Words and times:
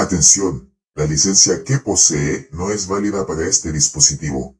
Atención, 0.00 0.74
la 0.94 1.04
licencia 1.04 1.62
que 1.62 1.76
posee 1.76 2.48
no 2.52 2.70
es 2.70 2.86
válida 2.86 3.26
para 3.26 3.46
este 3.46 3.70
dispositivo. 3.70 4.58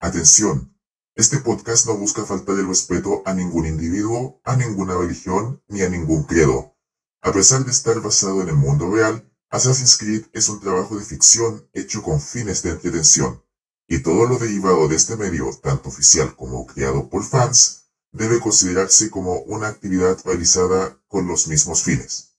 Atención, 0.00 0.76
este 1.14 1.38
podcast 1.38 1.86
no 1.86 1.96
busca 1.96 2.24
faltar 2.24 2.58
el 2.58 2.66
respeto 2.66 3.22
a 3.24 3.34
ningún 3.34 3.66
individuo, 3.66 4.40
a 4.42 4.56
ninguna 4.56 4.98
religión 4.98 5.62
ni 5.68 5.82
a 5.82 5.88
ningún 5.88 6.24
credo. 6.24 6.76
A 7.22 7.30
pesar 7.30 7.64
de 7.64 7.70
estar 7.70 8.00
basado 8.00 8.42
en 8.42 8.48
el 8.48 8.56
mundo 8.56 8.90
real, 8.90 9.32
Assassin's 9.48 9.96
Creed 9.96 10.26
es 10.32 10.48
un 10.48 10.58
trabajo 10.58 10.98
de 10.98 11.04
ficción 11.04 11.70
hecho 11.72 12.02
con 12.02 12.20
fines 12.20 12.64
de 12.64 12.70
entretención, 12.70 13.44
y 13.86 14.00
todo 14.00 14.26
lo 14.26 14.40
derivado 14.40 14.88
de 14.88 14.96
este 14.96 15.16
medio, 15.16 15.56
tanto 15.62 15.90
oficial 15.90 16.34
como 16.34 16.66
creado 16.66 17.08
por 17.08 17.22
fans, 17.22 17.92
debe 18.10 18.40
considerarse 18.40 19.08
como 19.08 19.38
una 19.42 19.68
actividad 19.68 20.18
realizada 20.24 21.00
con 21.06 21.28
los 21.28 21.46
mismos 21.46 21.84
fines. 21.84 22.34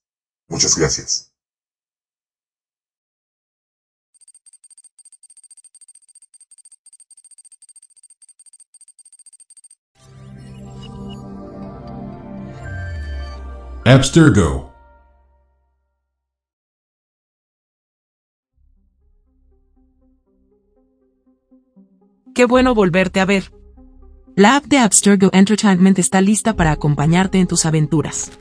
Muchas 0.50 0.76
gracias. 0.76 1.29
Abstergo. 13.90 14.72
Qué 22.36 22.46
bueno 22.46 22.76
volverte 22.76 23.20
a 23.20 23.26
ver. 23.26 23.52
La 24.36 24.58
app 24.58 24.66
de 24.66 24.78
Abstergo 24.78 25.32
Entertainment 25.34 25.98
está 25.98 26.22
lista 26.22 26.56
para 26.56 26.72
acompañarte 26.72 27.40
en 27.40 27.48
tus 27.48 27.66
aventuras. 27.66 28.32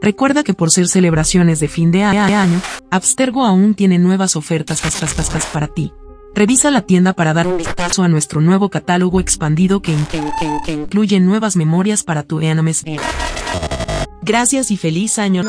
Recuerda 0.00 0.44
que 0.44 0.54
por 0.54 0.70
ser 0.70 0.86
celebraciones 0.86 1.58
de 1.58 1.66
fin 1.66 1.90
de 1.90 2.04
año, 2.04 2.62
Abstergo 2.92 3.44
aún 3.44 3.74
tiene 3.74 3.98
nuevas 3.98 4.36
ofertas 4.36 4.80
para 5.52 5.66
ti. 5.66 5.92
Revisa 6.36 6.70
la 6.70 6.82
tienda 6.82 7.14
para 7.14 7.34
dar 7.34 7.48
un 7.48 7.56
vistazo 7.56 8.04
a 8.04 8.08
nuestro 8.08 8.40
nuevo 8.40 8.68
catálogo 8.68 9.18
expandido 9.18 9.82
que, 9.82 9.96
incluye 10.68 11.18
nuevas 11.18 11.56
memorias 11.56 12.04
para 12.04 12.22
tu 12.22 12.38
Animes 12.38 12.84
Gracias 14.26 14.72
y 14.72 14.76
feliz 14.76 15.20
año. 15.20 15.44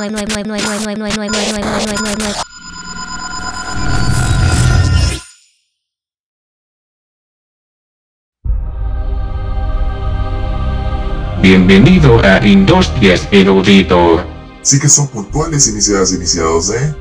Bienvenido 11.42 12.24
a 12.24 12.46
Industrias 12.46 13.28
Erudito. 13.32 14.24
Sí 14.62 14.80
que 14.80 14.88
son 14.88 15.08
puntuales 15.08 15.68
iniciadas 15.68 16.14
iniciados, 16.14 16.70
¿eh? 16.70 16.96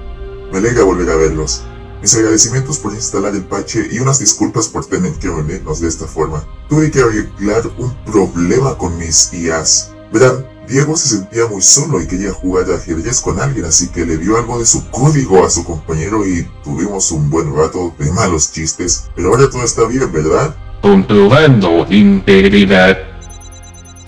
Me 0.51 0.57
alegra 0.61 0.83
volver 0.83 1.11
a 1.11 1.17
verlos. 1.17 1.65
Mis 2.01 2.15
agradecimientos 2.15 2.79
por 2.79 2.95
instalar 2.95 3.35
el 3.35 3.45
parche 3.45 3.87
y 3.93 3.99
unas 3.99 4.19
disculpas 4.19 4.67
por 4.69 4.87
tener 4.87 5.13
que 5.19 5.29
reunirnos 5.29 5.83
de 5.83 5.89
esta 5.89 6.07
forma. 6.07 6.43
Tuve 6.71 6.91
que 6.91 7.01
arreglar 7.01 7.71
un 7.77 7.95
problema 8.07 8.79
con 8.79 8.97
mis 8.97 9.31
IAs. 9.35 9.93
Verán, 10.11 10.56
Diego 10.69 10.97
se 10.97 11.09
sentía 11.09 11.47
muy 11.47 11.63
solo 11.63 12.01
y 12.01 12.07
quería 12.07 12.33
jugar 12.33 12.71
ajedrez 12.71 13.21
con 13.21 13.41
alguien, 13.41 13.67
así 13.67 13.89
que 13.89 14.05
le 14.05 14.17
dio 14.17 14.37
algo 14.37 14.59
de 14.59 14.67
su 14.67 14.89
código 14.91 15.45
a 15.45 15.51
su 15.51 15.65
compañero 15.65 16.27
y 16.27 16.49
tuvimos 16.65 17.13
un 17.13 17.31
buen 17.31 17.55
rato 17.55 17.95
de 17.99 18.11
malos 18.11 18.53
chistes. 18.53 19.09
Pero 19.15 19.29
ahora 19.29 19.49
todo 19.49 19.63
está 19.63 19.87
bien, 19.87 20.11
¿verdad? 20.13 20.57
Comprobando 20.83 21.87
integridad. 21.89 22.99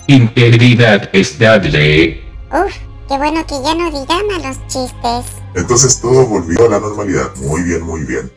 Integridad 0.08 1.08
estable. 1.12 2.24
Uf, 2.50 2.72
qué 3.08 3.16
bueno 3.18 3.46
que 3.46 3.54
ya 3.62 3.74
no 3.74 3.86
digan 3.90 4.26
malos 4.26 4.58
chistes. 4.66 5.26
Entonces 5.54 6.00
todo 6.00 6.26
volvió 6.26 6.66
a 6.66 6.70
la 6.70 6.80
normalidad. 6.80 7.30
Muy 7.36 7.62
bien, 7.62 7.82
muy 7.82 8.02
bien. 8.04 8.32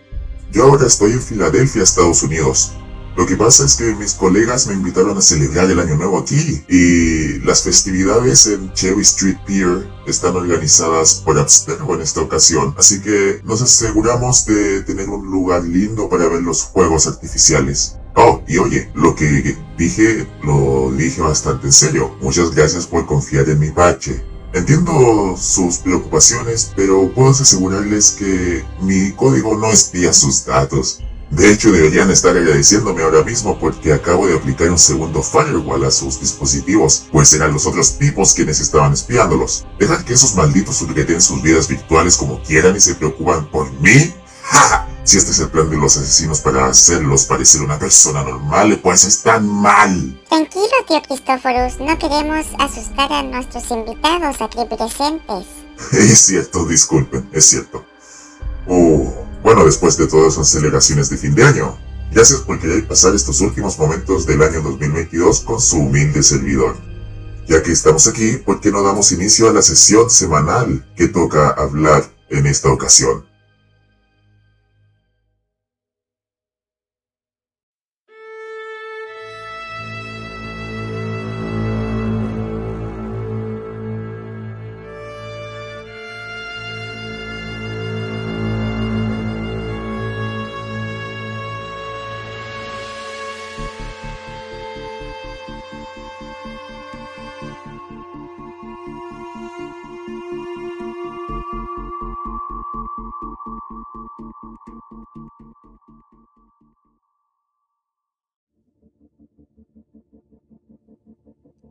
Yo 0.52 0.66
ahora 0.66 0.86
estoy 0.86 1.14
en 1.14 1.22
Filadelfia, 1.22 1.82
Estados 1.82 2.22
Unidos. 2.24 2.74
Lo 3.16 3.26
que 3.26 3.36
pasa 3.36 3.66
es 3.66 3.76
que 3.76 3.94
mis 3.96 4.14
colegas 4.14 4.68
me 4.68 4.74
invitaron 4.74 5.18
a 5.18 5.22
celebrar 5.22 5.70
el 5.70 5.80
Año 5.80 5.96
Nuevo 5.96 6.20
aquí 6.20 6.64
y 6.70 7.40
las 7.46 7.64
festividades 7.64 8.48
en 8.48 8.72
Cherry 8.74 9.02
Street 9.02 9.38
Pier 9.46 9.90
están 10.08 10.36
organizadas 10.36 11.16
por 11.16 11.38
Abstergo 11.38 11.96
en 11.96 12.02
esta 12.02 12.22
ocasión, 12.22 12.74
así 12.78 13.02
que 13.02 13.42
nos 13.44 13.62
aseguramos 13.62 14.46
de 14.46 14.82
tener 14.84 15.10
un 15.10 15.30
lugar 15.30 15.64
lindo 15.64 16.10
para 16.10 16.28
ver 16.28 16.42
los 16.42 16.64
juegos 16.64 17.08
artificiales. 17.08 17.98
Oh, 18.16 18.42
y 18.48 18.58
oye, 18.58 18.90
lo 18.94 19.16
que 19.16 19.56
dije 19.78 20.28
lo 20.44 20.92
dije 20.92 21.22
bastante 21.22 21.68
en 21.68 21.74
serio. 21.74 22.16
Muchas 22.22 22.52
gracias 22.52 22.88
por 22.88 23.06
confiar 23.06 23.50
en 23.50 23.60
mi 23.60 23.72
parche. 23.72 24.24
Entiendo 24.54 25.36
sus 25.38 25.78
preocupaciones, 25.78 26.74
pero 26.76 27.10
puedo 27.14 27.30
asegurarles 27.30 28.12
que 28.12 28.66
mi 28.82 29.12
código 29.12 29.58
no 29.58 29.72
espía 29.72 30.12
sus 30.12 30.46
datos. 30.46 31.02
De 31.32 31.50
hecho, 31.50 31.72
deberían 31.72 32.12
estar 32.12 32.36
agradeciéndome 32.36 33.04
ahora 33.04 33.24
mismo 33.24 33.58
porque 33.58 33.94
acabo 33.94 34.28
de 34.28 34.36
aplicar 34.36 34.70
un 34.70 34.78
segundo 34.78 35.24
firewall 35.24 35.86
a 35.86 35.92
sus 35.92 36.20
dispositivos, 36.20 37.08
pues 37.10 37.32
eran 37.34 37.54
los 37.54 37.66
otros 37.66 37.98
tipos 37.98 38.34
quienes 38.34 38.60
estaban 38.60 38.92
espiándolos. 38.92 39.66
¿Dejar 39.80 40.04
que 40.04 40.14
esos 40.14 40.36
malditos 40.36 40.76
surqueten 40.76 41.22
sus 41.22 41.42
vidas 41.42 41.70
virtuales 41.70 42.18
como 42.18 42.44
quieran 42.44 42.76
y 42.76 42.82
se 42.82 42.96
preocupan 42.96 43.50
por 43.50 43.72
mí? 43.80 44.14
¡Ja! 44.44 44.88
Si 45.04 45.18
este 45.18 45.32
es 45.32 45.40
el 45.40 45.50
plan 45.50 45.70
de 45.70 45.78
los 45.78 45.98
asesinos 45.98 46.42
para 46.42 46.68
hacerlos 46.68 47.26
parecer 47.26 47.62
una 47.62 47.80
persona 47.80 48.24
normal, 48.24 48.80
pues 48.84 49.06
están 49.06 49.48
mal. 49.48 50.22
Tranquilo, 50.30 50.68
tío 50.88 51.02
Cristóforos, 51.02 51.80
no 51.80 51.98
queremos 51.98 52.46
asustar 52.60 53.12
a 53.12 53.24
nuestros 53.24 53.72
invitados 53.72 54.36
aquí 54.42 54.60
presentes. 54.70 55.48
Es 55.94 56.20
cierto, 56.26 56.66
disculpen, 56.66 57.28
es 57.34 57.46
cierto. 57.46 57.84
Oh, 58.68 59.12
bueno, 59.44 59.66
después 59.66 59.98
de 59.98 60.08
todas 60.08 60.38
las 60.38 60.50
celebraciones 60.50 61.10
de 61.10 61.18
fin 61.18 61.34
de 61.34 61.44
año, 61.44 61.78
gracias 62.12 62.42
por 62.42 62.60
querer 62.60 62.88
pasar 62.88 63.16
estos 63.16 63.42
últimos 63.42 63.78
momentos 63.80 64.26
del 64.26 64.42
año 64.42 64.62
2022 64.62 65.42
con 65.42 65.60
su 65.60 65.78
humilde 65.78 66.24
servidor. 66.24 66.76
Ya 67.48 67.64
que 67.64 67.72
estamos 67.72 68.08
aquí, 68.08 68.38
¿por 68.38 68.62
qué 68.62 68.72
no 68.72 68.84
damos 68.84 69.12
inicio 69.12 69.50
a 69.50 69.54
la 69.54 69.62
sesión 69.62 70.10
semanal 70.10 70.86
que 70.96 71.08
toca 71.08 71.50
hablar 71.50 72.04
en 72.30 72.48
esta 72.48 72.72
ocasión? 72.72 73.31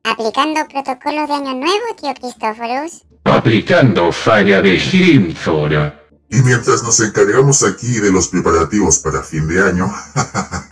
¿Aplicando 0.04 0.66
protocolo 0.68 1.26
de 1.26 1.32
año 1.34 1.54
nuevo, 1.54 1.84
tío 2.00 2.14
Cristóforos? 2.14 3.04
Aplicando 3.24 4.10
falla 4.12 4.62
de 4.62 4.78
Shinfora. 4.78 6.00
Y 6.30 6.40
mientras 6.42 6.82
nos 6.82 7.00
encargamos 7.00 7.62
aquí 7.62 8.00
de 8.00 8.10
los 8.10 8.28
preparativos 8.28 8.98
para 9.00 9.22
fin 9.22 9.46
de 9.46 9.62
año, 9.62 9.92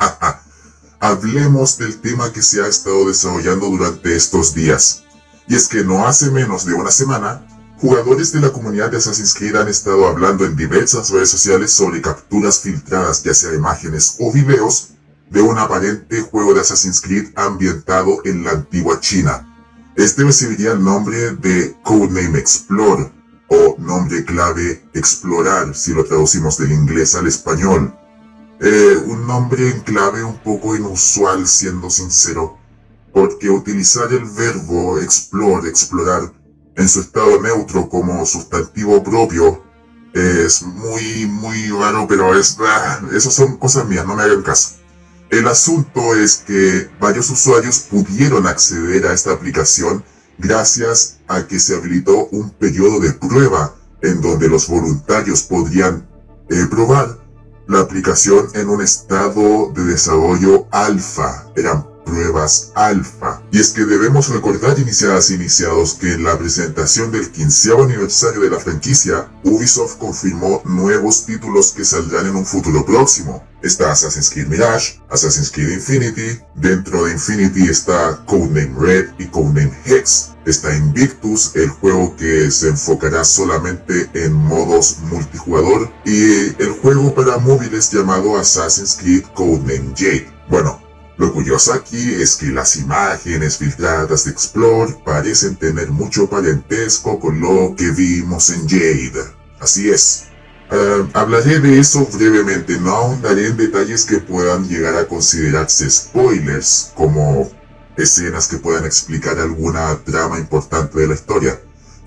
hablemos 1.00 1.76
del 1.76 2.00
tema 2.00 2.32
que 2.32 2.42
se 2.42 2.62
ha 2.62 2.68
estado 2.68 3.06
desarrollando 3.06 3.66
durante 3.66 4.16
estos 4.16 4.54
días. 4.54 5.04
Y 5.46 5.56
es 5.56 5.68
que 5.68 5.84
no 5.84 6.06
hace 6.06 6.30
menos 6.30 6.64
de 6.64 6.72
una 6.72 6.90
semana, 6.90 7.46
jugadores 7.80 8.32
de 8.32 8.40
la 8.40 8.50
comunidad 8.50 8.90
de 8.90 8.96
Assassin's 8.96 9.34
Creed 9.34 9.56
han 9.56 9.68
estado 9.68 10.06
hablando 10.06 10.46
en 10.46 10.56
diversas 10.56 11.10
redes 11.10 11.30
sociales 11.30 11.70
sobre 11.70 12.00
capturas 12.00 12.60
filtradas, 12.60 13.22
ya 13.22 13.34
sea 13.34 13.50
de 13.50 13.56
imágenes 13.56 14.16
o 14.20 14.32
videos, 14.32 14.90
de 15.30 15.40
un 15.40 15.58
aparente 15.58 16.20
juego 16.20 16.54
de 16.54 16.60
Assassin's 16.60 17.00
Creed 17.00 17.28
ambientado 17.36 18.20
en 18.24 18.44
la 18.44 18.52
antigua 18.52 19.00
China. 19.00 19.44
Este 19.96 20.24
recibiría 20.24 20.72
el 20.72 20.82
nombre 20.82 21.32
de 21.36 21.76
Codename 21.82 22.38
Explore 22.38 23.12
o 23.48 23.76
nombre 23.78 24.24
clave 24.24 24.84
Explorar 24.94 25.74
si 25.74 25.92
lo 25.92 26.04
traducimos 26.04 26.58
del 26.58 26.72
inglés 26.72 27.14
al 27.14 27.26
español. 27.26 27.94
Eh, 28.60 28.96
un 29.06 29.26
nombre 29.26 29.70
en 29.70 29.80
clave 29.80 30.24
un 30.24 30.38
poco 30.38 30.74
inusual 30.76 31.46
siendo 31.46 31.90
sincero, 31.90 32.58
porque 33.12 33.50
utilizar 33.50 34.12
el 34.12 34.24
verbo 34.24 34.98
explore, 34.98 35.68
explorar, 35.68 36.32
en 36.76 36.88
su 36.88 37.00
estado 37.00 37.40
neutro 37.40 37.88
como 37.88 38.24
sustantivo 38.24 39.02
propio 39.02 39.62
es 40.14 40.62
muy, 40.62 41.26
muy 41.26 41.68
raro, 41.68 42.06
pero 42.08 42.34
es, 42.38 42.56
ah, 42.60 43.00
esas 43.12 43.34
son 43.34 43.56
cosas 43.56 43.86
mías, 43.86 44.06
no 44.06 44.16
me 44.16 44.22
hagan 44.22 44.42
caso. 44.42 44.77
El 45.30 45.46
asunto 45.46 46.14
es 46.14 46.36
que 46.46 46.88
varios 46.98 47.28
usuarios 47.30 47.80
pudieron 47.80 48.46
acceder 48.46 49.06
a 49.06 49.12
esta 49.12 49.32
aplicación 49.32 50.02
gracias 50.38 51.18
a 51.28 51.46
que 51.46 51.58
se 51.60 51.74
habilitó 51.74 52.28
un 52.28 52.50
periodo 52.50 52.98
de 53.00 53.12
prueba 53.12 53.74
en 54.00 54.22
donde 54.22 54.48
los 54.48 54.68
voluntarios 54.68 55.42
podrían 55.42 56.08
eh, 56.48 56.66
probar 56.70 57.18
la 57.66 57.80
aplicación 57.80 58.48
en 58.54 58.70
un 58.70 58.80
estado 58.80 59.70
de 59.74 59.84
desarrollo 59.84 60.66
alfa. 60.70 61.44
Pruebas 62.08 62.72
alfa. 62.74 63.42
Y 63.52 63.60
es 63.60 63.70
que 63.70 63.84
debemos 63.84 64.28
recordar, 64.28 64.78
iniciadas 64.78 65.30
iniciados, 65.30 65.94
que 65.94 66.12
en 66.14 66.24
la 66.24 66.38
presentación 66.38 67.12
del 67.12 67.30
15 67.30 67.72
aniversario 67.84 68.40
de 68.40 68.50
la 68.50 68.58
franquicia, 68.58 69.28
Ubisoft 69.44 69.98
confirmó 69.98 70.62
nuevos 70.64 71.26
títulos 71.26 71.72
que 71.72 71.84
saldrán 71.84 72.26
en 72.26 72.36
un 72.36 72.46
futuro 72.46 72.84
próximo. 72.84 73.46
Está 73.62 73.90
Assassin's 73.90 74.30
Creed 74.30 74.46
Mirage, 74.46 75.00
Assassin's 75.10 75.50
Creed 75.50 75.70
Infinity, 75.70 76.40
dentro 76.54 77.04
de 77.04 77.12
Infinity 77.12 77.68
está 77.68 78.24
Codename 78.24 78.74
Red 78.78 79.10
y 79.18 79.26
Codename 79.26 79.76
Hex. 79.84 80.30
Está 80.46 80.74
Invictus, 80.74 81.52
el 81.56 81.68
juego 81.68 82.16
que 82.16 82.50
se 82.50 82.68
enfocará 82.68 83.24
solamente 83.24 84.08
en 84.14 84.32
modos 84.32 84.98
multijugador, 85.10 85.92
y 86.04 86.54
el 86.62 86.70
juego 86.80 87.14
para 87.14 87.38
móviles 87.38 87.90
llamado 87.90 88.38
Assassin's 88.38 88.96
Creed 89.00 89.24
Codename 89.34 89.92
Jade. 89.96 90.32
Bueno, 90.48 90.80
lo 91.18 91.32
curioso 91.32 91.72
aquí 91.72 92.14
es 92.14 92.36
que 92.36 92.46
las 92.46 92.76
imágenes 92.76 93.58
filtradas 93.58 94.24
de 94.24 94.30
Explore 94.30 94.96
parecen 95.04 95.56
tener 95.56 95.90
mucho 95.90 96.30
parentesco 96.30 97.18
con 97.18 97.40
lo 97.40 97.74
que 97.76 97.90
vimos 97.90 98.50
en 98.50 98.68
Jade. 98.68 99.24
Así 99.58 99.90
es. 99.90 100.26
Eh, 100.70 101.08
hablaré 101.14 101.58
de 101.58 101.80
eso 101.80 102.06
brevemente, 102.12 102.78
no 102.78 102.92
ahondaré 102.94 103.48
en 103.48 103.56
detalles 103.56 104.04
que 104.04 104.18
puedan 104.18 104.68
llegar 104.68 104.94
a 104.94 105.08
considerarse 105.08 105.90
spoilers, 105.90 106.92
como 106.94 107.50
escenas 107.96 108.46
que 108.46 108.58
puedan 108.58 108.84
explicar 108.84 109.40
alguna 109.40 109.98
trama 110.04 110.38
importante 110.38 111.00
de 111.00 111.08
la 111.08 111.14
historia. 111.14 111.58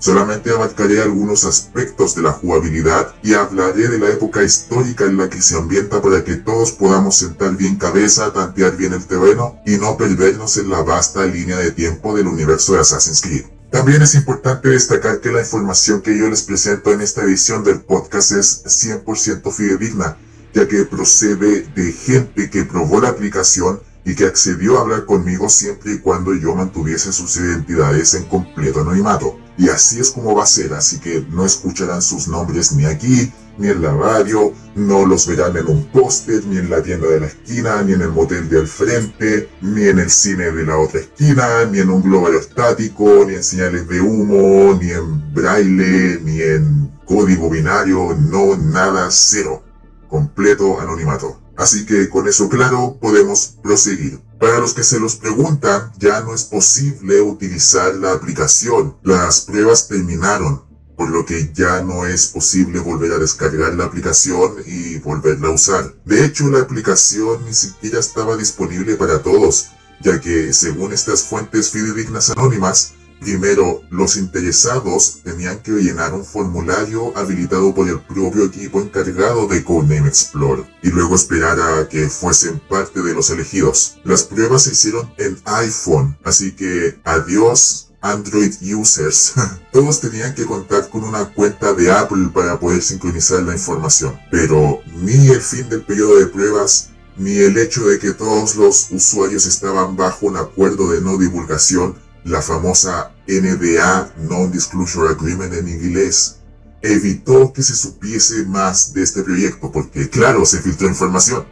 Solamente 0.02 0.50
abarcaré 0.50 1.00
algunos 1.00 1.44
aspectos 1.44 2.16
de 2.16 2.22
la 2.22 2.32
jugabilidad 2.32 3.14
y 3.22 3.34
hablaré 3.34 3.86
de 3.86 4.00
la 4.00 4.08
época 4.08 4.42
histórica 4.42 5.04
en 5.04 5.16
la 5.16 5.30
que 5.30 5.40
se 5.40 5.56
ambienta 5.56 6.02
para 6.02 6.24
que 6.24 6.34
todos 6.34 6.72
podamos 6.72 7.18
sentar 7.18 7.56
bien 7.56 7.76
cabeza, 7.76 8.32
tantear 8.32 8.76
bien 8.76 8.94
el 8.94 9.06
terreno 9.06 9.60
y 9.64 9.76
no 9.76 9.96
perdernos 9.96 10.56
en 10.56 10.70
la 10.70 10.82
vasta 10.82 11.24
línea 11.24 11.56
de 11.56 11.70
tiempo 11.70 12.16
del 12.16 12.26
universo 12.26 12.72
de 12.72 12.80
Assassin's 12.80 13.20
Creed. 13.20 13.44
También 13.70 14.02
es 14.02 14.16
importante 14.16 14.70
destacar 14.70 15.20
que 15.20 15.30
la 15.30 15.38
información 15.38 16.02
que 16.02 16.18
yo 16.18 16.28
les 16.28 16.42
presento 16.42 16.92
en 16.92 17.00
esta 17.00 17.22
edición 17.22 17.62
del 17.62 17.82
podcast 17.82 18.32
es 18.32 18.64
100% 18.64 19.52
fidedigna, 19.52 20.16
ya 20.52 20.66
que 20.66 20.84
procede 20.84 21.64
de 21.76 21.92
gente 21.92 22.50
que 22.50 22.64
probó 22.64 23.00
la 23.00 23.10
aplicación 23.10 23.80
y 24.04 24.14
que 24.14 24.26
accedió 24.26 24.78
a 24.78 24.82
hablar 24.82 25.06
conmigo 25.06 25.48
siempre 25.48 25.94
y 25.94 25.98
cuando 25.98 26.34
yo 26.34 26.54
mantuviese 26.54 27.12
sus 27.12 27.36
identidades 27.36 28.14
en 28.14 28.24
completo 28.24 28.80
anonimato. 28.80 29.38
Y 29.56 29.68
así 29.68 30.00
es 30.00 30.10
como 30.10 30.34
va 30.34 30.44
a 30.44 30.46
ser, 30.46 30.72
así 30.72 30.98
que 30.98 31.24
no 31.30 31.44
escucharán 31.44 32.02
sus 32.02 32.26
nombres 32.26 32.72
ni 32.72 32.86
aquí, 32.86 33.32
ni 33.58 33.68
en 33.68 33.82
la 33.82 33.92
radio, 33.92 34.52
no 34.74 35.04
los 35.04 35.26
verán 35.26 35.56
en 35.56 35.68
un 35.68 35.84
póster, 35.92 36.44
ni 36.46 36.56
en 36.56 36.70
la 36.70 36.82
tienda 36.82 37.06
de 37.06 37.20
la 37.20 37.26
esquina, 37.26 37.82
ni 37.82 37.92
en 37.92 38.00
el 38.00 38.10
motel 38.10 38.48
de 38.48 38.60
al 38.60 38.66
frente, 38.66 39.50
ni 39.60 39.84
en 39.84 39.98
el 39.98 40.10
cine 40.10 40.50
de 40.50 40.64
la 40.64 40.78
otra 40.78 41.00
esquina, 41.00 41.66
ni 41.70 41.80
en 41.80 41.90
un 41.90 42.02
globo 42.02 42.28
aerostático, 42.28 43.24
ni 43.26 43.34
en 43.34 43.44
señales 43.44 43.86
de 43.88 44.00
humo, 44.00 44.78
ni 44.80 44.90
en 44.90 45.34
braille, 45.34 46.18
ni 46.24 46.40
en 46.40 46.90
código 47.04 47.50
binario, 47.50 48.16
no, 48.18 48.56
nada, 48.56 49.08
cero. 49.10 49.62
Completo 50.08 50.80
anonimato. 50.80 51.41
Así 51.56 51.84
que 51.84 52.08
con 52.08 52.28
eso 52.28 52.48
claro 52.48 52.98
podemos 53.00 53.56
proseguir. 53.62 54.20
Para 54.38 54.58
los 54.58 54.74
que 54.74 54.82
se 54.82 54.98
los 54.98 55.16
preguntan, 55.16 55.92
ya 55.98 56.20
no 56.20 56.34
es 56.34 56.44
posible 56.44 57.20
utilizar 57.20 57.94
la 57.94 58.12
aplicación. 58.12 58.96
Las 59.02 59.42
pruebas 59.42 59.86
terminaron, 59.86 60.64
por 60.96 61.10
lo 61.10 61.24
que 61.24 61.52
ya 61.54 61.82
no 61.82 62.06
es 62.06 62.26
posible 62.26 62.80
volver 62.80 63.12
a 63.12 63.18
descargar 63.18 63.74
la 63.74 63.84
aplicación 63.84 64.56
y 64.66 64.98
volverla 64.98 65.48
a 65.48 65.52
usar. 65.52 65.94
De 66.04 66.24
hecho, 66.24 66.48
la 66.48 66.60
aplicación 66.60 67.44
ni 67.44 67.54
siquiera 67.54 68.00
estaba 68.00 68.36
disponible 68.36 68.96
para 68.96 69.22
todos, 69.22 69.68
ya 70.00 70.20
que 70.20 70.52
según 70.52 70.92
estas 70.92 71.22
fuentes 71.22 71.70
fidedignas 71.70 72.30
anónimas, 72.30 72.94
Primero, 73.22 73.82
los 73.88 74.16
interesados 74.16 75.20
tenían 75.22 75.60
que 75.60 75.70
llenar 75.70 76.12
un 76.12 76.24
formulario 76.24 77.16
habilitado 77.16 77.72
por 77.72 77.88
el 77.88 78.00
propio 78.00 78.46
equipo 78.46 78.80
encargado 78.80 79.46
de 79.46 79.62
Codename 79.62 80.08
Explorer 80.08 80.64
y 80.82 80.88
luego 80.88 81.14
esperar 81.14 81.60
a 81.60 81.88
que 81.88 82.08
fuesen 82.08 82.60
parte 82.68 83.00
de 83.00 83.14
los 83.14 83.30
elegidos. 83.30 83.98
Las 84.02 84.24
pruebas 84.24 84.62
se 84.62 84.72
hicieron 84.72 85.08
en 85.18 85.38
iPhone, 85.44 86.18
así 86.24 86.50
que 86.50 86.98
adiós 87.04 87.92
Android 88.00 88.54
users. 88.74 89.34
Todos 89.72 90.00
tenían 90.00 90.34
que 90.34 90.44
contar 90.44 90.88
con 90.90 91.04
una 91.04 91.32
cuenta 91.32 91.72
de 91.74 91.92
Apple 91.92 92.30
para 92.34 92.58
poder 92.58 92.82
sincronizar 92.82 93.44
la 93.44 93.52
información. 93.52 94.18
Pero 94.32 94.80
ni 94.96 95.28
el 95.28 95.40
fin 95.40 95.68
del 95.68 95.84
periodo 95.84 96.18
de 96.18 96.26
pruebas 96.26 96.88
ni 97.16 97.36
el 97.36 97.58
hecho 97.58 97.84
de 97.84 97.98
que 97.98 98.12
todos 98.12 98.56
los 98.56 98.90
usuarios 98.90 99.46
estaban 99.46 99.96
bajo 99.96 100.26
un 100.26 100.36
acuerdo 100.36 100.90
de 100.90 101.00
no 101.00 101.18
divulgación 101.18 101.94
la 102.24 102.42
famosa 102.42 103.12
NDA, 103.26 104.12
Non-Disclosure 104.28 105.10
Agreement 105.10 105.52
en 105.54 105.68
inglés, 105.68 106.36
evitó 106.82 107.52
que 107.52 107.62
se 107.62 107.74
supiese 107.74 108.44
más 108.46 108.92
de 108.92 109.02
este 109.02 109.22
proyecto 109.22 109.70
porque, 109.70 110.08
claro, 110.08 110.44
se 110.44 110.60
filtró 110.60 110.88
información. 110.88 111.46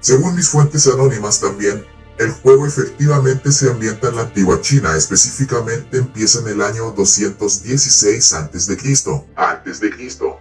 Según 0.00 0.34
mis 0.34 0.48
fuentes 0.48 0.86
anónimas 0.86 1.40
también, 1.40 1.84
el 2.18 2.30
juego 2.30 2.66
efectivamente 2.66 3.50
se 3.50 3.70
ambienta 3.70 4.08
en 4.08 4.16
la 4.16 4.22
antigua 4.22 4.60
China, 4.60 4.96
específicamente 4.96 5.98
empieza 5.98 6.40
en 6.40 6.48
el 6.48 6.62
año 6.62 6.92
216 6.92 8.32
a.C. 8.34 8.44
Antes 9.34 9.80
de 9.80 9.90
Cristo. 9.90 10.38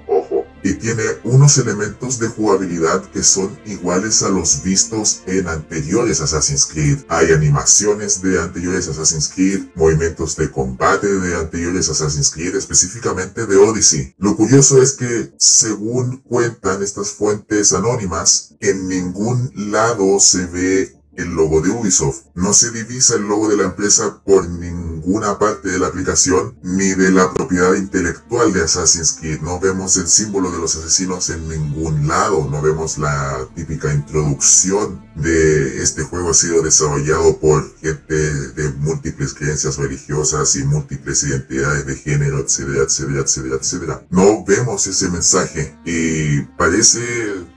Y 0.63 0.75
tiene 0.75 1.03
unos 1.25 1.57
elementos 1.57 2.19
de 2.19 2.29
jugabilidad 2.29 3.03
que 3.11 3.21
son 3.21 3.59
iguales 3.65 4.23
a 4.23 4.29
los 4.29 4.63
vistos 4.63 5.21
en 5.25 5.47
anteriores 5.47 6.21
Assassin's 6.21 6.65
Creed. 6.65 6.99
Hay 7.09 7.31
animaciones 7.33 8.21
de 8.21 8.39
anteriores 8.39 8.87
Assassin's 8.87 9.29
Creed, 9.29 9.65
movimientos 9.75 10.37
de 10.37 10.49
combate 10.49 11.07
de 11.07 11.35
anteriores 11.35 11.89
Assassin's 11.89 12.31
Creed, 12.31 12.55
específicamente 12.55 13.45
de 13.45 13.57
Odyssey. 13.57 14.15
Lo 14.17 14.37
curioso 14.37 14.81
es 14.81 14.93
que, 14.93 15.33
según 15.37 16.21
cuentan 16.21 16.81
estas 16.81 17.09
fuentes 17.11 17.73
anónimas, 17.73 18.55
en 18.61 18.87
ningún 18.87 19.51
lado 19.55 20.19
se 20.19 20.45
ve 20.45 21.03
el 21.15 21.29
logo 21.35 21.61
de 21.61 21.69
Ubisoft. 21.69 22.27
No 22.33 22.53
se 22.53 22.71
divisa 22.71 23.15
el 23.15 23.23
logo 23.23 23.49
de 23.49 23.57
la 23.57 23.65
empresa 23.65 24.23
por 24.25 24.49
ninguna 25.05 25.37
parte 25.37 25.69
de 25.69 25.79
la 25.79 25.87
aplicación 25.87 26.55
ni 26.63 26.93
de 26.93 27.11
la 27.11 27.33
propiedad 27.33 27.73
intelectual 27.75 28.53
de 28.53 28.63
Assassin's 28.63 29.13
Creed. 29.13 29.41
No 29.41 29.59
vemos 29.59 29.97
el 29.97 30.07
símbolo 30.07 30.51
de 30.51 30.59
los 30.59 30.75
asesinos 30.75 31.29
en 31.29 31.47
ningún 31.47 32.07
lado. 32.07 32.47
No 32.49 32.61
vemos 32.61 32.97
la 32.97 33.47
típica 33.55 33.93
introducción 33.93 35.03
de 35.15 35.81
este 35.81 36.03
juego 36.03 36.31
ha 36.31 36.33
sido 36.33 36.61
desarrollado 36.61 37.37
por 37.37 37.75
gente 37.77 38.15
de 38.15 38.69
múltiples 38.79 39.33
creencias 39.33 39.77
religiosas 39.77 40.55
y 40.55 40.63
múltiples 40.63 41.23
identidades 41.23 41.85
de 41.85 41.95
género, 41.95 42.39
etcétera, 42.39 42.83
etcétera, 42.83 43.21
etcétera, 43.21 43.55
etcétera. 43.55 44.07
No 44.09 44.43
vemos 44.45 44.87
ese 44.87 45.09
mensaje 45.09 45.75
y 45.85 46.41
parece 46.57 47.01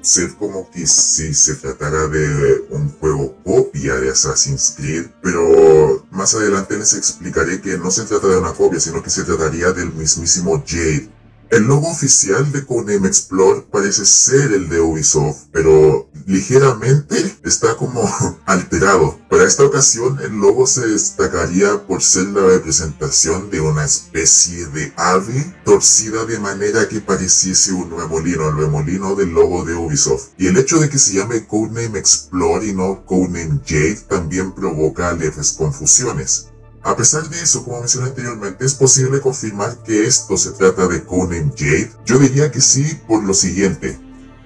ser 0.06 0.34
como 0.36 0.70
que 0.70 0.86
si 0.86 1.34
se 1.34 1.56
tratara 1.56 2.06
de 2.06 2.64
un 2.70 2.90
juego 3.00 3.36
copia 3.44 3.96
de 3.96 4.10
Assassin's 4.10 4.74
Creed, 4.76 5.06
pero 5.20 6.06
más 6.10 6.34
adelante 6.34 6.78
les 6.78 6.94
explicaré 6.94 7.60
que 7.60 7.76
no 7.76 7.90
se 7.90 8.04
trata 8.04 8.28
de 8.28 8.38
una 8.38 8.52
copia, 8.52 8.78
sino 8.78 9.02
que 9.02 9.10
se 9.10 9.24
trataría 9.24 9.72
del 9.72 9.92
mismísimo 9.92 10.62
Jade. 10.64 11.10
El 11.48 11.62
logo 11.62 11.88
oficial 11.88 12.50
de 12.50 12.66
Codename 12.66 13.06
Explore 13.06 13.66
parece 13.70 14.04
ser 14.04 14.52
el 14.52 14.68
de 14.68 14.80
Ubisoft, 14.80 15.44
pero 15.52 16.10
ligeramente 16.26 17.38
está 17.44 17.76
como 17.76 18.02
alterado. 18.46 19.16
Para 19.30 19.44
esta 19.44 19.64
ocasión 19.64 20.18
el 20.20 20.32
logo 20.32 20.66
se 20.66 20.88
destacaría 20.88 21.86
por 21.86 22.02
ser 22.02 22.26
la 22.26 22.44
representación 22.46 23.48
de 23.50 23.60
una 23.60 23.84
especie 23.84 24.66
de 24.66 24.92
ave 24.96 25.54
torcida 25.64 26.24
de 26.24 26.40
manera 26.40 26.88
que 26.88 27.00
pareciese 27.00 27.72
un 27.72 27.96
remolino, 27.96 28.48
el 28.48 28.56
remolino 28.56 29.14
del 29.14 29.30
logo 29.30 29.64
de 29.64 29.74
Ubisoft. 29.74 30.30
Y 30.38 30.48
el 30.48 30.56
hecho 30.56 30.80
de 30.80 30.88
que 30.88 30.98
se 30.98 31.14
llame 31.14 31.46
Codename 31.46 32.00
Explore 32.00 32.66
y 32.66 32.72
no 32.72 33.04
Codename 33.04 33.60
Jade 33.64 34.04
también 34.08 34.52
provoca 34.52 35.12
leves 35.12 35.52
confusiones. 35.52 36.48
A 36.86 36.94
pesar 36.94 37.28
de 37.28 37.42
eso, 37.42 37.64
como 37.64 37.80
mencioné 37.80 38.10
anteriormente, 38.10 38.64
¿es 38.64 38.74
posible 38.74 39.20
confirmar 39.20 39.76
que 39.82 40.06
esto 40.06 40.36
se 40.36 40.52
trata 40.52 40.86
de 40.86 41.02
Conan 41.02 41.50
Jade? 41.50 41.90
Yo 42.04 42.16
diría 42.16 42.52
que 42.52 42.60
sí 42.60 43.00
por 43.08 43.24
lo 43.24 43.34
siguiente. 43.34 43.98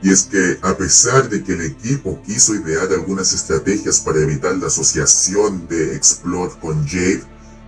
Y 0.02 0.08
es 0.08 0.22
que 0.22 0.58
a 0.62 0.74
pesar 0.74 1.28
de 1.28 1.44
que 1.44 1.52
el 1.52 1.60
equipo 1.60 2.18
quiso 2.24 2.54
idear 2.54 2.88
algunas 2.94 3.34
estrategias 3.34 4.00
para 4.00 4.20
evitar 4.20 4.56
la 4.56 4.68
asociación 4.68 5.68
de 5.68 5.94
Explore 5.94 6.54
con 6.62 6.88
Jade, 6.88 7.22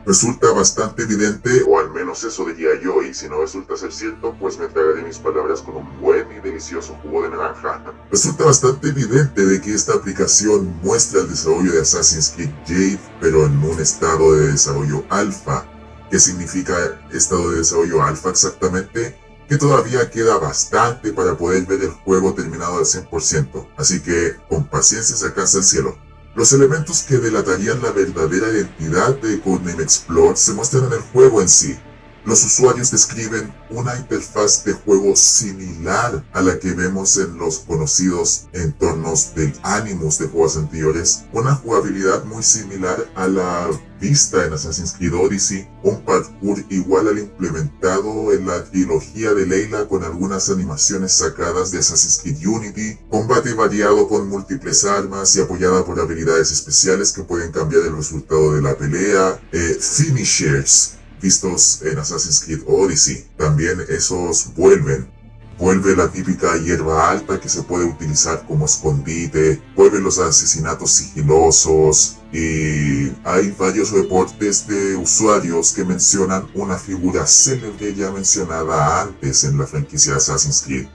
resulta 0.06 0.50
bastante 0.52 1.02
evidente, 1.02 1.62
o 1.66 1.78
al 1.78 1.90
menos 1.90 2.24
eso 2.24 2.44
diría 2.46 2.70
yo, 2.82 3.02
y 3.02 3.14
si 3.14 3.28
no 3.28 3.40
resulta 3.40 3.76
ser 3.76 3.92
cierto, 3.92 4.34
pues 4.38 4.58
me 4.58 4.68
tragaré 4.68 5.02
mis 5.02 5.18
palabras 5.18 5.62
con 5.62 5.76
un 5.76 6.00
buen 6.00 6.30
y 6.32 6.40
delicioso 6.40 6.96
jugo 7.02 7.22
de 7.22 7.30
naranja. 7.30 7.82
Resulta 8.10 8.44
bastante 8.44 8.88
evidente 8.88 9.44
de 9.44 9.60
que 9.60 9.74
esta 9.74 9.94
aplicación 9.94 10.78
muestra 10.82 11.20
el 11.20 11.28
desarrollo 11.28 11.72
de 11.72 11.80
Assassin's 11.80 12.32
Creed 12.34 12.50
Jade, 12.66 13.00
pero 13.20 13.46
en 13.46 13.62
un 13.62 13.80
estado 13.80 14.34
de 14.34 14.48
desarrollo 14.48 15.04
alfa. 15.08 15.66
¿Qué 16.10 16.18
significa 16.18 16.74
estado 17.10 17.50
de 17.50 17.58
desarrollo 17.58 18.02
alfa 18.02 18.30
exactamente? 18.30 19.22
que 19.52 19.58
todavía 19.58 20.10
queda 20.10 20.38
bastante 20.38 21.12
para 21.12 21.36
poder 21.36 21.66
ver 21.66 21.82
el 21.82 21.90
juego 21.90 22.32
terminado 22.32 22.78
al 22.78 22.86
100%, 22.86 23.68
así 23.76 24.00
que 24.00 24.36
con 24.48 24.64
paciencia 24.66 25.14
se 25.14 25.26
alcanza 25.26 25.58
el 25.58 25.64
cielo. 25.64 25.98
Los 26.34 26.52
elementos 26.54 27.02
que 27.02 27.18
delatarían 27.18 27.82
la 27.82 27.92
verdadera 27.92 28.48
identidad 28.48 29.14
de 29.16 29.38
Codename 29.40 29.82
Explore 29.82 30.36
se 30.36 30.54
muestran 30.54 30.86
en 30.86 30.94
el 30.94 31.00
juego 31.00 31.42
en 31.42 31.48
sí, 31.48 31.78
los 32.24 32.44
usuarios 32.44 32.90
describen 32.90 33.52
una 33.70 33.96
interfaz 33.96 34.64
de 34.64 34.74
juego 34.74 35.16
similar 35.16 36.24
a 36.32 36.40
la 36.40 36.58
que 36.58 36.72
vemos 36.72 37.16
en 37.16 37.36
los 37.36 37.60
conocidos 37.60 38.46
entornos 38.52 39.34
del 39.34 39.52
Animus 39.62 40.18
de 40.18 40.28
juegos 40.28 40.56
anteriores, 40.56 41.24
una 41.32 41.54
jugabilidad 41.56 42.24
muy 42.24 42.42
similar 42.42 43.10
a 43.16 43.26
la 43.26 43.68
vista 44.00 44.44
en 44.44 44.52
Assassin's 44.52 44.92
Creed 44.92 45.14
Odyssey, 45.14 45.68
un 45.82 46.04
parkour 46.04 46.64
igual 46.70 47.08
al 47.08 47.18
implementado 47.18 48.32
en 48.32 48.46
la 48.46 48.64
trilogía 48.64 49.32
de 49.32 49.46
Leila 49.46 49.88
con 49.88 50.04
algunas 50.04 50.48
animaciones 50.50 51.12
sacadas 51.12 51.70
de 51.70 51.78
Assassin's 51.78 52.20
Creed 52.22 52.46
Unity, 52.46 52.98
combate 53.10 53.54
variado 53.54 54.08
con 54.08 54.28
múltiples 54.28 54.84
armas 54.84 55.34
y 55.36 55.40
apoyada 55.40 55.84
por 55.84 56.00
habilidades 56.00 56.52
especiales 56.52 57.12
que 57.12 57.22
pueden 57.22 57.52
cambiar 57.52 57.82
el 57.82 57.96
resultado 57.96 58.54
de 58.54 58.62
la 58.62 58.76
pelea, 58.76 59.40
eh, 59.52 59.78
finishers 59.80 61.01
vistos 61.22 61.80
en 61.82 61.98
Assassin's 61.98 62.40
Creed 62.40 62.62
Odyssey. 62.66 63.24
También 63.38 63.80
esos 63.88 64.54
vuelven. 64.54 65.10
Vuelve 65.58 65.94
la 65.94 66.10
típica 66.10 66.56
hierba 66.56 67.10
alta 67.10 67.38
que 67.38 67.48
se 67.48 67.62
puede 67.62 67.84
utilizar 67.84 68.44
como 68.48 68.64
escondite, 68.64 69.62
vuelven 69.76 70.02
los 70.02 70.18
asesinatos 70.18 70.90
sigilosos 70.90 72.16
y 72.32 73.12
hay 73.22 73.54
varios 73.56 73.92
reportes 73.92 74.66
de 74.66 74.96
usuarios 74.96 75.72
que 75.72 75.84
mencionan 75.84 76.50
una 76.54 76.78
figura 76.78 77.26
célebre 77.26 77.94
ya 77.94 78.10
mencionada 78.10 79.02
antes 79.02 79.44
en 79.44 79.58
la 79.58 79.66
franquicia 79.66 80.16
Assassin's 80.16 80.62
Creed. 80.62 80.88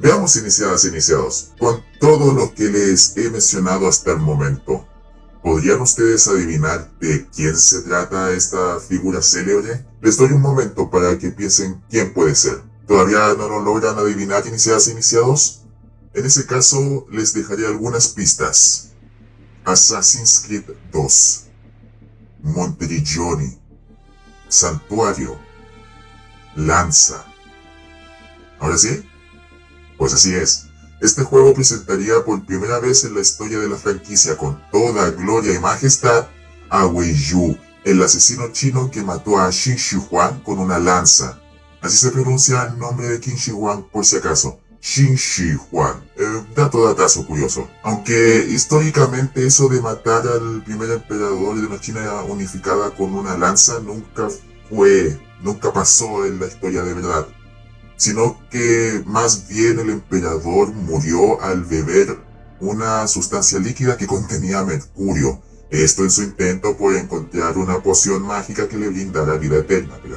Veamos 0.00 0.36
iniciadas 0.36 0.84
iniciados, 0.84 1.52
con 1.58 1.82
todo 2.00 2.32
lo 2.32 2.54
que 2.54 2.64
les 2.64 3.16
he 3.16 3.30
mencionado 3.30 3.86
hasta 3.86 4.12
el 4.12 4.18
momento, 4.18 4.86
¿Podrían 5.48 5.80
ustedes 5.80 6.28
adivinar 6.28 6.90
de 7.00 7.26
quién 7.34 7.56
se 7.56 7.80
trata 7.80 8.32
esta 8.32 8.78
figura 8.80 9.22
célebre? 9.22 9.82
Les 10.02 10.18
doy 10.18 10.32
un 10.32 10.42
momento 10.42 10.90
para 10.90 11.18
que 11.18 11.30
piensen 11.30 11.82
quién 11.88 12.12
puede 12.12 12.34
ser. 12.34 12.60
¿Todavía 12.86 13.32
no 13.32 13.48
lo 13.48 13.62
logran 13.62 13.98
adivinar 13.98 14.46
iniciadas 14.46 14.88
e 14.88 14.90
iniciados? 14.90 15.62
En 16.12 16.26
ese 16.26 16.44
caso, 16.44 17.06
les 17.10 17.32
dejaré 17.32 17.66
algunas 17.66 18.08
pistas. 18.08 18.90
Assassin's 19.64 20.44
Creed 20.46 20.64
2 20.92 21.44
Monterigioni 22.42 23.58
Santuario 24.48 25.38
Lanza 26.56 27.24
¿Ahora 28.58 28.76
sí? 28.76 29.02
Pues 29.96 30.12
así 30.12 30.34
es. 30.34 30.67
Este 31.00 31.22
juego 31.22 31.54
presentaría 31.54 32.24
por 32.24 32.44
primera 32.44 32.80
vez 32.80 33.04
en 33.04 33.14
la 33.14 33.20
historia 33.20 33.60
de 33.60 33.68
la 33.68 33.76
franquicia 33.76 34.36
con 34.36 34.60
toda 34.72 35.10
gloria 35.10 35.54
y 35.54 35.60
majestad 35.60 36.26
a 36.70 36.86
Wei 36.86 37.14
Yu, 37.14 37.56
el 37.84 38.02
asesino 38.02 38.48
chino 38.50 38.90
que 38.90 39.02
mató 39.02 39.38
a 39.38 39.50
Xin 39.50 39.76
Shi 39.76 39.96
Huang 40.10 40.42
con 40.42 40.58
una 40.58 40.80
lanza. 40.80 41.40
Así 41.80 41.96
se 41.96 42.10
pronuncia 42.10 42.64
el 42.64 42.78
nombre 42.78 43.06
de 43.06 43.20
Qin 43.20 43.36
Shi 43.36 43.52
Huang 43.52 43.84
por 43.92 44.04
si 44.04 44.16
acaso. 44.16 44.58
Xin 44.80 45.14
Shi 45.14 45.56
Huang. 45.70 46.02
Eh, 46.16 46.44
dato 46.56 46.96
curioso. 47.28 47.68
Aunque 47.84 48.46
históricamente 48.50 49.46
eso 49.46 49.68
de 49.68 49.80
matar 49.80 50.26
al 50.26 50.64
primer 50.64 50.90
emperador 50.90 51.60
de 51.60 51.66
una 51.66 51.80
China 51.80 52.24
unificada 52.28 52.90
con 52.90 53.14
una 53.14 53.38
lanza 53.38 53.78
nunca 53.78 54.28
fue, 54.68 55.16
nunca 55.42 55.72
pasó 55.72 56.26
en 56.26 56.40
la 56.40 56.48
historia 56.48 56.82
de 56.82 56.94
verdad 56.94 57.28
sino 57.98 58.40
que 58.48 59.02
más 59.06 59.48
bien 59.48 59.80
el 59.80 59.90
emperador 59.90 60.72
murió 60.72 61.42
al 61.42 61.64
beber 61.64 62.16
una 62.60 63.06
sustancia 63.08 63.58
líquida 63.58 63.96
que 63.96 64.06
contenía 64.06 64.64
mercurio. 64.64 65.42
Esto 65.68 66.04
en 66.04 66.10
su 66.10 66.22
intento 66.22 66.76
por 66.76 66.94
encontrar 66.94 67.58
una 67.58 67.82
poción 67.82 68.22
mágica 68.22 68.68
que 68.68 68.78
le 68.78 68.88
brindara 68.88 69.36
vida 69.36 69.58
eterna, 69.58 69.98
pero 70.02 70.16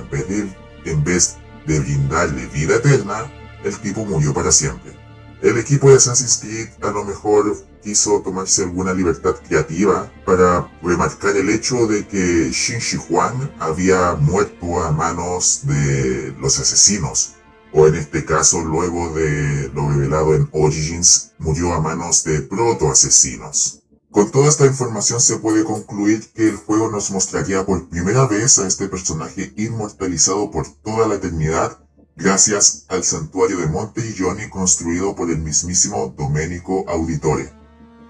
en 0.86 1.04
vez 1.04 1.36
de, 1.66 1.80
brindarle 1.80 2.46
vida 2.48 2.76
eterna, 2.76 3.30
el 3.64 3.76
tipo 3.80 4.06
murió 4.06 4.34
para 4.34 4.52
siempre. 4.52 4.96
El 5.42 5.58
equipo 5.58 5.90
de 5.90 5.98
Assassin's 5.98 6.38
Creed 6.38 6.70
a 6.84 6.92
lo 6.92 7.04
mejor 7.04 7.58
quiso 7.82 8.22
tomarse 8.22 8.64
alguna 8.64 8.94
libertad 8.94 9.36
creativa 9.48 10.10
para 10.24 10.72
remarcar 10.84 11.36
el 11.36 11.50
hecho 11.50 11.88
de 11.88 12.08
que 12.08 12.52
Xin 12.52 12.78
Shi 12.78 12.98
Huang 13.10 13.52
había 13.60 14.14
muerto 14.14 14.84
a 14.84 14.92
manos 14.92 15.62
de 15.64 16.36
los 16.40 16.60
asesinos 16.60 17.41
o 17.74 17.88
en 17.88 17.96
este 17.96 18.26
caso 18.26 18.62
luego 18.62 19.14
de 19.14 19.70
lo 19.74 19.90
revelado 19.90 20.36
en 20.36 20.50
Origins, 20.52 21.32
murió 21.40 21.74
a 21.74 21.82
manos 21.82 22.24
de 22.24 22.42
proto-asesinos. 22.42 23.84
Con 24.12 24.30
toda 24.30 24.50
esta 24.50 24.66
información 24.66 25.22
se 25.22 25.38
puede 25.38 25.64
concluir 25.64 26.28
que 26.34 26.50
el 26.50 26.58
juego 26.58 26.92
nos 26.92 27.12
mostraría 27.12 27.66
por 27.66 27.88
primera 27.88 28.28
vez 28.28 28.60
a 28.60 28.68
este 28.68 28.90
personaje 28.90 29.54
inmortalizado 29.56 30.52
por 30.52 30.68
toda 30.84 31.08
la 31.08 31.16
eternidad 31.16 31.78
gracias 32.18 32.86
al 32.90 33.04
santuario 33.04 33.58
de 33.58 33.68
Monte 33.68 34.02
construido 34.50 35.16
por 35.16 35.32
el 35.32 35.40
mismísimo 35.40 36.14
Domenico 36.18 36.84
Auditore. 36.90 37.54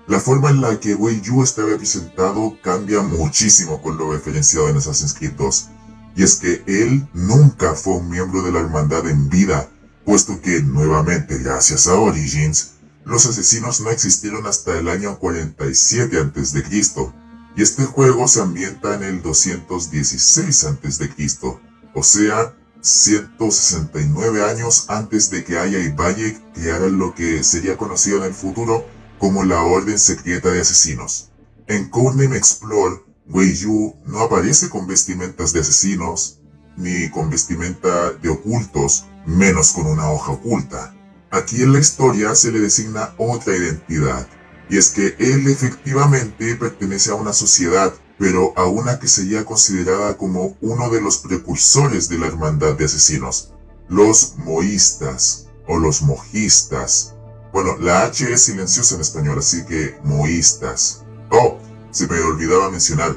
La 0.07 0.19
forma 0.19 0.49
en 0.49 0.61
la 0.61 0.79
que 0.79 0.95
Wei 0.95 1.21
Yu 1.21 1.43
está 1.43 1.63
representado 1.63 2.57
cambia 2.63 3.01
muchísimo 3.01 3.81
con 3.81 3.97
lo 3.97 4.11
referenciado 4.11 4.69
en 4.69 4.77
Assassin's 4.77 5.13
Creed 5.13 5.33
2 5.33 5.69
y 6.15 6.23
es 6.23 6.35
que 6.35 6.63
él 6.67 7.07
nunca 7.13 7.73
fue 7.73 7.95
un 7.95 8.09
miembro 8.09 8.43
de 8.43 8.51
la 8.51 8.59
hermandad 8.59 9.07
en 9.07 9.29
vida, 9.29 9.69
puesto 10.05 10.41
que, 10.41 10.61
nuevamente 10.61 11.37
gracias 11.37 11.87
a 11.87 11.95
Origins, 11.95 12.73
los 13.05 13.25
asesinos 13.25 13.81
no 13.81 13.89
existieron 13.89 14.45
hasta 14.45 14.77
el 14.77 14.87
año 14.87 15.17
47 15.19 16.17
a.C., 16.17 16.63
y 17.53 17.61
este 17.61 17.83
juego 17.83 18.29
se 18.29 18.41
ambienta 18.41 18.95
en 18.95 19.03
el 19.03 19.21
216 19.21 20.63
a.C., 20.63 21.09
o 21.93 22.03
sea, 22.03 22.55
169 22.81 24.43
años 24.43 24.85
antes 24.87 25.29
de 25.29 25.43
que 25.43 25.59
Aya 25.59 25.79
y 25.79 25.91
Valle 25.91 26.41
crearan 26.53 26.97
lo 26.97 27.13
que 27.13 27.43
sería 27.43 27.77
conocido 27.77 28.17
en 28.17 28.23
el 28.23 28.33
futuro 28.33 28.85
como 29.19 29.43
la 29.43 29.61
Orden 29.61 29.99
Secreta 29.99 30.49
de 30.49 30.61
Asesinos. 30.61 31.29
En 31.67 31.89
Codename 31.89 32.37
Explore, 32.37 33.03
Wei 33.33 33.53
Yu 33.53 33.95
no 34.05 34.19
aparece 34.19 34.69
con 34.69 34.87
vestimentas 34.87 35.53
de 35.53 35.61
asesinos, 35.61 36.39
ni 36.75 37.09
con 37.09 37.29
vestimenta 37.29 38.11
de 38.11 38.29
ocultos, 38.29 39.05
menos 39.25 39.71
con 39.71 39.85
una 39.85 40.11
hoja 40.11 40.33
oculta. 40.33 40.93
Aquí 41.31 41.61
en 41.61 41.71
la 41.71 41.79
historia 41.79 42.35
se 42.35 42.51
le 42.51 42.59
designa 42.59 43.13
otra 43.17 43.55
identidad, 43.55 44.27
y 44.69 44.77
es 44.77 44.89
que 44.89 45.15
él 45.17 45.47
efectivamente 45.47 46.55
pertenece 46.55 47.11
a 47.11 47.15
una 47.15 47.31
sociedad, 47.31 47.93
pero 48.19 48.53
a 48.57 48.65
una 48.65 48.99
que 48.99 49.07
sería 49.07 49.45
considerada 49.45 50.17
como 50.17 50.57
uno 50.59 50.89
de 50.89 50.99
los 50.99 51.17
precursores 51.17 52.09
de 52.09 52.17
la 52.17 52.27
hermandad 52.27 52.75
de 52.75 52.85
asesinos, 52.85 53.53
los 53.87 54.35
moístas 54.37 55.47
o 55.67 55.77
los 55.77 56.01
mojistas. 56.01 57.15
Bueno, 57.53 57.77
la 57.77 58.03
H 58.03 58.31
es 58.31 58.43
silenciosa 58.43 58.95
en 58.95 59.01
español, 59.01 59.39
así 59.39 59.65
que 59.65 59.97
moístas. 60.03 61.03
Oh, 61.29 61.57
se 61.91 62.07
me 62.07 62.19
olvidaba 62.19 62.71
mencionar, 62.71 63.15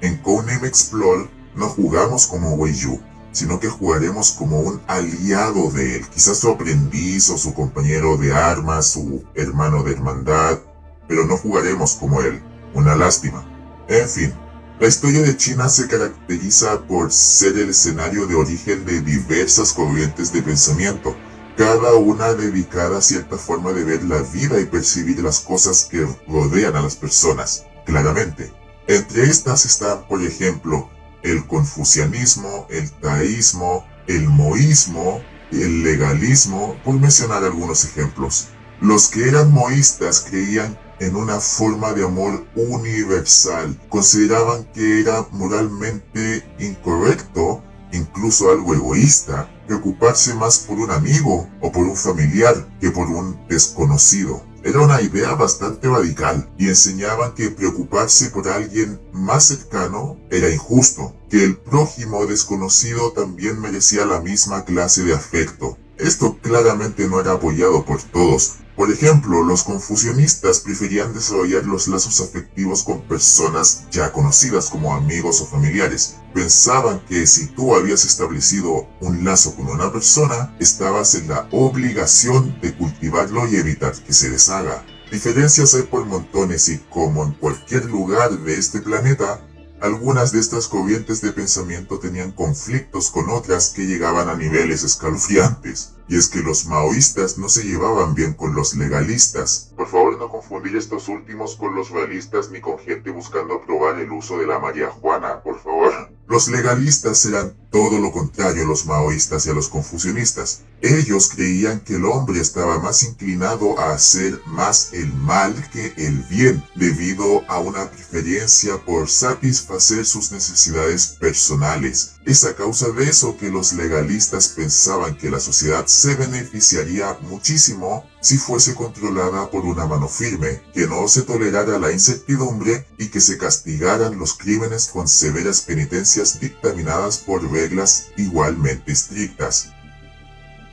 en 0.00 0.16
Codename 0.18 0.66
Explore 0.66 1.30
no 1.54 1.68
jugamos 1.68 2.26
como 2.26 2.54
Wei 2.54 2.74
Yu, 2.74 3.00
sino 3.32 3.60
que 3.60 3.68
jugaremos 3.68 4.32
como 4.32 4.60
un 4.60 4.80
aliado 4.86 5.70
de 5.70 5.96
él, 5.96 6.06
quizás 6.08 6.38
su 6.38 6.50
aprendiz 6.50 7.28
o 7.30 7.38
su 7.38 7.52
compañero 7.54 8.16
de 8.16 8.32
armas, 8.32 8.86
su 8.86 9.24
hermano 9.34 9.82
de 9.82 9.92
hermandad, 9.92 10.58
pero 11.06 11.26
no 11.26 11.36
jugaremos 11.36 11.94
como 11.94 12.22
él, 12.22 12.42
una 12.74 12.96
lástima. 12.96 13.44
En 13.88 14.08
fin, 14.08 14.32
la 14.80 14.88
historia 14.88 15.20
de 15.22 15.36
China 15.36 15.68
se 15.68 15.86
caracteriza 15.86 16.80
por 16.86 17.12
ser 17.12 17.58
el 17.58 17.70
escenario 17.70 18.26
de 18.26 18.34
origen 18.36 18.84
de 18.86 19.00
diversas 19.00 19.72
corrientes 19.72 20.32
de 20.32 20.42
pensamiento, 20.42 21.14
cada 21.56 21.94
una 21.94 22.32
dedicada 22.32 22.98
a 22.98 23.02
cierta 23.02 23.36
forma 23.36 23.72
de 23.72 23.84
ver 23.84 24.02
la 24.04 24.22
vida 24.22 24.58
y 24.60 24.64
percibir 24.64 25.22
las 25.22 25.40
cosas 25.40 25.84
que 25.84 26.06
rodean 26.26 26.74
a 26.74 26.82
las 26.82 26.96
personas 26.96 27.64
claramente. 27.84 28.52
Entre 28.86 29.24
estas 29.24 29.64
están, 29.64 30.06
por 30.08 30.22
ejemplo, 30.22 30.90
el 31.22 31.46
confucianismo, 31.46 32.66
el 32.70 32.90
taísmo, 32.90 33.86
el 34.06 34.28
moísmo, 34.28 35.22
el 35.50 35.82
legalismo, 35.82 36.76
por 36.84 36.94
mencionar 36.94 37.44
algunos 37.44 37.84
ejemplos. 37.84 38.48
Los 38.80 39.08
que 39.08 39.28
eran 39.28 39.52
moístas 39.52 40.26
creían 40.28 40.78
en 41.00 41.16
una 41.16 41.40
forma 41.40 41.92
de 41.92 42.04
amor 42.04 42.46
universal, 42.54 43.78
consideraban 43.88 44.64
que 44.72 45.00
era 45.00 45.26
moralmente 45.32 46.46
incorrecto, 46.58 47.62
incluso 47.92 48.50
algo 48.50 48.74
egoísta, 48.74 49.50
preocuparse 49.66 50.34
más 50.34 50.58
por 50.58 50.78
un 50.78 50.90
amigo 50.90 51.48
o 51.60 51.72
por 51.72 51.84
un 51.84 51.96
familiar 51.96 52.68
que 52.80 52.90
por 52.90 53.08
un 53.08 53.38
desconocido. 53.48 54.42
Era 54.64 54.80
una 54.80 55.02
idea 55.02 55.34
bastante 55.34 55.90
radical 55.90 56.48
y 56.56 56.68
enseñaban 56.68 57.34
que 57.34 57.50
preocuparse 57.50 58.30
por 58.30 58.48
alguien 58.48 58.98
más 59.12 59.44
cercano 59.48 60.18
era 60.30 60.48
injusto, 60.48 61.14
que 61.28 61.44
el 61.44 61.58
prójimo 61.58 62.24
desconocido 62.24 63.12
también 63.12 63.60
merecía 63.60 64.06
la 64.06 64.22
misma 64.22 64.64
clase 64.64 65.04
de 65.04 65.12
afecto. 65.12 65.76
Esto 65.98 66.38
claramente 66.40 67.06
no 67.06 67.20
era 67.20 67.32
apoyado 67.32 67.84
por 67.84 68.02
todos, 68.04 68.54
por 68.76 68.90
ejemplo, 68.90 69.44
los 69.44 69.62
confusionistas 69.62 70.58
preferían 70.58 71.14
desarrollar 71.14 71.64
los 71.64 71.86
lazos 71.86 72.20
afectivos 72.20 72.82
con 72.82 73.02
personas 73.02 73.84
ya 73.90 74.12
conocidas 74.12 74.68
como 74.68 74.94
amigos 74.94 75.40
o 75.40 75.46
familiares. 75.46 76.16
Pensaban 76.34 77.00
que 77.06 77.26
si 77.26 77.46
tú 77.46 77.76
habías 77.76 78.04
establecido 78.04 78.88
un 79.00 79.24
lazo 79.24 79.54
con 79.54 79.68
una 79.68 79.92
persona, 79.92 80.56
estabas 80.58 81.14
en 81.14 81.28
la 81.28 81.48
obligación 81.52 82.60
de 82.60 82.74
cultivarlo 82.74 83.46
y 83.46 83.56
evitar 83.56 83.94
que 83.94 84.12
se 84.12 84.30
deshaga. 84.30 84.84
Diferencias 85.12 85.74
hay 85.74 85.82
por 85.82 86.04
montones 86.06 86.68
y 86.68 86.78
como 86.90 87.24
en 87.24 87.32
cualquier 87.34 87.84
lugar 87.84 88.32
de 88.40 88.54
este 88.58 88.80
planeta, 88.80 89.40
algunas 89.84 90.32
de 90.32 90.40
estas 90.40 90.66
corrientes 90.66 91.20
de 91.20 91.32
pensamiento 91.32 91.98
tenían 91.98 92.32
conflictos 92.32 93.10
con 93.10 93.28
otras 93.28 93.68
que 93.68 93.84
llegaban 93.84 94.30
a 94.30 94.34
niveles 94.34 94.82
escalofriantes. 94.82 95.92
Y 96.08 96.16
es 96.16 96.28
que 96.28 96.40
los 96.40 96.64
maoístas 96.64 97.36
no 97.36 97.50
se 97.50 97.64
llevaban 97.64 98.14
bien 98.14 98.32
con 98.32 98.54
los 98.54 98.74
legalistas. 98.74 99.72
Por 99.76 99.86
favor 99.88 100.18
no 100.18 100.30
confundir 100.30 100.74
estos 100.76 101.08
últimos 101.08 101.56
con 101.56 101.74
los 101.74 101.90
realistas 101.90 102.50
ni 102.50 102.62
con 102.62 102.78
gente 102.78 103.10
buscando 103.10 103.56
aprobar 103.56 103.98
el 103.98 104.10
uso 104.10 104.38
de 104.38 104.46
la 104.46 104.58
María 104.58 104.90
Juana, 104.90 105.42
por 105.42 105.60
favor. 105.60 105.92
Los 106.26 106.48
legalistas 106.48 107.26
eran 107.26 107.54
todo 107.74 107.98
lo 107.98 108.12
contrario 108.12 108.62
a 108.62 108.68
los 108.68 108.86
maoístas 108.86 109.46
y 109.46 109.50
a 109.50 109.52
los 109.52 109.68
confusionistas. 109.68 110.60
Ellos 110.80 111.28
creían 111.28 111.80
que 111.80 111.96
el 111.96 112.04
hombre 112.04 112.40
estaba 112.40 112.78
más 112.78 113.02
inclinado 113.02 113.76
a 113.80 113.90
hacer 113.92 114.40
más 114.46 114.90
el 114.92 115.12
mal 115.12 115.52
que 115.72 115.92
el 115.96 116.22
bien, 116.30 116.62
debido 116.76 117.42
a 117.48 117.58
una 117.58 117.90
preferencia 117.90 118.76
por 118.84 119.10
satisfacer 119.10 120.06
sus 120.06 120.30
necesidades 120.30 121.16
personales. 121.18 122.12
Es 122.24 122.44
a 122.44 122.54
causa 122.54 122.90
de 122.90 123.10
eso 123.10 123.36
que 123.36 123.50
los 123.50 123.72
legalistas 123.72 124.48
pensaban 124.48 125.18
que 125.18 125.30
la 125.30 125.40
sociedad 125.40 125.84
se 125.86 126.14
beneficiaría 126.14 127.18
muchísimo 127.22 128.04
si 128.20 128.38
fuese 128.38 128.74
controlada 128.74 129.50
por 129.50 129.66
una 129.66 129.84
mano 129.84 130.08
firme, 130.08 130.62
que 130.72 130.86
no 130.86 131.06
se 131.08 131.22
tolerara 131.22 131.78
la 131.78 131.92
incertidumbre 131.92 132.86
y 132.96 133.08
que 133.08 133.20
se 133.20 133.36
castigaran 133.36 134.18
los 134.18 134.32
crímenes 134.32 134.86
con 134.86 135.08
severas 135.08 135.60
penitencias 135.60 136.40
dictaminadas 136.40 137.18
por 137.18 137.50
reglas 137.64 138.08
igualmente 138.16 138.92
estrictas. 138.92 139.72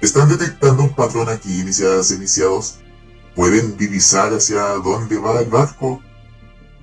¿Están 0.02 0.30
detectando 0.30 0.84
un 0.84 0.96
patrón 0.96 1.30
aquí, 1.30 1.62
iniciadas 1.62 2.12
e 2.12 2.16
iniciados? 2.16 2.80
¿Pueden 3.36 3.78
divisar 3.78 4.34
hacia 4.34 4.62
dónde 4.84 5.18
va 5.18 5.40
el 5.40 5.50
barco? 5.50 6.02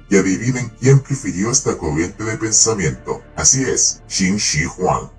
Y 0.09 0.17
adivinen 0.17 0.73
quién 0.81 1.01
prefirió 1.01 1.51
esta 1.51 1.77
corriente 1.77 2.25
de 2.25 2.39
pensamiento. 2.39 3.23
Así 3.37 3.63
es, 3.63 4.03
Xin 4.09 4.37
Shi 4.37 4.65
Huang. 4.65 5.18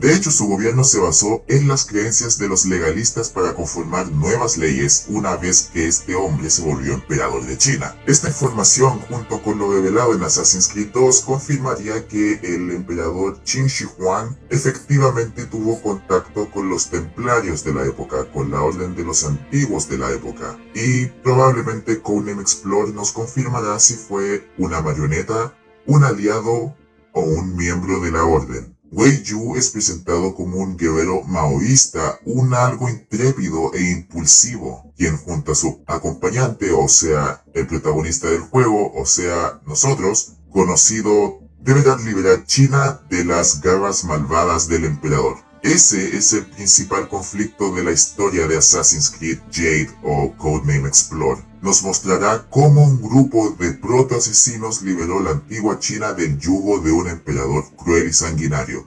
De 0.00 0.14
hecho, 0.14 0.30
su 0.30 0.46
gobierno 0.46 0.84
se 0.84 1.00
basó 1.00 1.42
en 1.48 1.66
las 1.66 1.84
creencias 1.84 2.38
de 2.38 2.46
los 2.46 2.66
legalistas 2.66 3.30
para 3.30 3.54
conformar 3.54 4.08
nuevas 4.12 4.56
leyes 4.56 5.06
una 5.08 5.34
vez 5.34 5.70
que 5.72 5.88
este 5.88 6.14
hombre 6.14 6.50
se 6.50 6.62
volvió 6.62 6.94
emperador 6.94 7.44
de 7.44 7.58
China. 7.58 7.96
Esta 8.06 8.28
información, 8.28 9.00
junto 9.00 9.42
con 9.42 9.58
lo 9.58 9.72
revelado 9.72 10.14
en 10.14 10.22
Assassin's 10.22 10.68
Creed 10.68 10.90
2, 10.94 11.22
confirmaría 11.22 12.06
que 12.06 12.34
el 12.44 12.70
emperador 12.70 13.42
Qin 13.42 13.66
Shi 13.66 13.86
Huang 13.98 14.36
efectivamente 14.50 15.46
tuvo 15.46 15.82
contacto 15.82 16.48
con 16.48 16.68
los 16.68 16.90
templarios 16.90 17.64
de 17.64 17.74
la 17.74 17.84
época, 17.84 18.30
con 18.30 18.52
la 18.52 18.62
orden 18.62 18.94
de 18.94 19.02
los 19.02 19.24
antiguos 19.24 19.88
de 19.88 19.98
la 19.98 20.12
época. 20.12 20.56
Y 20.76 21.06
probablemente 21.24 22.00
Codename 22.00 22.42
Explore 22.42 22.92
nos 22.92 23.10
confirmará 23.10 23.80
si 23.80 23.94
fue 23.94 24.48
una 24.58 24.80
marioneta, 24.80 25.58
un 25.86 26.04
aliado 26.04 26.76
o 27.14 27.20
un 27.20 27.56
miembro 27.56 27.98
de 27.98 28.12
la 28.12 28.22
orden. 28.22 28.77
Wei 28.90 29.22
Yu 29.22 29.56
es 29.56 29.68
presentado 29.68 30.34
como 30.34 30.56
un 30.58 30.76
guerrero 30.78 31.22
maoísta, 31.24 32.18
un 32.24 32.54
algo 32.54 32.88
intrépido 32.88 33.74
e 33.74 33.82
impulsivo, 33.82 34.92
quien 34.96 35.18
junto 35.18 35.52
a 35.52 35.54
su 35.54 35.82
acompañante, 35.86 36.72
o 36.72 36.88
sea, 36.88 37.44
el 37.52 37.66
protagonista 37.66 38.30
del 38.30 38.40
juego, 38.40 38.92
o 38.94 39.04
sea, 39.04 39.60
nosotros, 39.66 40.36
conocido, 40.50 41.40
deberán 41.60 42.02
liberar 42.04 42.46
China 42.46 43.02
de 43.10 43.24
las 43.24 43.60
garras 43.60 44.04
malvadas 44.04 44.68
del 44.68 44.86
emperador. 44.86 45.47
Ese 45.62 46.16
es 46.16 46.32
el 46.34 46.46
principal 46.46 47.08
conflicto 47.08 47.74
de 47.74 47.82
la 47.82 47.90
historia 47.90 48.46
de 48.46 48.58
Assassin's 48.58 49.10
Creed 49.10 49.38
Jade 49.50 49.90
o 50.04 50.32
Codename 50.36 50.88
Explore. 50.88 51.42
Nos 51.60 51.82
mostrará 51.82 52.46
cómo 52.48 52.84
un 52.84 53.02
grupo 53.02 53.56
de 53.58 53.72
proto-asesinos 53.72 54.82
liberó 54.82 55.20
la 55.20 55.32
antigua 55.32 55.80
China 55.80 56.12
del 56.12 56.38
yugo 56.38 56.78
de 56.78 56.92
un 56.92 57.08
emperador 57.08 57.64
cruel 57.76 58.08
y 58.08 58.12
sanguinario. 58.12 58.86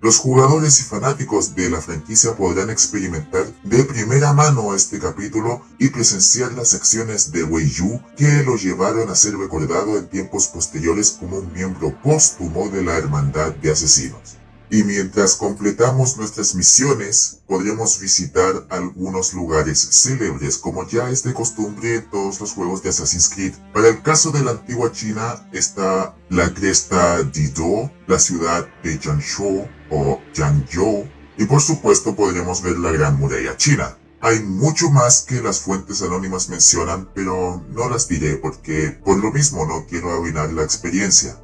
Los 0.00 0.18
jugadores 0.18 0.78
y 0.78 0.84
fanáticos 0.84 1.56
de 1.56 1.70
la 1.70 1.80
franquicia 1.80 2.36
podrán 2.36 2.70
experimentar 2.70 3.44
de 3.64 3.82
primera 3.82 4.32
mano 4.32 4.76
este 4.76 5.00
capítulo 5.00 5.62
y 5.78 5.88
presenciar 5.88 6.52
las 6.52 6.74
acciones 6.74 7.32
de 7.32 7.42
Wei 7.42 7.68
Yu 7.68 8.00
que 8.16 8.44
lo 8.44 8.56
llevaron 8.56 9.10
a 9.10 9.16
ser 9.16 9.36
recordado 9.36 9.98
en 9.98 10.08
tiempos 10.08 10.46
posteriores 10.46 11.10
como 11.10 11.38
un 11.38 11.52
miembro 11.52 11.92
póstumo 12.00 12.68
de 12.68 12.84
la 12.84 12.96
Hermandad 12.96 13.54
de 13.56 13.72
Asesinos. 13.72 14.36
Y 14.68 14.82
mientras 14.82 15.36
completamos 15.36 16.16
nuestras 16.16 16.54
misiones, 16.56 17.38
podremos 17.46 18.00
visitar 18.00 18.66
algunos 18.68 19.32
lugares 19.32 19.78
célebres, 19.92 20.58
como 20.58 20.86
ya 20.88 21.08
es 21.10 21.22
de 21.22 21.34
costumbre 21.34 21.96
en 21.96 22.10
todos 22.10 22.40
los 22.40 22.52
juegos 22.52 22.82
de 22.82 22.88
Assassin's 22.88 23.28
Creed. 23.28 23.54
Para 23.72 23.88
el 23.88 24.02
caso 24.02 24.32
de 24.32 24.42
la 24.42 24.52
antigua 24.52 24.90
China 24.90 25.48
está 25.52 26.16
la 26.30 26.52
cresta 26.52 27.22
Dido, 27.22 27.92
la 28.08 28.18
ciudad 28.18 28.66
de 28.82 28.98
Jiangzhou 28.98 29.68
o 29.90 30.20
Jiangzhou, 30.34 31.08
y 31.38 31.44
por 31.44 31.60
supuesto 31.60 32.16
podremos 32.16 32.62
ver 32.62 32.78
la 32.78 32.90
Gran 32.90 33.18
Muralla 33.18 33.56
China. 33.56 33.96
Hay 34.20 34.40
mucho 34.40 34.90
más 34.90 35.22
que 35.22 35.40
las 35.40 35.60
fuentes 35.60 36.02
anónimas 36.02 36.48
mencionan, 36.48 37.08
pero 37.14 37.62
no 37.70 37.88
las 37.88 38.08
diré 38.08 38.36
porque 38.36 38.98
por 39.04 39.18
lo 39.18 39.30
mismo 39.30 39.64
no 39.66 39.86
quiero 39.86 40.12
arruinar 40.12 40.52
la 40.52 40.64
experiencia. 40.64 41.38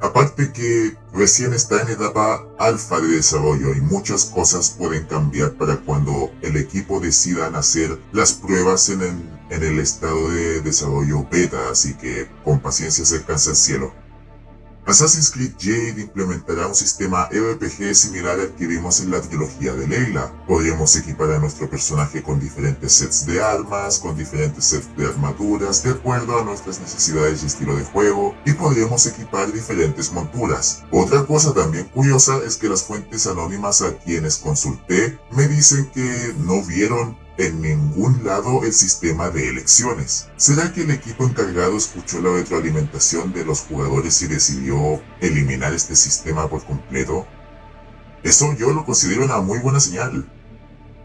Aparte 0.00 0.52
que 0.52 0.96
recién 1.12 1.54
está 1.54 1.82
en 1.82 1.88
etapa 1.88 2.46
alfa 2.58 3.00
de 3.00 3.08
desarrollo 3.08 3.74
y 3.74 3.80
muchas 3.80 4.26
cosas 4.26 4.70
pueden 4.70 5.06
cambiar 5.06 5.52
para 5.54 5.76
cuando 5.78 6.30
el 6.42 6.56
equipo 6.56 7.00
decida 7.00 7.46
hacer 7.48 7.98
las 8.12 8.32
pruebas 8.34 8.88
en 8.90 9.02
el, 9.02 9.30
en 9.50 9.62
el 9.62 9.78
estado 9.78 10.30
de 10.30 10.60
desarrollo 10.60 11.26
beta, 11.30 11.70
así 11.70 11.94
que 11.94 12.28
con 12.44 12.60
paciencia 12.60 13.04
se 13.04 13.16
alcanza 13.16 13.50
el 13.50 13.56
cielo. 13.56 14.05
Assassin's 14.86 15.32
Creed 15.32 15.54
Jade 15.58 16.00
implementará 16.00 16.68
un 16.68 16.74
sistema 16.74 17.28
RPG 17.32 17.92
similar 17.92 18.38
al 18.38 18.54
que 18.54 18.68
vimos 18.68 19.00
en 19.00 19.10
la 19.10 19.20
trilogía 19.20 19.74
de 19.74 19.88
Leila. 19.88 20.32
Podremos 20.46 20.94
equipar 20.94 21.32
a 21.32 21.40
nuestro 21.40 21.68
personaje 21.68 22.22
con 22.22 22.38
diferentes 22.38 22.92
sets 22.92 23.26
de 23.26 23.42
armas, 23.42 23.98
con 23.98 24.16
diferentes 24.16 24.64
sets 24.64 24.96
de 24.96 25.06
armaduras, 25.06 25.82
de 25.82 25.90
acuerdo 25.90 26.38
a 26.38 26.44
nuestras 26.44 26.78
necesidades 26.78 27.42
y 27.42 27.46
estilo 27.46 27.74
de 27.74 27.82
juego, 27.82 28.36
y 28.46 28.52
podremos 28.52 29.04
equipar 29.06 29.52
diferentes 29.52 30.12
monturas. 30.12 30.84
Otra 30.92 31.26
cosa 31.26 31.52
también 31.52 31.86
curiosa 31.86 32.38
es 32.46 32.56
que 32.56 32.68
las 32.68 32.84
fuentes 32.84 33.26
anónimas 33.26 33.82
a 33.82 33.98
quienes 33.98 34.36
consulté 34.36 35.18
me 35.32 35.48
dicen 35.48 35.90
que 35.90 36.32
no 36.38 36.62
vieron 36.62 37.25
en 37.38 37.60
ningún 37.60 38.24
lado 38.24 38.64
el 38.64 38.72
sistema 38.72 39.30
de 39.30 39.48
elecciones. 39.48 40.28
¿Será 40.36 40.72
que 40.72 40.82
el 40.82 40.90
equipo 40.90 41.24
encargado 41.24 41.76
escuchó 41.76 42.20
la 42.20 42.32
retroalimentación 42.32 43.32
de 43.32 43.44
los 43.44 43.60
jugadores 43.60 44.20
y 44.22 44.26
decidió 44.26 45.00
eliminar 45.20 45.74
este 45.74 45.96
sistema 45.96 46.48
por 46.48 46.64
completo? 46.64 47.26
Eso 48.22 48.54
yo 48.54 48.72
lo 48.72 48.84
considero 48.84 49.24
una 49.24 49.40
muy 49.40 49.58
buena 49.58 49.80
señal. 49.80 50.28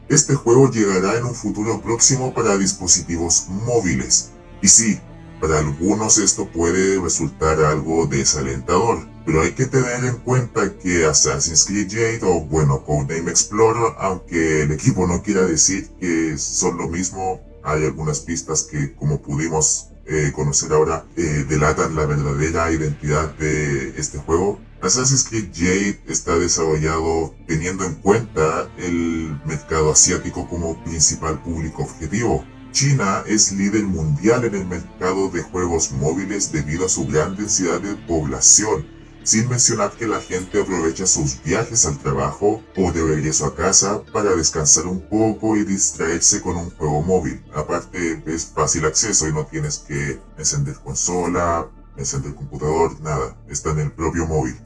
Este 0.09 0.35
juego 0.35 0.71
llegará 0.71 1.17
en 1.17 1.25
un 1.25 1.35
futuro 1.35 1.81
próximo 1.81 2.33
para 2.33 2.57
dispositivos 2.57 3.47
móviles. 3.47 4.31
Y 4.61 4.67
sí, 4.67 4.99
para 5.41 5.57
algunos 5.57 6.19
esto 6.19 6.47
puede 6.47 7.01
resultar 7.01 7.59
algo 7.61 8.05
desalentador, 8.05 9.07
pero 9.25 9.41
hay 9.41 9.53
que 9.53 9.65
tener 9.65 10.05
en 10.05 10.17
cuenta 10.17 10.77
que 10.77 11.05
Assassin's 11.05 11.65
Creed 11.65 11.89
Jade 11.89 12.19
o 12.21 12.41
bueno 12.41 12.85
Codename 12.85 13.31
Explorer, 13.31 13.93
aunque 13.97 14.61
el 14.61 14.71
equipo 14.71 15.07
no 15.07 15.23
quiera 15.23 15.41
decir 15.41 15.89
que 15.99 16.37
son 16.37 16.77
lo 16.77 16.87
mismo, 16.87 17.41
hay 17.63 17.83
algunas 17.85 18.19
pistas 18.19 18.63
que 18.63 18.93
como 18.93 19.21
pudimos 19.21 19.89
eh, 20.05 20.31
conocer 20.33 20.71
ahora 20.73 21.05
eh, 21.15 21.45
delatan 21.47 21.95
la 21.95 22.05
verdadera 22.05 22.71
identidad 22.71 23.33
de 23.35 23.89
este 23.97 24.19
juego. 24.19 24.59
Assassin's 24.81 25.23
Creed 25.23 25.49
Jade 25.53 26.01
está 26.07 26.37
desarrollado 26.37 27.35
teniendo 27.47 27.85
en 27.85 27.95
cuenta 27.95 28.67
el 28.77 29.39
mercado 29.45 29.91
asiático 29.91 30.47
como 30.47 30.83
principal 30.83 31.41
público 31.41 31.83
objetivo. 31.83 32.43
China 32.71 33.23
es 33.27 33.51
líder 33.51 33.83
mundial 33.83 34.45
en 34.45 34.55
el 34.55 34.65
mercado 34.65 35.29
de 35.29 35.41
juegos 35.41 35.91
móviles 35.91 36.51
debido 36.51 36.85
a 36.85 36.89
su 36.89 37.05
gran 37.05 37.35
densidad 37.35 37.81
de 37.81 37.95
población 38.07 38.85
sin 39.23 39.47
mencionar 39.49 39.91
que 39.91 40.07
la 40.07 40.19
gente 40.19 40.61
aprovecha 40.61 41.05
sus 41.05 41.41
viajes 41.43 41.85
al 41.85 41.97
trabajo 41.99 42.63
o 42.75 42.91
de 42.91 43.03
regreso 43.03 43.45
a 43.45 43.55
casa 43.55 44.01
para 44.11 44.35
descansar 44.35 44.87
un 44.87 45.01
poco 45.01 45.55
y 45.55 45.63
distraerse 45.63 46.41
con 46.41 46.57
un 46.57 46.71
juego 46.71 47.01
móvil. 47.01 47.43
Aparte 47.53 48.23
es 48.25 48.45
fácil 48.45 48.85
acceso 48.85 49.27
y 49.27 49.33
no 49.33 49.45
tienes 49.45 49.79
que 49.79 50.19
encender 50.37 50.75
consola, 50.83 51.67
encender 51.97 52.33
computador, 52.33 52.99
nada, 53.01 53.37
está 53.47 53.71
en 53.71 53.79
el 53.79 53.91
propio 53.91 54.25
móvil. 54.25 54.59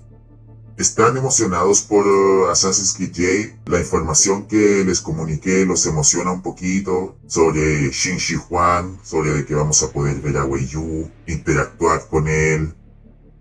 Están 0.77 1.15
emocionados 1.15 1.81
por 1.81 2.05
uh, 2.05 2.49
Assassin's 2.49 2.93
Creed 2.93 3.13
Jade. 3.13 3.59
La 3.65 3.79
información 3.79 4.45
que 4.45 4.83
les 4.83 4.99
comuniqué 4.99 5.65
los 5.65 5.85
emociona 5.85 6.33
un 6.33 6.41
poquito 6.41 7.15
sobre 7.27 7.89
Shin 7.91 8.17
Shi 8.17 8.35
Huang, 8.49 8.99
sobre 9.01 9.31
de 9.31 9.45
que 9.45 9.55
vamos 9.55 9.81
a 9.83 9.91
poder 9.93 10.19
ver 10.19 10.35
a 10.35 10.43
Wei 10.43 10.67
Yu, 10.67 11.09
interactuar 11.27 12.09
con 12.09 12.27
él. 12.27 12.73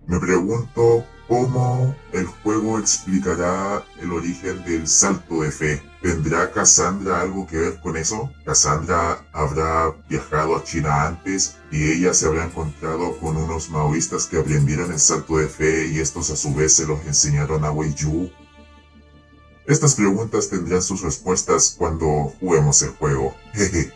Me 0.07 0.21
pregunto 0.21 1.05
cómo 1.29 1.95
el 2.13 2.27
juego 2.27 2.79
explicará 2.79 3.85
el 4.01 4.13
origen 4.13 4.65
del 4.65 4.87
salto 4.87 5.43
de 5.43 5.51
fe. 5.51 5.83
¿Tendrá 6.03 6.53
Cassandra 6.53 7.21
algo 7.21 7.47
que 7.47 7.57
ver 7.57 7.81
con 7.81 7.97
eso? 7.97 8.31
¿Cassandra 8.45 9.25
habrá 9.33 9.91
viajado 10.09 10.57
a 10.57 10.65
China 10.65 11.07
antes 11.07 11.57
y 11.71 11.93
ella 11.93 12.13
se 12.13 12.27
habrá 12.27 12.45
encontrado 12.45 13.19
con 13.19 13.37
unos 13.37 13.71
maoístas 13.71 14.27
que 14.27 14.39
aprendieron 14.39 14.93
el 14.93 15.01
salto 15.01 15.39
de 15.39 15.49
fe 15.49 15.87
y 15.87 16.01
estos 16.01 16.31
a 16.31 16.37
su 16.37 16.55
vez 16.55 16.75
se 16.75 16.87
los 16.87 17.01
enseñaron 17.07 17.65
a 17.65 17.71
Wei 17.71 17.95
Yu? 17.95 18.31
Estas 19.67 19.95
preguntas 19.95 20.51
tendrán 20.51 20.83
sus 20.83 21.01
respuestas 21.01 21.75
cuando 21.79 22.35
juguemos 22.39 22.83
el 22.83 22.91
juego. 22.91 23.35
Jeje. 23.55 23.93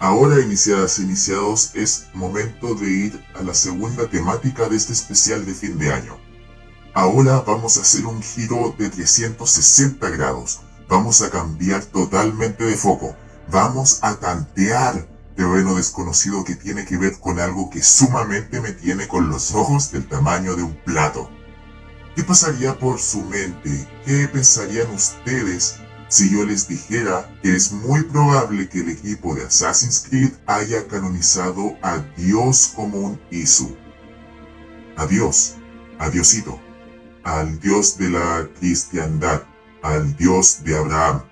Ahora, 0.00 0.40
iniciadas 0.40 0.98
iniciados, 0.98 1.72
es 1.74 2.06
momento 2.14 2.74
de 2.74 2.90
ir 2.90 3.24
a 3.34 3.42
la 3.42 3.54
segunda 3.54 4.08
temática 4.08 4.68
de 4.68 4.76
este 4.76 4.92
especial 4.92 5.44
de 5.46 5.54
fin 5.54 5.78
de 5.78 5.92
año. 5.92 6.27
Ahora 6.98 7.42
vamos 7.46 7.78
a 7.78 7.82
hacer 7.82 8.06
un 8.06 8.20
giro 8.20 8.74
de 8.76 8.90
360 8.90 10.10
grados. 10.10 10.62
Vamos 10.88 11.22
a 11.22 11.30
cambiar 11.30 11.84
totalmente 11.84 12.64
de 12.64 12.76
foco. 12.76 13.14
Vamos 13.52 14.00
a 14.02 14.16
tantear 14.16 15.06
terreno 15.36 15.76
desconocido 15.76 16.42
que 16.42 16.56
tiene 16.56 16.84
que 16.84 16.96
ver 16.96 17.20
con 17.20 17.38
algo 17.38 17.70
que 17.70 17.84
sumamente 17.84 18.60
me 18.60 18.72
tiene 18.72 19.06
con 19.06 19.30
los 19.30 19.54
ojos 19.54 19.92
del 19.92 20.08
tamaño 20.08 20.56
de 20.56 20.64
un 20.64 20.74
plato. 20.74 21.30
¿Qué 22.16 22.24
pasaría 22.24 22.76
por 22.76 22.98
su 22.98 23.22
mente? 23.22 23.88
¿Qué 24.04 24.26
pensarían 24.26 24.90
ustedes 24.90 25.76
si 26.08 26.32
yo 26.32 26.44
les 26.44 26.66
dijera 26.66 27.32
que 27.44 27.54
es 27.54 27.70
muy 27.70 28.02
probable 28.02 28.68
que 28.68 28.80
el 28.80 28.88
equipo 28.88 29.36
de 29.36 29.44
Assassin's 29.44 30.00
Creed 30.00 30.32
haya 30.46 30.88
canonizado 30.88 31.76
a 31.80 31.98
Dios 32.16 32.72
como 32.74 32.98
un 32.98 33.20
Isu? 33.30 33.76
A 34.96 35.06
Dios, 35.06 35.54
a 36.00 36.10
Diosito, 36.10 36.58
al 37.28 37.60
Dios 37.60 37.98
de 37.98 38.08
la 38.08 38.48
cristiandad, 38.58 39.42
al 39.82 40.16
Dios 40.16 40.64
de 40.64 40.78
Abraham. 40.78 41.22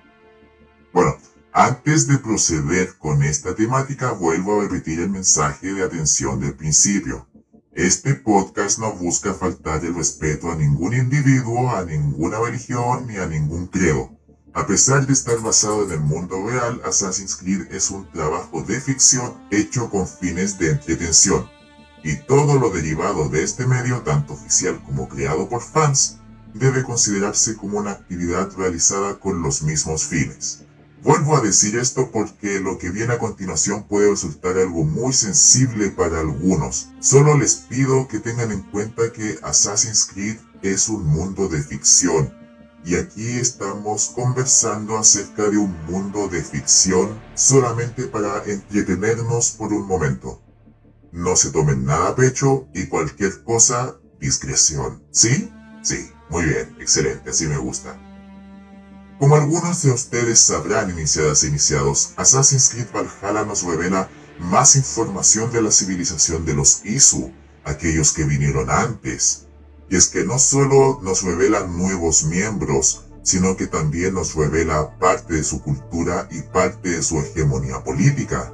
Bueno, 0.93 1.17
antes 1.51 2.07
de 2.07 2.19
proceder 2.19 2.95
con 2.99 3.23
esta 3.23 3.55
temática, 3.55 4.11
vuelvo 4.11 4.59
a 4.59 4.63
repetir 4.65 4.99
el 4.99 5.09
mensaje 5.09 5.73
de 5.73 5.83
atención 5.83 6.39
del 6.39 6.53
principio. 6.53 7.27
Este 7.73 8.13
podcast 8.13 8.77
no 8.77 8.93
busca 8.93 9.33
faltar 9.33 9.83
el 9.85 9.95
respeto 9.95 10.51
a 10.51 10.55
ningún 10.55 10.93
individuo, 10.93 11.75
a 11.75 11.83
ninguna 11.83 12.39
religión 12.39 13.07
ni 13.07 13.17
a 13.17 13.25
ningún 13.25 13.65
credo. 13.65 14.11
A 14.53 14.67
pesar 14.67 15.07
de 15.07 15.13
estar 15.13 15.39
basado 15.41 15.83
en 15.85 15.93
el 15.93 15.99
mundo 15.99 16.47
real, 16.47 16.79
Assassin's 16.85 17.35
Creed 17.35 17.71
es 17.71 17.89
un 17.89 18.11
trabajo 18.11 18.61
de 18.61 18.79
ficción 18.79 19.33
hecho 19.49 19.89
con 19.89 20.07
fines 20.07 20.59
de 20.59 20.71
entretención. 20.71 21.56
Y 22.03 22.15
todo 22.17 22.59
lo 22.59 22.69
derivado 22.69 23.29
de 23.29 23.43
este 23.43 23.65
medio, 23.65 24.01
tanto 24.01 24.33
oficial 24.33 24.81
como 24.83 25.09
creado 25.09 25.49
por 25.49 25.61
fans, 25.61 26.17
debe 26.53 26.83
considerarse 26.83 27.55
como 27.55 27.79
una 27.79 27.91
actividad 27.91 28.51
realizada 28.57 29.19
con 29.19 29.41
los 29.41 29.61
mismos 29.61 30.05
fines. 30.05 30.63
Vuelvo 31.03 31.37
a 31.37 31.41
decir 31.41 31.77
esto 31.77 32.11
porque 32.11 32.59
lo 32.59 32.77
que 32.77 32.89
viene 32.89 33.13
a 33.13 33.19
continuación 33.19 33.83
puede 33.83 34.09
resultar 34.09 34.57
algo 34.57 34.83
muy 34.83 35.13
sensible 35.13 35.89
para 35.89 36.19
algunos. 36.19 36.89
Solo 36.99 37.37
les 37.37 37.55
pido 37.55 38.07
que 38.07 38.19
tengan 38.19 38.51
en 38.51 38.63
cuenta 38.63 39.11
que 39.13 39.37
Assassin's 39.43 40.05
Creed 40.05 40.37
es 40.63 40.89
un 40.89 41.05
mundo 41.05 41.47
de 41.47 41.61
ficción. 41.61 42.33
Y 42.83 42.95
aquí 42.95 43.37
estamos 43.37 44.11
conversando 44.15 44.97
acerca 44.97 45.49
de 45.49 45.57
un 45.57 45.75
mundo 45.85 46.29
de 46.29 46.41
ficción 46.43 47.19
solamente 47.35 48.03
para 48.07 48.43
entretenernos 48.45 49.51
por 49.51 49.73
un 49.73 49.85
momento. 49.85 50.41
No 51.17 51.35
se 51.35 51.49
tomen 51.49 51.83
nada 51.83 52.09
a 52.09 52.15
pecho 52.15 52.67
y 52.75 52.85
cualquier 52.85 53.43
cosa, 53.43 53.95
discreción. 54.19 55.03
¿Sí? 55.09 55.51
Sí, 55.81 56.11
muy 56.29 56.45
bien, 56.45 56.77
excelente, 56.79 57.31
así 57.31 57.47
me 57.47 57.57
gusta. 57.57 57.99
Como 59.17 59.35
algunos 59.35 59.81
de 59.81 59.89
ustedes 59.89 60.39
sabrán, 60.39 60.91
iniciadas 60.91 61.43
e 61.43 61.47
iniciados, 61.47 62.13
Assassin's 62.17 62.69
Creed 62.69 62.85
Valhalla 62.93 63.45
nos 63.45 63.63
revela 63.63 64.07
más 64.37 64.75
información 64.75 65.51
de 65.51 65.63
la 65.63 65.71
civilización 65.71 66.45
de 66.45 66.53
los 66.53 66.85
Isu, 66.85 67.33
aquellos 67.63 68.13
que 68.13 68.23
vinieron 68.23 68.69
antes. 68.69 69.47
Y 69.89 69.95
es 69.95 70.09
que 70.09 70.23
no 70.23 70.37
solo 70.37 70.99
nos 71.01 71.23
revelan 71.23 71.75
nuevos 71.75 72.25
miembros, 72.25 73.05
sino 73.23 73.57
que 73.57 73.65
también 73.65 74.13
nos 74.13 74.35
revela 74.35 74.99
parte 74.99 75.33
de 75.33 75.43
su 75.43 75.63
cultura 75.63 76.27
y 76.29 76.43
parte 76.43 76.89
de 76.89 77.01
su 77.01 77.17
hegemonía 77.17 77.83
política. 77.83 78.53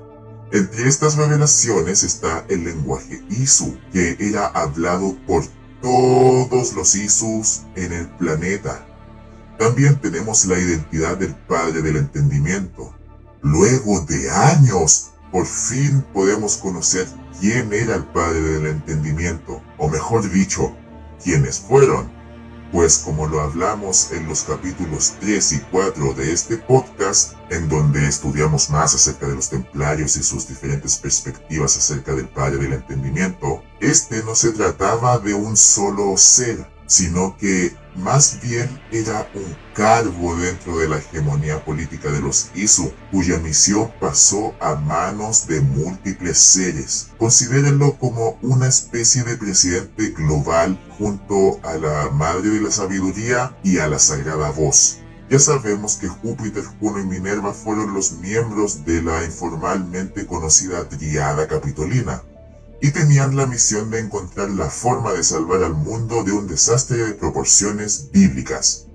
Entre 0.53 0.87
estas 0.87 1.17
revelaciones 1.17 2.03
está 2.03 2.45
el 2.47 2.63
lenguaje 2.63 3.21
Isu, 3.29 3.77
que 3.91 4.15
era 4.19 4.45
hablado 4.47 5.17
por 5.27 5.43
todos 5.81 6.73
los 6.73 6.95
Isus 6.95 7.63
en 7.75 7.91
el 7.91 8.07
planeta 8.11 8.87
también 9.57 9.95
tenemos 10.01 10.45
la 10.45 10.59
identidad 10.59 11.17
del 11.17 11.35
Padre 11.35 11.81
del 11.81 11.97
Entendimiento. 11.97 12.93
Luego 13.41 14.01
de 14.01 14.29
años, 14.29 15.11
por 15.31 15.45
fin 15.45 16.03
podemos 16.13 16.57
conocer 16.57 17.07
quién 17.39 17.71
era 17.71 17.95
el 17.95 18.03
Padre 18.03 18.41
del 18.41 18.67
Entendimiento, 18.67 19.61
o 19.77 19.87
mejor 19.87 20.29
dicho, 20.29 20.75
quiénes 21.23 21.59
fueron. 21.59 22.11
Pues 22.73 22.97
como 22.97 23.27
lo 23.27 23.39
hablamos 23.39 24.11
en 24.13 24.27
los 24.27 24.41
capítulos 24.41 25.13
3 25.19 25.51
y 25.51 25.59
4 25.59 26.15
de 26.15 26.33
este 26.33 26.57
podcast, 26.57 27.33
en 27.51 27.69
donde 27.69 28.07
estudiamos 28.07 28.71
más 28.71 28.95
acerca 28.95 29.27
de 29.27 29.35
los 29.35 29.51
templarios 29.51 30.17
y 30.17 30.23
sus 30.23 30.47
diferentes 30.47 30.97
perspectivas 30.97 31.77
acerca 31.77 32.15
del 32.15 32.27
Padre 32.27 32.63
del 32.63 32.73
Entendimiento, 32.73 33.63
este 33.79 34.23
no 34.23 34.33
se 34.33 34.53
trataba 34.53 35.19
de 35.19 35.35
un 35.35 35.55
solo 35.55 36.17
ser, 36.17 36.67
sino 36.87 37.37
que 37.37 37.75
más 37.95 38.39
bien 38.41 38.69
era 38.91 39.27
un 39.33 39.55
cargo 39.73 40.35
dentro 40.35 40.77
de 40.77 40.87
la 40.87 40.97
hegemonía 40.97 41.63
política 41.63 42.11
de 42.11 42.21
los 42.21 42.49
Isu, 42.55 42.91
cuya 43.11 43.37
misión 43.39 43.91
pasó 43.99 44.53
a 44.59 44.75
manos 44.75 45.47
de 45.47 45.61
múltiples 45.61 46.37
seres. 46.37 47.09
Considérenlo 47.17 47.97
como 47.97 48.37
una 48.41 48.67
especie 48.67 49.23
de 49.23 49.37
presidente 49.37 50.11
global 50.11 50.79
junto 50.97 51.59
a 51.63 51.75
la 51.75 52.09
Madre 52.11 52.49
de 52.49 52.61
la 52.61 52.71
Sabiduría 52.71 53.55
y 53.63 53.77
a 53.79 53.87
la 53.87 53.99
Sagrada 53.99 54.51
Voz. 54.51 54.99
Ya 55.29 55.39
sabemos 55.39 55.95
que 55.95 56.07
Júpiter, 56.07 56.63
Juno 56.79 56.99
y 56.99 57.05
Minerva 57.05 57.53
fueron 57.53 57.93
los 57.93 58.11
miembros 58.19 58.85
de 58.85 59.01
la 59.01 59.23
informalmente 59.23 60.27
conocida 60.27 60.87
Triada 60.87 61.47
Capitolina, 61.47 62.21
y 62.83 62.91
tenían 62.91 63.37
la 63.37 63.45
misión 63.45 63.89
de 63.91 63.99
encontrar 63.99 64.49
la 64.49 64.69
forma 64.69 65.13
de 65.13 65.23
salvar 65.23 65.63
al 65.63 65.73
mundo 65.73 66.25
de 66.25 66.33
un 66.33 66.47
desastre 66.47 66.97
de 66.97 67.13
proporciones 67.13 68.09
bíblicas. 68.11 68.87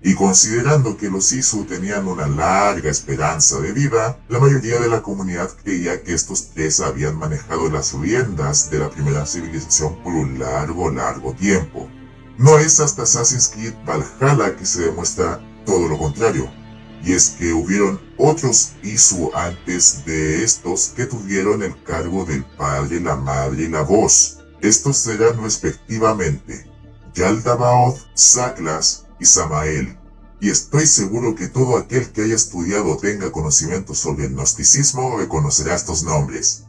Y 0.00 0.14
considerando 0.14 0.96
que 0.96 1.10
los 1.10 1.32
Isu 1.32 1.64
tenían 1.64 2.06
una 2.06 2.28
larga 2.28 2.88
esperanza 2.88 3.58
de 3.58 3.72
vida, 3.72 4.16
la 4.28 4.38
mayoría 4.38 4.78
de 4.78 4.88
la 4.88 5.02
comunidad 5.02 5.50
creía 5.64 6.04
que 6.04 6.14
estos 6.14 6.50
tres 6.54 6.78
habían 6.78 7.16
manejado 7.16 7.68
las 7.68 7.92
riendas 7.94 8.70
de 8.70 8.78
la 8.78 8.88
primera 8.88 9.26
civilización 9.26 10.00
por 10.04 10.14
un 10.14 10.38
largo, 10.38 10.92
largo 10.92 11.34
tiempo. 11.34 11.90
No 12.38 12.60
es 12.60 12.78
hasta 12.78 13.02
Assassin's 13.02 13.48
Creed 13.48 13.74
Valhalla 13.84 14.54
que 14.54 14.64
se 14.64 14.82
demuestra 14.82 15.40
todo 15.66 15.88
lo 15.88 15.98
contrario 15.98 16.61
y 17.04 17.12
es 17.12 17.30
que 17.30 17.52
hubieron 17.52 18.00
otros 18.16 18.72
Isu 18.82 19.30
antes 19.34 20.04
de 20.04 20.44
estos 20.44 20.92
que 20.94 21.06
tuvieron 21.06 21.62
el 21.62 21.82
cargo 21.82 22.24
del 22.24 22.44
padre, 22.44 23.00
la 23.00 23.16
madre 23.16 23.64
y 23.64 23.68
la 23.68 23.82
voz. 23.82 24.38
Estos 24.60 25.06
eran 25.08 25.42
respectivamente 25.42 26.70
Yaldabaoth, 27.14 27.98
Saklas 28.14 29.06
y 29.18 29.24
Samael. 29.24 29.98
Y 30.40 30.50
estoy 30.50 30.86
seguro 30.86 31.34
que 31.34 31.48
todo 31.48 31.76
aquel 31.76 32.10
que 32.10 32.22
haya 32.22 32.34
estudiado 32.34 32.92
o 32.92 32.96
tenga 32.96 33.32
conocimiento 33.32 33.94
sobre 33.94 34.26
el 34.26 34.34
gnosticismo 34.34 35.18
reconocerá 35.18 35.74
estos 35.74 36.04
nombres. 36.04 36.64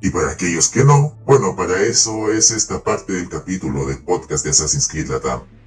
Y 0.00 0.10
para 0.10 0.30
aquellos 0.30 0.68
que 0.68 0.84
no, 0.84 1.16
bueno, 1.26 1.56
para 1.56 1.82
eso 1.82 2.30
es 2.30 2.52
esta 2.52 2.82
parte 2.82 3.12
del 3.12 3.28
capítulo 3.28 3.86
del 3.86 3.98
podcast 3.98 4.44
de 4.44 4.50
Assassin's 4.50 4.86
Creed 4.86 5.08
Latam. 5.08 5.57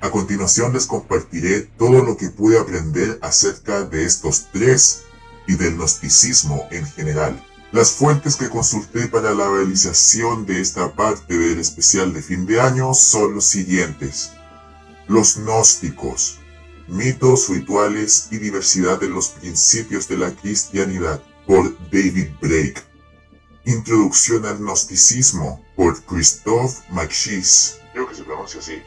A 0.00 0.10
continuación 0.10 0.72
les 0.72 0.86
compartiré 0.86 1.62
todo 1.76 2.04
lo 2.04 2.16
que 2.16 2.30
pude 2.30 2.58
aprender 2.58 3.18
acerca 3.20 3.82
de 3.82 4.04
estos 4.04 4.46
tres 4.52 5.02
y 5.48 5.54
del 5.54 5.74
gnosticismo 5.76 6.68
en 6.70 6.86
general. 6.86 7.44
Las 7.72 7.90
fuentes 7.90 8.36
que 8.36 8.48
consulté 8.48 9.08
para 9.08 9.34
la 9.34 9.50
realización 9.50 10.46
de 10.46 10.60
esta 10.60 10.94
parte 10.94 11.36
del 11.36 11.58
especial 11.58 12.12
de 12.14 12.22
fin 12.22 12.46
de 12.46 12.60
año 12.60 12.94
son 12.94 13.34
los 13.34 13.46
siguientes. 13.46 14.30
Los 15.08 15.36
gnósticos, 15.36 16.38
mitos, 16.86 17.48
rituales 17.48 18.28
y 18.30 18.38
diversidad 18.38 19.00
de 19.00 19.08
los 19.08 19.30
principios 19.30 20.06
de 20.08 20.16
la 20.16 20.30
cristianidad, 20.30 21.22
por 21.46 21.76
David 21.90 22.28
Brake. 22.40 22.82
Introducción 23.64 24.46
al 24.46 24.58
gnosticismo, 24.58 25.64
por 25.76 26.02
Christoph 26.04 26.78
McShees. 26.90 27.78
Creo 27.92 28.08
que 28.08 28.14
se 28.14 28.22
pronuncia 28.22 28.60
así, 28.60 28.82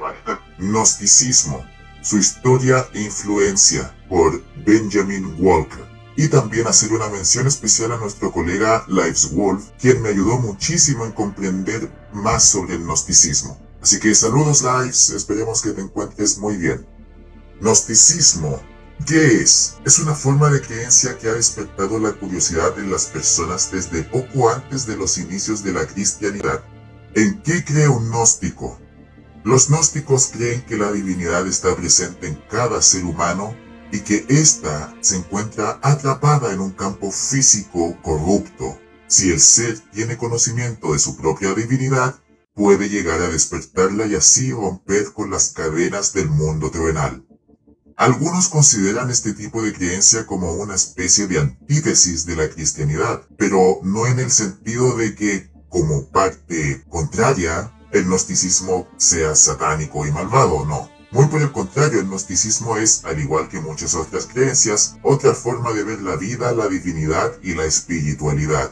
mal. 0.00 0.14
Gnosticismo, 0.58 1.64
su 2.02 2.18
historia 2.18 2.86
e 2.94 3.02
influencia, 3.02 3.94
por 4.10 4.42
Benjamin 4.64 5.36
Walker 5.38 5.88
y 6.16 6.28
también 6.28 6.66
hacer 6.66 6.92
una 6.92 7.08
mención 7.08 7.46
especial 7.46 7.92
a 7.92 7.96
nuestro 7.96 8.30
colega 8.30 8.84
Lives 8.88 9.32
Wolf, 9.32 9.70
quien 9.80 10.02
me 10.02 10.10
ayudó 10.10 10.38
muchísimo 10.38 11.06
en 11.06 11.12
comprender 11.12 11.90
más 12.12 12.44
sobre 12.44 12.74
el 12.74 12.82
gnosticismo. 12.82 13.58
Así 13.80 13.98
que 13.98 14.14
saludos 14.14 14.62
Lives, 14.62 15.10
esperemos 15.10 15.62
que 15.62 15.70
te 15.70 15.80
encuentres 15.80 16.36
muy 16.36 16.56
bien. 16.56 16.86
Gnosticismo. 17.60 18.60
¿Qué 19.06 19.40
es? 19.40 19.76
Es 19.86 19.98
una 19.98 20.14
forma 20.14 20.50
de 20.50 20.60
creencia 20.60 21.16
que 21.16 21.28
ha 21.28 21.32
despertado 21.32 21.98
la 21.98 22.12
curiosidad 22.12 22.78
en 22.78 22.90
las 22.90 23.06
personas 23.06 23.70
desde 23.72 24.02
poco 24.02 24.50
antes 24.50 24.86
de 24.86 24.96
los 24.96 25.16
inicios 25.16 25.64
de 25.64 25.72
la 25.72 25.86
cristianidad. 25.86 26.62
¿En 27.14 27.40
qué 27.42 27.64
cree 27.64 27.88
un 27.88 28.10
gnóstico? 28.10 28.78
Los 29.42 29.68
gnósticos 29.68 30.28
creen 30.32 30.62
que 30.66 30.76
la 30.76 30.92
divinidad 30.92 31.46
está 31.46 31.74
presente 31.74 32.26
en 32.26 32.38
cada 32.50 32.82
ser 32.82 33.04
humano 33.04 33.56
y 33.90 34.00
que 34.00 34.26
ésta 34.28 34.94
se 35.00 35.16
encuentra 35.16 35.80
atrapada 35.82 36.52
en 36.52 36.60
un 36.60 36.72
campo 36.72 37.10
físico 37.10 37.96
corrupto. 38.02 38.78
Si 39.06 39.30
el 39.30 39.40
ser 39.40 39.78
tiene 39.92 40.18
conocimiento 40.18 40.92
de 40.92 40.98
su 40.98 41.16
propia 41.16 41.54
divinidad, 41.54 42.20
puede 42.54 42.90
llegar 42.90 43.22
a 43.22 43.28
despertarla 43.28 44.06
y 44.06 44.14
así 44.14 44.52
romper 44.52 45.12
con 45.14 45.30
las 45.30 45.48
cadenas 45.50 46.12
del 46.12 46.28
mundo 46.28 46.70
terrenal. 46.70 47.24
Algunos 47.96 48.48
consideran 48.48 49.10
este 49.10 49.32
tipo 49.32 49.62
de 49.62 49.72
creencia 49.72 50.26
como 50.26 50.52
una 50.52 50.74
especie 50.74 51.26
de 51.26 51.38
antítesis 51.38 52.26
de 52.26 52.36
la 52.36 52.48
cristianidad, 52.50 53.26
pero 53.38 53.80
no 53.82 54.06
en 54.06 54.20
el 54.20 54.30
sentido 54.30 54.96
de 54.96 55.14
que, 55.14 55.50
como 55.68 56.08
parte 56.10 56.84
contraria, 56.88 57.72
el 57.92 58.04
gnosticismo 58.04 58.88
sea 58.96 59.34
satánico 59.34 60.06
y 60.06 60.12
malvado, 60.12 60.64
no. 60.64 60.90
Muy 61.12 61.26
por 61.26 61.42
el 61.42 61.50
contrario, 61.50 62.00
el 62.00 62.06
gnosticismo 62.06 62.76
es, 62.76 63.04
al 63.04 63.18
igual 63.18 63.48
que 63.48 63.60
muchas 63.60 63.94
otras 63.94 64.26
creencias, 64.26 64.96
otra 65.02 65.34
forma 65.34 65.72
de 65.72 65.82
ver 65.82 66.00
la 66.02 66.16
vida, 66.16 66.52
la 66.52 66.68
divinidad 66.68 67.32
y 67.42 67.54
la 67.54 67.64
espiritualidad. 67.64 68.70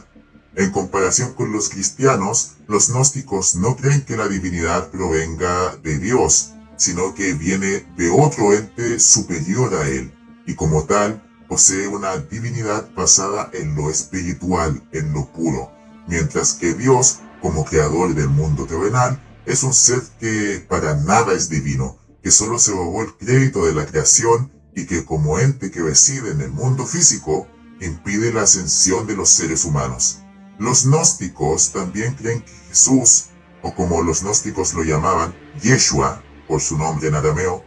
En 0.55 0.71
comparación 0.71 1.33
con 1.33 1.51
los 1.51 1.69
cristianos, 1.69 2.53
los 2.67 2.89
gnósticos 2.89 3.55
no 3.55 3.75
creen 3.75 4.01
que 4.01 4.17
la 4.17 4.27
divinidad 4.27 4.89
provenga 4.89 5.75
de 5.83 5.99
Dios, 5.99 6.53
sino 6.77 7.13
que 7.13 7.33
viene 7.33 7.85
de 7.97 8.09
otro 8.09 8.53
ente 8.53 8.99
superior 8.99 9.73
a 9.75 9.87
él, 9.87 10.13
y 10.47 10.55
como 10.55 10.85
tal, 10.85 11.21
posee 11.49 11.87
una 11.87 12.15
divinidad 12.17 12.89
basada 12.95 13.49
en 13.53 13.75
lo 13.75 13.89
espiritual, 13.89 14.81
en 14.93 15.11
lo 15.13 15.31
puro, 15.31 15.71
mientras 16.07 16.53
que 16.53 16.73
Dios, 16.73 17.19
como 17.41 17.65
creador 17.65 18.15
del 18.15 18.29
mundo 18.29 18.65
terrenal, 18.65 19.21
es 19.45 19.63
un 19.63 19.73
ser 19.73 20.01
que 20.19 20.65
para 20.67 20.95
nada 20.95 21.33
es 21.33 21.49
divino, 21.49 21.97
que 22.21 22.31
solo 22.31 22.59
se 22.59 22.71
robó 22.71 23.01
el 23.01 23.15
crédito 23.15 23.65
de 23.65 23.73
la 23.73 23.85
creación 23.85 24.51
y 24.75 24.85
que 24.85 25.05
como 25.05 25.39
ente 25.39 25.71
que 25.71 25.81
reside 25.81 26.31
en 26.31 26.41
el 26.41 26.51
mundo 26.51 26.85
físico, 26.85 27.47
impide 27.81 28.33
la 28.33 28.43
ascensión 28.43 29.07
de 29.07 29.15
los 29.15 29.29
seres 29.29 29.65
humanos. 29.65 30.19
Los 30.57 30.85
gnósticos 30.85 31.71
también 31.71 32.15
creen 32.15 32.41
que 32.41 32.51
Jesús, 32.69 33.27
o 33.61 33.73
como 33.73 34.01
los 34.01 34.21
gnósticos 34.23 34.73
lo 34.73 34.83
llamaban, 34.83 35.33
Yeshua, 35.61 36.21
por 36.47 36.61
su 36.61 36.77
nombre 36.77 37.07
en 37.07 37.15
arameo, 37.15 37.63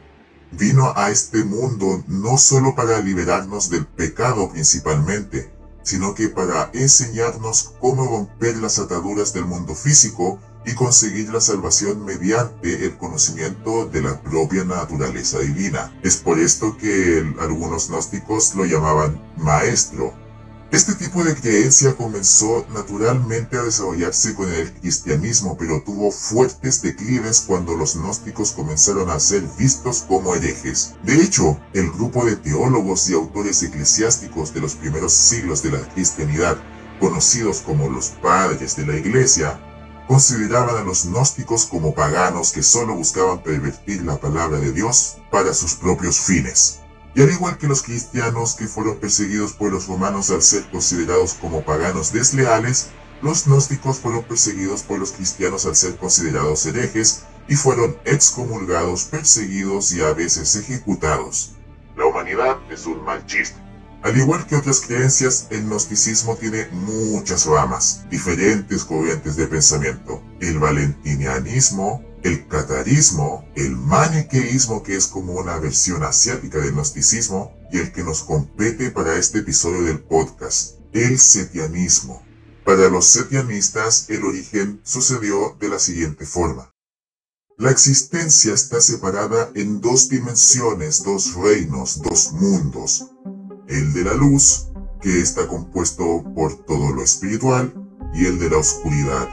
vino 0.52 0.92
a 0.94 1.10
este 1.10 1.44
mundo 1.44 2.04
no 2.06 2.36
solo 2.36 2.74
para 2.74 3.00
liberarnos 3.00 3.70
del 3.70 3.86
pecado 3.86 4.50
principalmente, 4.50 5.50
sino 5.82 6.14
que 6.14 6.28
para 6.28 6.70
enseñarnos 6.72 7.74
cómo 7.80 8.04
romper 8.04 8.56
las 8.56 8.78
ataduras 8.78 9.32
del 9.32 9.44
mundo 9.44 9.74
físico 9.74 10.38
y 10.64 10.74
conseguir 10.74 11.32
la 11.32 11.40
salvación 11.40 12.04
mediante 12.04 12.84
el 12.84 12.96
conocimiento 12.96 13.86
de 13.86 14.02
la 14.02 14.20
propia 14.22 14.64
naturaleza 14.64 15.40
divina. 15.40 15.92
Es 16.02 16.16
por 16.16 16.38
esto 16.38 16.76
que 16.76 17.34
algunos 17.40 17.88
gnósticos 17.88 18.54
lo 18.54 18.64
llamaban 18.64 19.20
maestro. 19.36 20.14
Este 20.72 20.94
tipo 20.94 21.22
de 21.22 21.34
creencia 21.34 21.94
comenzó 21.94 22.66
naturalmente 22.72 23.58
a 23.58 23.62
desarrollarse 23.62 24.34
con 24.34 24.50
el 24.50 24.72
cristianismo, 24.72 25.54
pero 25.58 25.82
tuvo 25.82 26.10
fuertes 26.10 26.80
declives 26.80 27.44
cuando 27.46 27.76
los 27.76 27.94
gnósticos 27.94 28.52
comenzaron 28.52 29.10
a 29.10 29.20
ser 29.20 29.42
vistos 29.58 30.02
como 30.08 30.34
herejes. 30.34 30.94
De 31.02 31.22
hecho, 31.22 31.60
el 31.74 31.90
grupo 31.90 32.24
de 32.24 32.36
teólogos 32.36 33.10
y 33.10 33.12
autores 33.12 33.62
eclesiásticos 33.62 34.54
de 34.54 34.62
los 34.62 34.74
primeros 34.74 35.12
siglos 35.12 35.62
de 35.62 35.72
la 35.72 35.88
cristianidad, 35.90 36.56
conocidos 36.98 37.60
como 37.60 37.90
los 37.90 38.08
padres 38.08 38.74
de 38.74 38.86
la 38.86 38.96
iglesia, 38.96 39.60
consideraban 40.08 40.78
a 40.78 40.84
los 40.84 41.04
gnósticos 41.04 41.66
como 41.66 41.94
paganos 41.94 42.50
que 42.50 42.62
solo 42.62 42.94
buscaban 42.94 43.42
pervertir 43.42 44.04
la 44.04 44.18
palabra 44.18 44.58
de 44.58 44.72
Dios 44.72 45.18
para 45.30 45.52
sus 45.52 45.74
propios 45.74 46.18
fines. 46.18 46.81
Y 47.14 47.22
al 47.22 47.30
igual 47.30 47.58
que 47.58 47.68
los 47.68 47.82
cristianos 47.82 48.54
que 48.54 48.66
fueron 48.66 48.98
perseguidos 48.98 49.52
por 49.52 49.70
los 49.70 49.86
romanos 49.86 50.30
al 50.30 50.42
ser 50.42 50.68
considerados 50.70 51.34
como 51.34 51.62
paganos 51.62 52.12
desleales, 52.12 52.88
los 53.20 53.46
gnósticos 53.46 53.98
fueron 53.98 54.24
perseguidos 54.24 54.82
por 54.82 54.98
los 54.98 55.12
cristianos 55.12 55.66
al 55.66 55.76
ser 55.76 55.96
considerados 55.96 56.64
herejes 56.66 57.24
y 57.48 57.54
fueron 57.54 57.96
excomulgados, 58.04 59.04
perseguidos 59.04 59.92
y 59.92 60.00
a 60.00 60.12
veces 60.12 60.56
ejecutados. 60.56 61.52
La 61.96 62.06
humanidad 62.06 62.58
es 62.70 62.86
un 62.86 63.04
mal 63.04 63.24
chiste. 63.26 63.56
Al 64.02 64.16
igual 64.16 64.44
que 64.46 64.56
otras 64.56 64.80
creencias, 64.80 65.46
el 65.50 65.64
gnosticismo 65.64 66.34
tiene 66.36 66.66
muchas 66.72 67.46
ramas, 67.46 68.04
diferentes 68.10 68.84
corrientes 68.84 69.36
de 69.36 69.46
pensamiento. 69.46 70.20
El 70.40 70.58
valentinianismo, 70.58 72.02
el 72.22 72.46
catarismo, 72.48 73.44
el 73.56 73.76
maniqueísmo 73.76 74.82
que 74.82 74.96
es 74.96 75.06
como 75.06 75.34
una 75.34 75.58
versión 75.58 76.02
asiática 76.04 76.58
del 76.58 76.72
gnosticismo 76.72 77.56
y 77.72 77.78
el 77.78 77.92
que 77.92 78.04
nos 78.04 78.22
compete 78.22 78.90
para 78.90 79.16
este 79.16 79.38
episodio 79.38 79.82
del 79.82 80.00
podcast, 80.00 80.76
el 80.92 81.18
setianismo. 81.18 82.22
Para 82.64 82.88
los 82.88 83.06
setianistas 83.06 84.06
el 84.08 84.24
origen 84.24 84.80
sucedió 84.84 85.56
de 85.58 85.68
la 85.68 85.78
siguiente 85.78 86.26
forma. 86.26 86.70
La 87.58 87.70
existencia 87.70 88.54
está 88.54 88.80
separada 88.80 89.50
en 89.54 89.80
dos 89.80 90.08
dimensiones, 90.08 91.02
dos 91.02 91.34
reinos, 91.34 92.00
dos 92.02 92.32
mundos 92.32 93.06
el 93.72 93.92
de 93.92 94.04
la 94.04 94.14
luz, 94.14 94.68
que 95.00 95.20
está 95.20 95.48
compuesto 95.48 96.24
por 96.34 96.64
todo 96.64 96.92
lo 96.92 97.02
espiritual, 97.02 97.74
y 98.14 98.26
el 98.26 98.38
de 98.38 98.50
la 98.50 98.58
oscuridad, 98.58 99.28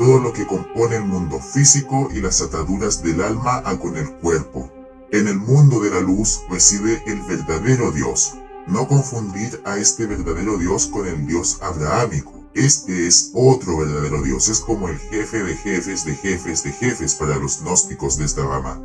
todo 0.00 0.18
lo 0.18 0.32
que 0.32 0.46
compone 0.46 0.96
el 0.96 1.04
mundo 1.04 1.38
físico 1.38 2.08
y 2.10 2.22
las 2.22 2.40
ataduras 2.40 3.02
del 3.02 3.20
alma 3.20 3.62
a 3.66 3.78
con 3.78 3.98
el 3.98 4.10
cuerpo. 4.12 4.72
En 5.12 5.28
el 5.28 5.36
mundo 5.36 5.78
de 5.78 5.90
la 5.90 6.00
luz 6.00 6.40
reside 6.48 7.02
el 7.06 7.20
verdadero 7.20 7.92
Dios. 7.92 8.32
No 8.66 8.88
confundir 8.88 9.60
a 9.66 9.76
este 9.76 10.06
verdadero 10.06 10.56
Dios 10.56 10.86
con 10.86 11.06
el 11.06 11.26
Dios 11.26 11.58
abrahámico. 11.60 12.32
Este 12.54 13.06
es 13.06 13.30
otro 13.34 13.76
verdadero 13.76 14.22
Dios, 14.22 14.48
es 14.48 14.60
como 14.60 14.88
el 14.88 14.96
jefe 14.96 15.42
de 15.42 15.54
jefes 15.54 16.06
de 16.06 16.14
jefes 16.14 16.64
de 16.64 16.72
jefes 16.72 17.14
para 17.14 17.36
los 17.36 17.60
gnósticos 17.60 18.16
de 18.16 18.24
esta 18.24 18.42
rama. 18.42 18.82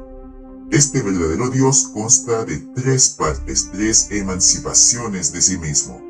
Este 0.69 1.01
verdadero 1.01 1.49
Dios 1.49 1.91
consta 1.93 2.43
de 2.43 2.58
tres 2.75 3.08
partes, 3.08 3.69
tres 3.71 4.10
emancipaciones 4.12 5.32
de 5.32 5.41
sí 5.41 5.58
mismo. 5.60 6.01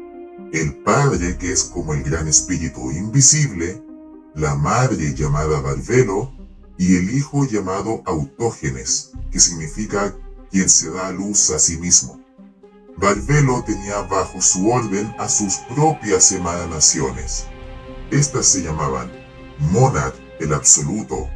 El 0.51 0.77
Padre, 0.77 1.37
que 1.37 1.51
es 1.51 1.63
como 1.63 1.93
el 1.93 2.01
gran 2.01 2.27
espíritu 2.27 2.89
invisible, 2.89 3.84
la 4.35 4.53
Madre 4.53 5.15
llamada 5.15 5.61
Valvelo 5.61 6.29
y 6.77 6.97
el 6.97 7.15
Hijo 7.15 7.45
llamado 7.45 8.03
Autógenes, 8.05 9.11
que 9.31 9.39
significa 9.39 10.13
quien 10.51 10.67
se 10.69 10.91
da 10.91 11.07
a 11.07 11.11
luz 11.11 11.51
a 11.51 11.59
sí 11.59 11.77
mismo. 11.77 12.19
Valvelo 12.97 13.63
tenía 13.63 14.01
bajo 14.01 14.41
su 14.41 14.69
orden 14.69 15.13
a 15.19 15.29
sus 15.29 15.55
propias 15.73 16.33
emanaciones. 16.33 17.47
Estas 18.11 18.45
se 18.47 18.61
llamaban 18.61 19.09
Monad, 19.71 20.13
el 20.41 20.53
absoluto, 20.53 21.29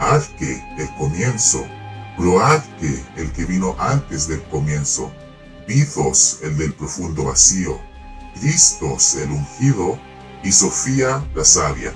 Arque, 0.00 0.60
el 0.78 0.92
comienzo, 0.96 1.64
Proarque, 2.16 3.04
el 3.16 3.30
que 3.32 3.44
vino 3.44 3.76
antes 3.78 4.26
del 4.26 4.42
comienzo, 4.44 5.12
Pithos, 5.66 6.40
el 6.42 6.56
del 6.56 6.74
profundo 6.74 7.24
vacío, 7.24 7.78
Cristos, 8.34 9.14
el 9.14 9.30
ungido, 9.30 9.98
y 10.42 10.50
Sofía, 10.50 11.24
la 11.36 11.44
sabia. 11.44 11.94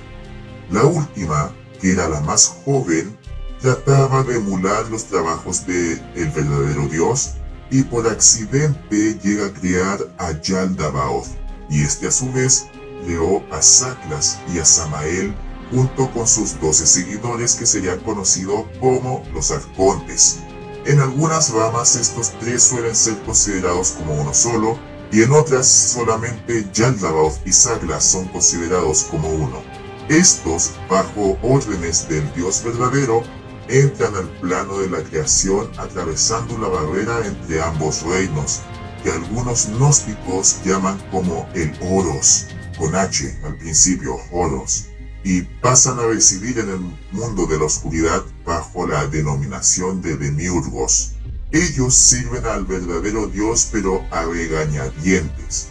La 0.71 0.85
última, 0.85 1.53
que 1.81 1.93
era 1.93 2.09
la 2.09 2.21
más 2.21 2.57
joven, 2.65 3.17
trataba 3.61 4.23
de 4.25 4.37
emular 4.37 4.89
los 4.91 5.05
trabajos 5.05 5.67
de 5.67 5.93
el 6.15 6.31
verdadero 6.31 6.89
Dios 6.89 7.35
y 7.71 7.83
por 7.83 8.07
accidente 8.07 9.19
llega 9.23 9.47
a 9.47 9.53
crear 9.53 9.99
a 10.19 10.33
Yaldabaoth, 10.41 11.27
y 11.69 11.83
este 11.83 12.09
a 12.09 12.11
su 12.11 12.31
vez 12.33 12.67
creó 13.05 13.43
a 13.53 13.61
Saclas 13.61 14.39
y 14.53 14.59
a 14.59 14.65
Samael 14.65 15.35
junto 15.71 16.11
con 16.13 16.27
sus 16.27 16.61
doce 16.61 16.87
seguidores 16.87 17.55
que 17.55 17.67
serían 17.67 17.99
conocidos 18.01 18.67
como 18.81 19.25
los 19.33 19.51
arcontes. 19.51 20.39
En 20.85 21.01
algunas 21.01 21.51
ramas 21.51 21.97
estos 21.97 22.31
tres 22.39 22.63
suelen 22.63 22.95
ser 22.95 23.21
considerados 23.25 23.91
como 23.93 24.15
uno 24.15 24.33
solo, 24.33 24.79
y 25.11 25.23
en 25.23 25.33
otras 25.33 25.67
solamente 25.67 26.67
Yaldabaoth 26.73 27.45
y 27.45 27.53
Saglas 27.53 28.05
son 28.05 28.27
considerados 28.29 29.05
como 29.05 29.29
uno. 29.29 29.76
Estos, 30.09 30.73
bajo 30.89 31.37
órdenes 31.43 32.09
del 32.09 32.33
Dios 32.35 32.63
verdadero, 32.65 33.25
entran 33.69 34.15
al 34.15 34.29
plano 34.39 34.79
de 34.79 34.89
la 34.89 35.03
creación 35.03 35.69
atravesando 35.79 36.57
la 36.59 36.69
barrera 36.69 37.27
entre 37.27 37.61
ambos 37.61 38.03
reinos, 38.03 38.61
que 39.03 39.11
algunos 39.11 39.69
gnósticos 39.71 40.63
llaman 40.65 40.97
como 41.11 41.49
el 41.55 41.73
Oros, 41.91 42.47
con 42.79 42.95
H 42.95 43.37
al 43.45 43.57
principio, 43.57 44.17
Oros, 44.31 44.87
y 45.25 45.43
pasan 45.43 45.99
a 45.99 46.07
residir 46.07 46.61
en 46.61 46.71
el 46.71 46.81
mundo 47.11 47.47
de 47.47 47.59
la 47.59 47.65
oscuridad 47.65 48.23
bajo 48.45 48.87
la 48.87 49.09
denominación 49.09 50.01
de 50.03 50.17
demiurgos. 50.17 51.15
Ellos 51.51 51.97
sirven 51.97 52.47
al 52.47 52.65
verdadero 52.65 53.27
Dios 53.27 53.69
pero 53.73 54.05
a 54.13 54.25
regañadientes. 54.25 55.69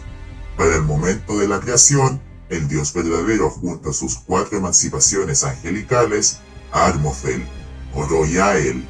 Para 0.58 0.76
el 0.76 0.82
momento 0.82 1.38
de 1.38 1.48
la 1.48 1.58
creación, 1.60 2.20
el 2.48 2.68
Dios 2.68 2.92
verdadero 2.92 3.50
junto 3.50 3.90
a 3.90 3.92
sus 3.92 4.16
cuatro 4.16 4.58
emancipaciones 4.58 5.44
angelicales, 5.44 6.38
Armofel, 6.72 7.44
Oroyael, 7.94 8.84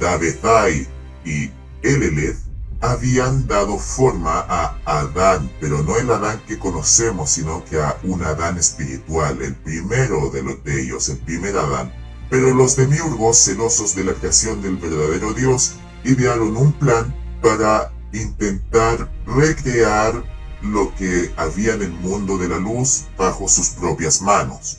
Dabethai 0.00 0.86
y 1.24 1.50
Eleleth, 1.82 2.38
habían 2.80 3.46
dado 3.46 3.78
forma 3.78 4.44
a 4.48 4.76
Adán, 4.84 5.50
pero 5.60 5.82
no 5.82 5.96
el 5.96 6.10
Adán 6.10 6.42
que 6.48 6.58
conocemos, 6.58 7.30
sino 7.30 7.64
que 7.64 7.80
a 7.80 7.96
un 8.02 8.22
Adán 8.24 8.58
espiritual, 8.58 9.40
el 9.40 9.54
primero 9.54 10.30
de, 10.30 10.42
los 10.42 10.64
de 10.64 10.82
ellos, 10.82 11.08
el 11.08 11.18
primer 11.18 11.56
Adán. 11.56 11.92
Pero 12.28 12.52
los 12.54 12.74
demiurgos, 12.76 13.44
celosos 13.44 13.94
de 13.94 14.04
la 14.04 14.14
creación 14.14 14.62
del 14.62 14.78
verdadero 14.78 15.32
Dios, 15.32 15.74
idearon 16.02 16.56
un 16.56 16.72
plan 16.72 17.14
para 17.40 17.92
intentar 18.12 19.08
recrear 19.26 20.24
lo 20.62 20.94
que 20.96 21.32
había 21.36 21.74
en 21.74 21.82
el 21.82 21.92
mundo 21.92 22.38
de 22.38 22.48
la 22.48 22.58
luz 22.58 23.04
bajo 23.16 23.48
sus 23.48 23.70
propias 23.70 24.22
manos. 24.22 24.78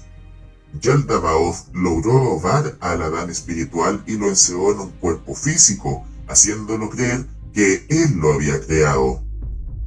Yaldabaoth 0.81 1.67
logró 1.73 2.13
robar 2.13 2.77
al 2.79 3.01
Adán 3.03 3.29
espiritual 3.29 4.03
y 4.07 4.17
lo 4.17 4.27
encerró 4.27 4.71
en 4.71 4.79
un 4.79 4.89
cuerpo 4.93 5.35
físico, 5.35 6.05
haciéndolo 6.27 6.89
creer 6.89 7.27
que 7.53 7.85
él 7.89 8.17
lo 8.17 8.33
había 8.33 8.59
creado. 8.59 9.23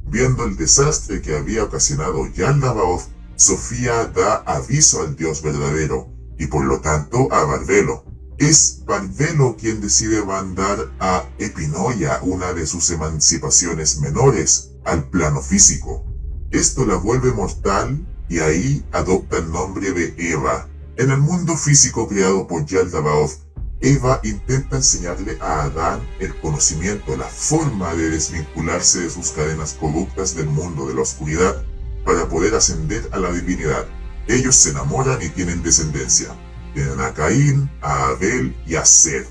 Viendo 0.05 0.45
el 0.45 0.55
desastre 0.55 1.21
que 1.21 1.35
había 1.35 1.65
ocasionado 1.65 2.25
Yaldabaoth, 2.27 3.03
Sofía 3.35 4.05
da 4.05 4.37
aviso 4.47 5.01
al 5.01 5.15
Dios 5.15 5.43
verdadero, 5.43 6.09
y 6.39 6.47
por 6.47 6.65
lo 6.65 6.79
tanto 6.79 7.31
a 7.31 7.43
Barbelo. 7.43 8.03
Es 8.39 8.83
Barbelo 8.85 9.57
quien 9.57 9.81
decide 9.81 10.23
mandar 10.23 10.91
a 10.99 11.25
Epinoia, 11.37 12.19
una 12.23 12.53
de 12.53 12.65
sus 12.65 12.89
emancipaciones 12.89 13.99
menores, 13.99 14.71
al 14.87 15.03
plano 15.09 15.41
físico. 15.41 16.03
Esto 16.51 16.85
la 16.85 16.95
vuelve 16.95 17.31
mortal 17.33 18.05
y 18.29 18.39
ahí 18.39 18.85
adopta 18.93 19.37
el 19.37 19.51
nombre 19.51 19.91
de 19.91 20.15
Eva. 20.17 20.67
En 20.95 21.11
el 21.11 21.19
mundo 21.19 21.55
físico 21.55 22.07
creado 22.07 22.47
por 22.47 22.65
Yaldabaoth, 22.65 23.47
Eva 23.81 24.19
intenta 24.23 24.77
enseñarle 24.77 25.37
a 25.39 25.63
Adán 25.63 26.01
el 26.19 26.35
conocimiento, 26.39 27.15
la 27.15 27.25
forma 27.25 27.93
de 27.93 28.09
desvincularse 28.09 29.01
de 29.01 29.09
sus 29.09 29.29
cadenas 29.31 29.73
corruptas 29.79 30.35
del 30.35 30.47
mundo 30.47 30.87
de 30.87 30.95
la 30.95 31.01
oscuridad 31.01 31.63
para 32.03 32.27
poder 32.27 32.55
ascender 32.55 33.07
a 33.11 33.19
la 33.19 33.31
divinidad. 33.31 33.85
Ellos 34.27 34.55
se 34.55 34.71
enamoran 34.71 35.21
y 35.21 35.29
tienen 35.29 35.61
descendencia. 35.61 36.29
Tienen 36.73 36.99
a 37.01 37.13
Caín, 37.13 37.69
a 37.81 38.07
Abel 38.07 38.55
y 38.65 38.75
a 38.75 38.85
Seth. 38.85 39.27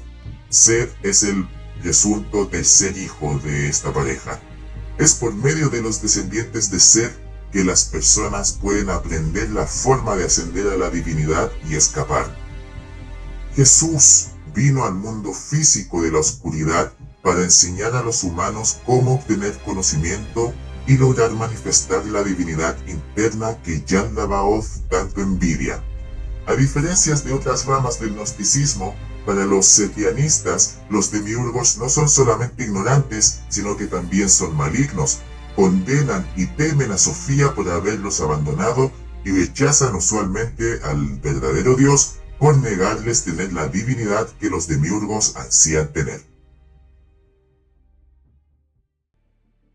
Seth 0.48 0.94
es 1.02 1.22
el 1.22 1.48
presunto 1.82 2.46
tercer 2.48 2.96
hijo 2.96 3.38
de 3.42 3.68
esta 3.68 3.92
pareja. 3.92 4.40
Es 4.98 5.14
por 5.14 5.34
medio 5.34 5.68
de 5.68 5.82
los 5.82 6.00
descendientes 6.00 6.70
de 6.70 6.80
Seth 6.80 7.12
que 7.52 7.64
las 7.64 7.84
personas 7.84 8.52
pueden 8.52 8.88
aprender 8.90 9.50
la 9.50 9.66
forma 9.66 10.16
de 10.16 10.24
ascender 10.24 10.68
a 10.68 10.76
la 10.76 10.90
divinidad 10.90 11.50
y 11.68 11.74
escapar. 11.74 12.34
Jesús 13.54 14.28
vino 14.54 14.84
al 14.84 14.94
mundo 14.94 15.32
físico 15.32 16.02
de 16.02 16.12
la 16.12 16.18
oscuridad 16.18 16.92
para 17.22 17.42
enseñar 17.42 17.94
a 17.94 18.02
los 18.02 18.22
humanos 18.22 18.78
cómo 18.86 19.14
obtener 19.14 19.58
conocimiento 19.64 20.54
y 20.86 20.96
lograr 20.96 21.32
manifestar 21.32 22.06
la 22.06 22.22
divinidad 22.22 22.76
interna 22.86 23.60
que 23.62 23.82
Yandabaoth 23.84 24.88
tanto 24.88 25.20
envidia. 25.20 25.82
A 26.46 26.54
diferencias 26.54 27.24
de 27.24 27.32
otras 27.32 27.66
ramas 27.66 28.00
del 28.00 28.14
gnosticismo, 28.14 28.94
para 29.26 29.44
los 29.44 29.66
setianistas, 29.66 30.78
los 30.88 31.10
demiurgos 31.10 31.76
no 31.78 31.88
son 31.88 32.08
solamente 32.08 32.64
ignorantes, 32.64 33.40
sino 33.48 33.76
que 33.76 33.86
también 33.86 34.30
son 34.30 34.56
malignos. 34.56 35.18
Condenan 35.56 36.26
y 36.36 36.46
temen 36.46 36.92
a 36.92 36.98
Sofía 36.98 37.54
por 37.54 37.68
haberlos 37.68 38.20
abandonado 38.20 38.92
y 39.24 39.32
rechazan 39.32 39.94
usualmente 39.96 40.80
al 40.84 41.18
verdadero 41.18 41.74
Dios 41.74 42.16
por 42.38 42.56
negarles 42.58 43.24
tener 43.24 43.52
la 43.52 43.66
divinidad 43.66 44.28
que 44.38 44.48
los 44.48 44.68
demiurgos 44.68 45.36
ansían 45.36 45.92
tener. 45.92 46.22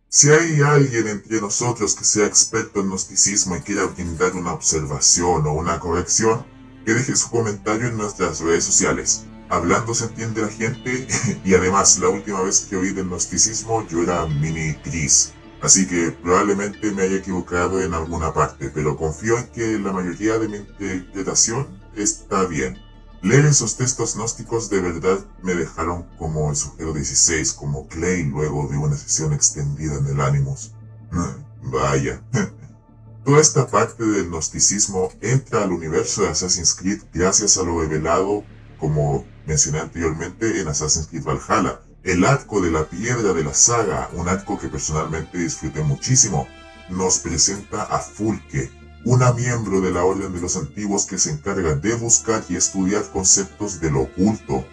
Si 0.07 0.29
hay 0.29 0.61
alguien 0.61 1.07
entre 1.07 1.41
nosotros 1.41 1.95
que 1.95 2.03
sea 2.03 2.25
experto 2.25 2.81
en 2.81 2.87
gnosticismo 2.87 3.55
y 3.55 3.61
quiera 3.61 3.85
brindar 3.85 4.35
una 4.35 4.53
observación 4.53 5.47
o 5.47 5.53
una 5.53 5.79
corrección, 5.79 6.45
que 6.85 6.93
deje 6.93 7.15
su 7.15 7.29
comentario 7.29 7.87
en 7.87 7.97
nuestras 7.97 8.39
redes 8.39 8.63
sociales. 8.63 9.25
Hablando 9.51 9.93
se 9.93 10.05
entiende 10.05 10.41
la 10.41 10.47
gente 10.47 11.05
y 11.43 11.53
además 11.53 11.99
la 11.99 12.07
última 12.07 12.41
vez 12.41 12.61
que 12.61 12.77
oí 12.77 12.91
del 12.93 13.07
gnosticismo 13.07 13.85
yo 13.89 14.01
era 14.01 14.25
mini 14.25 14.77
gris. 14.85 15.33
Así 15.61 15.85
que 15.85 16.11
probablemente 16.11 16.89
me 16.91 17.03
haya 17.03 17.17
equivocado 17.17 17.81
en 17.81 17.93
alguna 17.93 18.33
parte, 18.33 18.71
pero 18.73 18.95
confío 18.95 19.37
en 19.37 19.47
que 19.47 19.77
la 19.77 19.91
mayoría 19.91 20.39
de 20.39 20.47
mi 20.47 20.55
interpretación 20.55 21.67
está 21.97 22.45
bien. 22.45 22.77
Leer 23.21 23.43
esos 23.45 23.75
textos 23.75 24.15
gnósticos 24.15 24.69
de 24.69 24.79
verdad 24.79 25.19
me 25.43 25.53
dejaron 25.53 26.03
como 26.17 26.49
el 26.49 26.55
sujeto 26.55 26.93
16, 26.93 27.51
como 27.51 27.89
Clay 27.89 28.23
luego 28.23 28.69
de 28.69 28.77
una 28.77 28.95
sesión 28.95 29.33
extendida 29.33 29.97
en 29.97 30.07
el 30.07 30.21
Animus. 30.21 30.71
Vaya. 31.61 32.23
Toda 33.25 33.41
esta 33.41 33.67
parte 33.67 34.05
del 34.05 34.29
gnosticismo 34.29 35.11
entra 35.19 35.63
al 35.63 35.73
universo 35.73 36.21
de 36.21 36.29
Assassin's 36.29 36.73
Creed 36.73 37.01
gracias 37.13 37.57
a 37.57 37.63
lo 37.63 37.81
revelado, 37.81 38.45
como 38.79 39.25
mencioné 39.45 39.79
anteriormente, 39.79 40.59
en 40.59 40.67
Assassin's 40.67 41.07
Creed 41.07 41.23
Valhalla. 41.23 41.81
El 42.03 42.25
arco 42.25 42.61
de 42.61 42.71
la 42.71 42.85
piedra 42.85 43.33
de 43.33 43.43
la 43.43 43.53
saga, 43.53 44.09
un 44.13 44.27
arco 44.27 44.59
que 44.59 44.69
personalmente 44.69 45.37
disfruté 45.37 45.83
muchísimo, 45.83 46.47
nos 46.89 47.19
presenta 47.19 47.83
a 47.83 47.99
Fulke, 47.99 48.71
una 49.05 49.31
miembro 49.33 49.81
de 49.81 49.91
la 49.91 50.03
Orden 50.03 50.33
de 50.33 50.41
los 50.41 50.55
Antiguos 50.57 51.05
que 51.05 51.17
se 51.17 51.31
encarga 51.31 51.75
de 51.75 51.93
buscar 51.95 52.43
y 52.49 52.55
estudiar 52.55 53.03
conceptos 53.11 53.79
de 53.79 53.91
lo 53.91 54.01
oculto, 54.01 54.65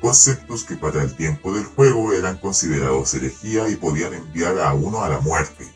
conceptos 0.00 0.64
que 0.64 0.76
para 0.76 1.02
el 1.02 1.14
tiempo 1.14 1.52
del 1.52 1.64
juego 1.64 2.12
eran 2.12 2.38
considerados 2.38 3.14
herejía 3.14 3.68
y 3.68 3.76
podían 3.76 4.14
enviar 4.14 4.58
a 4.58 4.72
uno 4.74 5.02
a 5.02 5.08
la 5.08 5.20
muerte. 5.20 5.66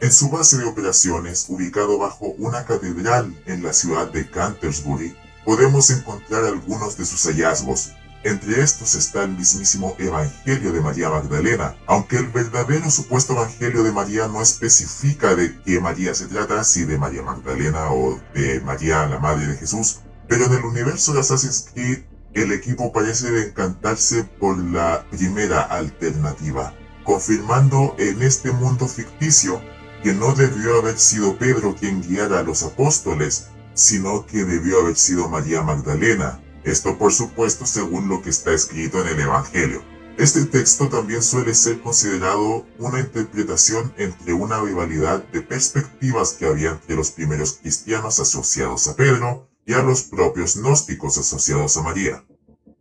En 0.00 0.10
su 0.10 0.30
base 0.30 0.58
de 0.58 0.64
operaciones, 0.64 1.46
ubicado 1.48 1.98
bajo 1.98 2.26
una 2.38 2.64
catedral 2.64 3.40
en 3.46 3.62
la 3.62 3.72
ciudad 3.72 4.10
de 4.10 4.28
Canterbury, 4.28 5.16
podemos 5.44 5.90
encontrar 5.90 6.44
algunos 6.44 6.96
de 6.96 7.04
sus 7.04 7.24
hallazgos. 7.26 7.92
Entre 8.24 8.62
estos 8.62 8.94
está 8.94 9.24
el 9.24 9.30
mismísimo 9.30 9.96
Evangelio 9.98 10.72
de 10.72 10.80
María 10.80 11.10
Magdalena, 11.10 11.76
aunque 11.86 12.18
el 12.18 12.28
verdadero 12.28 12.88
supuesto 12.88 13.32
Evangelio 13.32 13.82
de 13.82 13.90
María 13.90 14.28
no 14.28 14.40
especifica 14.40 15.34
de 15.34 15.60
qué 15.62 15.80
María 15.80 16.14
se 16.14 16.26
trata, 16.26 16.62
si 16.62 16.84
de 16.84 16.98
María 16.98 17.22
Magdalena 17.22 17.90
o 17.90 18.20
de 18.32 18.60
María 18.60 19.06
la 19.06 19.18
Madre 19.18 19.48
de 19.48 19.56
Jesús, 19.56 20.00
pero 20.28 20.44
en 20.46 20.52
el 20.52 20.64
universo 20.64 21.12
de 21.12 21.20
Assassin's 21.20 21.66
Creed 21.74 22.04
el 22.34 22.52
equipo 22.52 22.92
parece 22.92 23.48
encantarse 23.48 24.24
por 24.24 24.56
la 24.56 25.04
primera 25.10 25.62
alternativa, 25.62 26.74
confirmando 27.04 27.94
en 27.98 28.22
este 28.22 28.52
mundo 28.52 28.88
ficticio 28.88 29.60
que 30.02 30.14
no 30.14 30.32
debió 30.32 30.78
haber 30.78 30.98
sido 30.98 31.36
Pedro 31.36 31.76
quien 31.78 32.00
guiara 32.02 32.38
a 32.38 32.42
los 32.42 32.62
apóstoles, 32.62 33.48
sino 33.74 34.26
que 34.26 34.44
debió 34.44 34.80
haber 34.80 34.96
sido 34.96 35.28
María 35.28 35.62
Magdalena. 35.62 36.40
Esto 36.64 36.98
por 36.98 37.12
supuesto 37.12 37.66
según 37.66 38.08
lo 38.08 38.22
que 38.22 38.30
está 38.30 38.52
escrito 38.52 39.00
en 39.00 39.08
el 39.08 39.20
Evangelio. 39.20 39.82
Este 40.18 40.44
texto 40.44 40.88
también 40.88 41.22
suele 41.22 41.54
ser 41.54 41.80
considerado 41.80 42.66
una 42.78 43.00
interpretación 43.00 43.94
entre 43.96 44.34
una 44.34 44.60
rivalidad 44.60 45.24
de 45.32 45.40
perspectivas 45.40 46.34
que 46.34 46.46
había 46.46 46.70
entre 46.70 46.96
los 46.96 47.10
primeros 47.10 47.54
cristianos 47.54 48.20
asociados 48.20 48.88
a 48.88 48.94
Pedro 48.94 49.48
y 49.64 49.72
a 49.72 49.82
los 49.82 50.02
propios 50.02 50.56
gnósticos 50.56 51.16
asociados 51.16 51.76
a 51.76 51.82
María. 51.82 52.24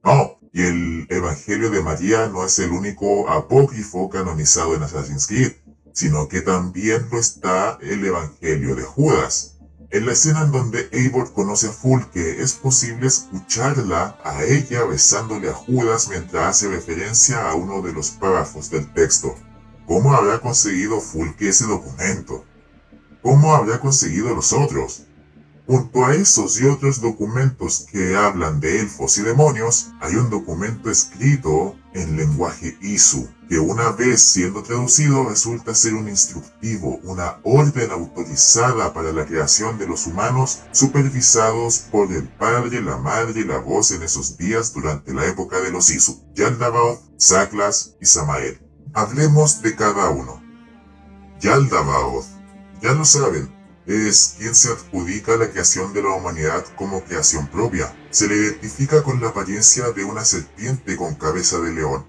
No, 0.03 0.39
y 0.51 0.61
el 0.63 1.07
Evangelio 1.09 1.69
de 1.69 1.81
María 1.81 2.27
no 2.27 2.45
es 2.45 2.59
el 2.59 2.71
único 2.71 3.29
apócrifo 3.29 4.09
canonizado 4.09 4.75
en 4.75 4.83
Assassin's 4.83 5.27
Creed. 5.27 5.53
sino 5.93 6.27
que 6.27 6.41
también 6.41 7.07
lo 7.11 7.19
está 7.19 7.77
el 7.81 8.05
Evangelio 8.05 8.75
de 8.75 8.83
Judas. 8.83 9.57
En 9.91 10.05
la 10.05 10.13
escena 10.13 10.43
en 10.43 10.53
donde 10.53 10.87
Eivor 10.93 11.33
conoce 11.33 11.67
a 11.67 11.71
Fulke, 11.73 12.41
es 12.41 12.53
posible 12.53 13.07
escucharla 13.07 14.17
a 14.23 14.41
ella 14.45 14.85
besándole 14.85 15.49
a 15.49 15.53
Judas 15.53 16.07
mientras 16.07 16.47
hace 16.47 16.69
referencia 16.69 17.49
a 17.49 17.55
uno 17.55 17.81
de 17.81 17.91
los 17.91 18.11
párrafos 18.11 18.69
del 18.69 18.89
texto. 18.93 19.35
¿Cómo 19.85 20.13
habrá 20.13 20.39
conseguido 20.39 21.01
Fulke 21.01 21.49
ese 21.49 21.65
documento? 21.65 22.45
¿Cómo 23.21 23.53
habrá 23.53 23.81
conseguido 23.81 24.33
los 24.33 24.53
otros? 24.53 25.07
Junto 25.67 26.05
a 26.05 26.15
esos 26.15 26.61
y 26.61 26.67
otros 26.67 27.01
documentos 27.01 27.85
que 27.91 28.15
hablan 28.15 28.61
de 28.61 28.79
elfos 28.79 29.17
y 29.17 29.23
demonios, 29.23 29.91
hay 29.99 30.15
un 30.15 30.29
documento 30.29 30.89
escrito 30.89 31.75
en 31.93 32.15
lenguaje 32.15 32.77
Isu, 32.81 33.27
que 33.49 33.59
una 33.59 33.91
vez 33.91 34.21
siendo 34.21 34.63
traducido 34.63 35.27
resulta 35.27 35.75
ser 35.75 35.93
un 35.93 36.07
instructivo, 36.07 36.99
una 37.03 37.37
orden 37.43 37.91
autorizada 37.91 38.93
para 38.93 39.11
la 39.11 39.25
creación 39.25 39.77
de 39.77 39.87
los 39.87 40.07
humanos 40.07 40.63
supervisados 40.71 41.79
por 41.91 42.11
el 42.11 42.27
padre, 42.27 42.81
la 42.81 42.97
madre 42.97 43.41
y 43.41 43.43
la 43.43 43.57
voz 43.57 43.91
en 43.91 44.03
esos 44.03 44.37
días 44.37 44.73
durante 44.73 45.13
la 45.13 45.25
época 45.25 45.59
de 45.59 45.71
los 45.71 45.89
Isu, 45.89 46.21
Yaldabaoth, 46.33 47.01
Saklas 47.17 47.95
y 47.99 48.05
Samael. 48.05 48.61
Hablemos 48.93 49.61
de 49.61 49.75
cada 49.75 50.09
uno. 50.09 50.41
Yaldabaoth, 51.39 52.25
ya 52.81 52.93
lo 52.93 53.05
saben, 53.05 53.60
es 53.91 54.35
quien 54.37 54.55
se 54.55 54.71
adjudica 54.71 55.35
la 55.37 55.49
creación 55.49 55.93
de 55.93 56.01
la 56.01 56.09
humanidad 56.09 56.65
como 56.75 57.03
creación 57.03 57.47
propia. 57.47 57.93
Se 58.09 58.27
le 58.27 58.35
identifica 58.35 59.03
con 59.03 59.19
la 59.21 59.29
apariencia 59.29 59.91
de 59.91 60.03
una 60.03 60.23
serpiente 60.23 60.95
con 60.95 61.15
cabeza 61.15 61.59
de 61.59 61.71
león. 61.71 62.05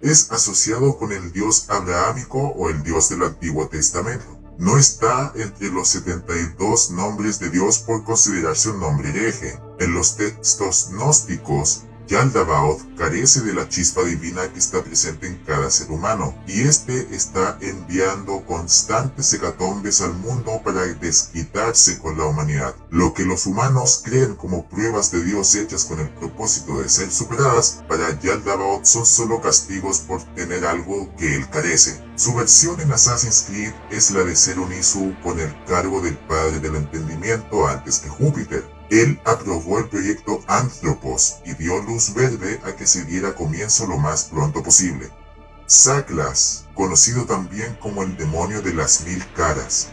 Es 0.00 0.30
asociado 0.30 0.98
con 0.98 1.12
el 1.12 1.32
dios 1.32 1.70
abrahámico 1.70 2.38
o 2.38 2.68
el 2.68 2.82
dios 2.82 3.08
del 3.08 3.22
Antiguo 3.22 3.68
Testamento. 3.68 4.38
No 4.58 4.78
está 4.78 5.32
entre 5.34 5.70
los 5.70 5.88
72 5.88 6.90
nombres 6.90 7.40
de 7.40 7.50
Dios 7.50 7.78
por 7.78 8.04
considerarse 8.04 8.70
un 8.70 8.80
nombre 8.80 9.08
hereje. 9.08 9.58
En 9.80 9.94
los 9.94 10.16
textos 10.16 10.90
gnósticos, 10.92 11.84
Yaldabaoth 12.06 12.82
carece 12.96 13.40
de 13.40 13.54
la 13.54 13.68
chispa 13.68 14.02
divina 14.02 14.48
que 14.52 14.58
está 14.58 14.82
presente 14.82 15.26
en 15.26 15.36
cada 15.44 15.70
ser 15.70 15.90
humano, 15.90 16.34
y 16.46 16.62
este 16.62 17.14
está 17.14 17.58
enviando 17.60 18.44
constantes 18.46 19.32
hecatombes 19.32 20.00
al 20.00 20.14
mundo 20.14 20.60
para 20.64 20.82
desquitarse 20.82 21.98
con 21.98 22.18
la 22.18 22.24
humanidad. 22.24 22.74
Lo 22.90 23.14
que 23.14 23.24
los 23.24 23.46
humanos 23.46 24.02
creen 24.04 24.34
como 24.36 24.68
pruebas 24.68 25.10
de 25.10 25.24
Dios 25.24 25.54
hechas 25.54 25.84
con 25.84 26.00
el 26.00 26.08
propósito 26.10 26.80
de 26.80 26.88
ser 26.88 27.10
superadas, 27.10 27.82
para 27.88 28.18
Yaldabaoth 28.20 28.84
son 28.84 29.06
solo 29.06 29.40
castigos 29.40 30.00
por 30.00 30.22
tener 30.34 30.64
algo 30.66 31.14
que 31.16 31.36
él 31.36 31.48
carece. 31.50 32.02
Su 32.16 32.34
versión 32.34 32.80
en 32.80 32.92
Assassin's 32.92 33.46
Creed 33.48 33.72
es 33.90 34.10
la 34.10 34.22
de 34.22 34.36
ser 34.36 34.58
un 34.58 34.72
Isu 34.72 35.14
con 35.22 35.40
el 35.40 35.52
cargo 35.64 36.00
del 36.00 36.16
padre 36.16 36.60
del 36.60 36.76
entendimiento 36.76 37.66
antes 37.66 37.98
que 37.98 38.08
Júpiter. 38.08 38.73
Él 38.90 39.20
aprobó 39.24 39.78
el 39.78 39.88
proyecto 39.88 40.40
Anthropos 40.46 41.38
y 41.44 41.54
dio 41.54 41.82
luz 41.82 42.14
verde 42.14 42.60
a 42.64 42.76
que 42.76 42.86
se 42.86 43.04
diera 43.04 43.34
comienzo 43.34 43.86
lo 43.86 43.98
más 43.98 44.24
pronto 44.24 44.62
posible. 44.62 45.10
Saklas, 45.66 46.66
conocido 46.74 47.24
también 47.24 47.74
como 47.80 48.02
el 48.02 48.16
demonio 48.16 48.60
de 48.60 48.74
las 48.74 49.00
mil 49.02 49.24
caras. 49.34 49.88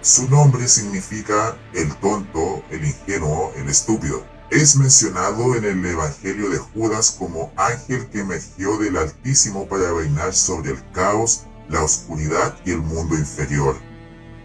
Su 0.00 0.28
nombre 0.28 0.66
significa 0.66 1.56
el 1.74 1.94
tonto, 1.96 2.64
el 2.70 2.84
ingenuo, 2.84 3.52
el 3.56 3.68
estúpido. 3.68 4.26
Es 4.50 4.74
mencionado 4.74 5.54
en 5.54 5.64
el 5.64 5.86
Evangelio 5.86 6.50
de 6.50 6.58
Judas 6.58 7.14
como 7.16 7.52
ángel 7.56 8.08
que 8.10 8.20
emergió 8.20 8.76
del 8.78 8.96
Altísimo 8.96 9.68
para 9.68 9.92
reinar 9.92 10.34
sobre 10.34 10.72
el 10.72 10.90
caos, 10.90 11.46
la 11.68 11.84
oscuridad 11.84 12.58
y 12.66 12.72
el 12.72 12.78
mundo 12.78 13.14
inferior. 13.14 13.76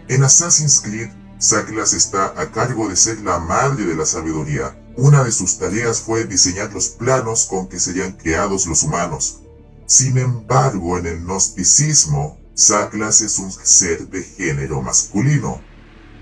En 0.06 0.22
Assassin's 0.22 0.80
Creed 0.80 1.10
Saklas 1.38 1.92
está 1.92 2.34
a 2.40 2.50
cargo 2.50 2.88
de 2.88 2.96
ser 2.96 3.20
la 3.20 3.38
madre 3.38 3.84
de 3.84 3.94
la 3.94 4.04
sabiduría. 4.04 4.76
Una 4.96 5.22
de 5.22 5.30
sus 5.30 5.58
tareas 5.58 6.00
fue 6.00 6.24
diseñar 6.24 6.72
los 6.72 6.88
planos 6.88 7.46
con 7.46 7.68
que 7.68 7.78
serían 7.78 8.12
creados 8.12 8.66
los 8.66 8.82
humanos. 8.82 9.42
Sin 9.86 10.18
embargo, 10.18 10.98
en 10.98 11.06
el 11.06 11.20
gnosticismo, 11.20 12.40
Saklas 12.54 13.20
es 13.20 13.38
un 13.38 13.52
ser 13.52 14.08
de 14.08 14.24
género 14.24 14.82
masculino. 14.82 15.62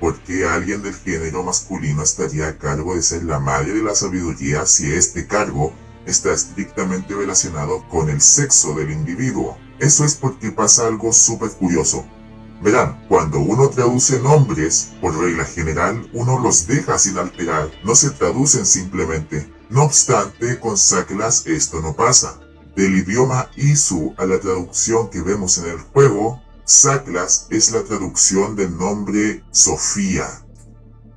¿Por 0.00 0.22
qué 0.22 0.46
alguien 0.46 0.82
del 0.82 0.94
género 0.94 1.42
masculino 1.42 2.02
estaría 2.02 2.48
a 2.48 2.58
cargo 2.58 2.94
de 2.94 3.02
ser 3.02 3.24
la 3.24 3.40
madre 3.40 3.72
de 3.72 3.82
la 3.82 3.94
sabiduría 3.94 4.66
si 4.66 4.92
este 4.92 5.26
cargo 5.26 5.72
está 6.04 6.34
estrictamente 6.34 7.14
relacionado 7.14 7.88
con 7.88 8.10
el 8.10 8.20
sexo 8.20 8.74
del 8.74 8.90
individuo? 8.90 9.56
Eso 9.78 10.04
es 10.04 10.14
porque 10.14 10.52
pasa 10.52 10.86
algo 10.86 11.10
súper 11.14 11.50
curioso. 11.52 12.04
Verán, 12.62 13.04
cuando 13.08 13.38
uno 13.38 13.68
traduce 13.68 14.18
nombres, 14.20 14.92
por 15.00 15.16
regla 15.18 15.44
general, 15.44 16.08
uno 16.12 16.38
los 16.38 16.66
deja 16.66 16.98
sin 16.98 17.18
alterar, 17.18 17.70
no 17.84 17.94
se 17.94 18.10
traducen 18.10 18.64
simplemente. 18.64 19.52
No 19.68 19.82
obstante, 19.82 20.58
con 20.58 20.76
Saklas 20.76 21.46
esto 21.46 21.80
no 21.80 21.94
pasa. 21.94 22.40
Del 22.74 22.96
idioma 22.96 23.50
Isu 23.56 24.14
a 24.16 24.24
la 24.24 24.38
traducción 24.38 25.10
que 25.10 25.20
vemos 25.20 25.58
en 25.58 25.66
el 25.66 25.78
juego, 25.78 26.40
Saklas 26.64 27.46
es 27.50 27.72
la 27.72 27.82
traducción 27.84 28.56
del 28.56 28.76
nombre 28.76 29.44
Sofía. 29.50 30.26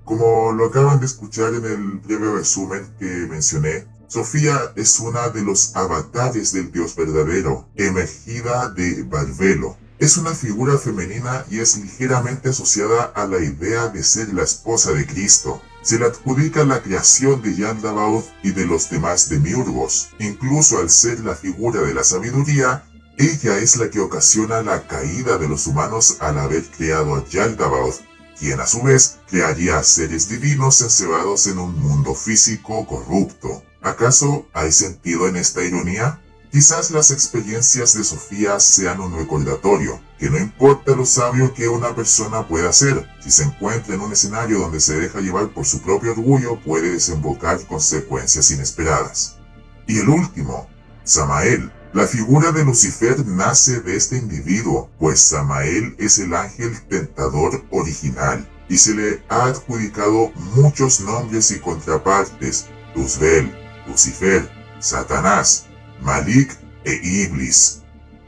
Como 0.03 0.51
lo 0.51 0.65
acaban 0.65 0.99
de 0.99 1.05
escuchar 1.05 1.53
en 1.53 1.65
el 1.65 1.99
breve 1.99 2.31
resumen 2.33 2.93
que 2.99 3.05
mencioné, 3.05 3.87
Sofía 4.07 4.73
es 4.75 4.99
una 4.99 5.29
de 5.29 5.43
los 5.43 5.75
avatares 5.75 6.51
del 6.51 6.71
dios 6.71 6.95
verdadero, 6.95 7.67
emergida 7.75 8.69
de 8.69 9.03
Barbelo, 9.03 9.77
es 9.99 10.15
una 10.15 10.33
figura 10.33 10.77
femenina 10.77 11.45
y 11.51 11.59
es 11.59 11.77
ligeramente 11.77 12.49
asociada 12.49 13.11
a 13.15 13.27
la 13.27 13.39
idea 13.39 13.89
de 13.89 14.01
ser 14.01 14.33
la 14.33 14.43
esposa 14.43 14.93
de 14.93 15.05
Cristo. 15.05 15.61
Se 15.81 15.99
le 15.99 16.05
adjudica 16.05 16.63
la 16.63 16.81
creación 16.81 17.41
de 17.41 17.55
Yandabaoth 17.55 18.25
y 18.41 18.51
de 18.51 18.65
los 18.65 18.89
demás 18.89 19.27
demiurgos. 19.27 20.09
Incluso 20.19 20.79
al 20.79 20.89
ser 20.89 21.19
la 21.19 21.35
figura 21.35 21.81
de 21.81 21.93
la 21.93 22.05
sabiduría, 22.05 22.85
ella 23.17 23.57
es 23.57 23.75
la 23.75 23.89
que 23.89 23.99
ocasiona 23.99 24.61
la 24.61 24.87
caída 24.87 25.37
de 25.37 25.49
los 25.49 25.67
humanos 25.67 26.17
al 26.21 26.37
haber 26.39 26.63
creado 26.71 27.15
a 27.15 27.25
Yandabaoth, 27.25 27.99
quien 28.39 28.61
a 28.61 28.67
su 28.67 28.81
vez 28.81 29.19
crearía 29.27 29.83
seres 29.83 30.29
divinos 30.29 30.79
encerrados 30.79 31.47
en 31.47 31.59
un 31.59 31.77
mundo 31.77 32.15
físico 32.15 32.87
corrupto. 32.87 33.63
¿Acaso 33.81 34.47
hay 34.53 34.71
sentido 34.71 35.27
en 35.27 35.35
esta 35.35 35.61
ironía? 35.61 36.21
Quizás 36.51 36.89
las 36.89 37.11
experiencias 37.11 37.93
de 37.93 38.03
Sofía 38.03 38.59
sean 38.59 39.01
un 39.01 39.15
recordatorio, 39.15 40.01
que 40.17 40.31
no 40.31 40.39
importa 40.39 40.95
lo 40.95 41.05
sabio 41.05 41.53
que 41.53 41.67
una 41.67 41.95
persona 41.95 42.47
pueda 42.47 42.73
ser, 42.73 43.07
si 43.19 43.29
se 43.29 43.43
encuentra 43.43 43.93
en 43.93 44.01
un 44.01 44.11
escenario 44.11 44.57
donde 44.57 44.79
se 44.79 44.99
deja 44.99 45.19
llevar 45.19 45.53
por 45.53 45.65
su 45.65 45.79
propio 45.79 46.13
orgullo 46.13 46.59
puede 46.59 46.93
desembocar 46.93 47.63
consecuencias 47.67 48.49
inesperadas. 48.49 49.37
Y 49.85 49.99
el 49.99 50.09
último, 50.09 50.67
Samael. 51.03 51.71
La 51.93 52.07
figura 52.07 52.51
de 52.51 52.65
Lucifer 52.65 53.25
nace 53.27 53.81
de 53.81 53.95
este 53.95 54.17
individuo, 54.17 54.89
pues 54.97 55.21
Samael 55.21 55.95
es 55.99 56.17
el 56.17 56.33
ángel 56.33 56.79
tentador 56.87 57.63
original, 57.69 58.47
y 58.67 58.77
se 58.77 58.95
le 58.95 59.23
ha 59.29 59.45
adjudicado 59.45 60.31
muchos 60.55 60.99
nombres 61.01 61.51
y 61.51 61.59
contrapartes, 61.59 62.65
Luzbel, 62.95 63.51
Lucifer, 63.87 64.49
Satanás, 64.79 65.68
Malik 66.01 66.57
e 66.83 66.93
Iblis. 67.03 67.81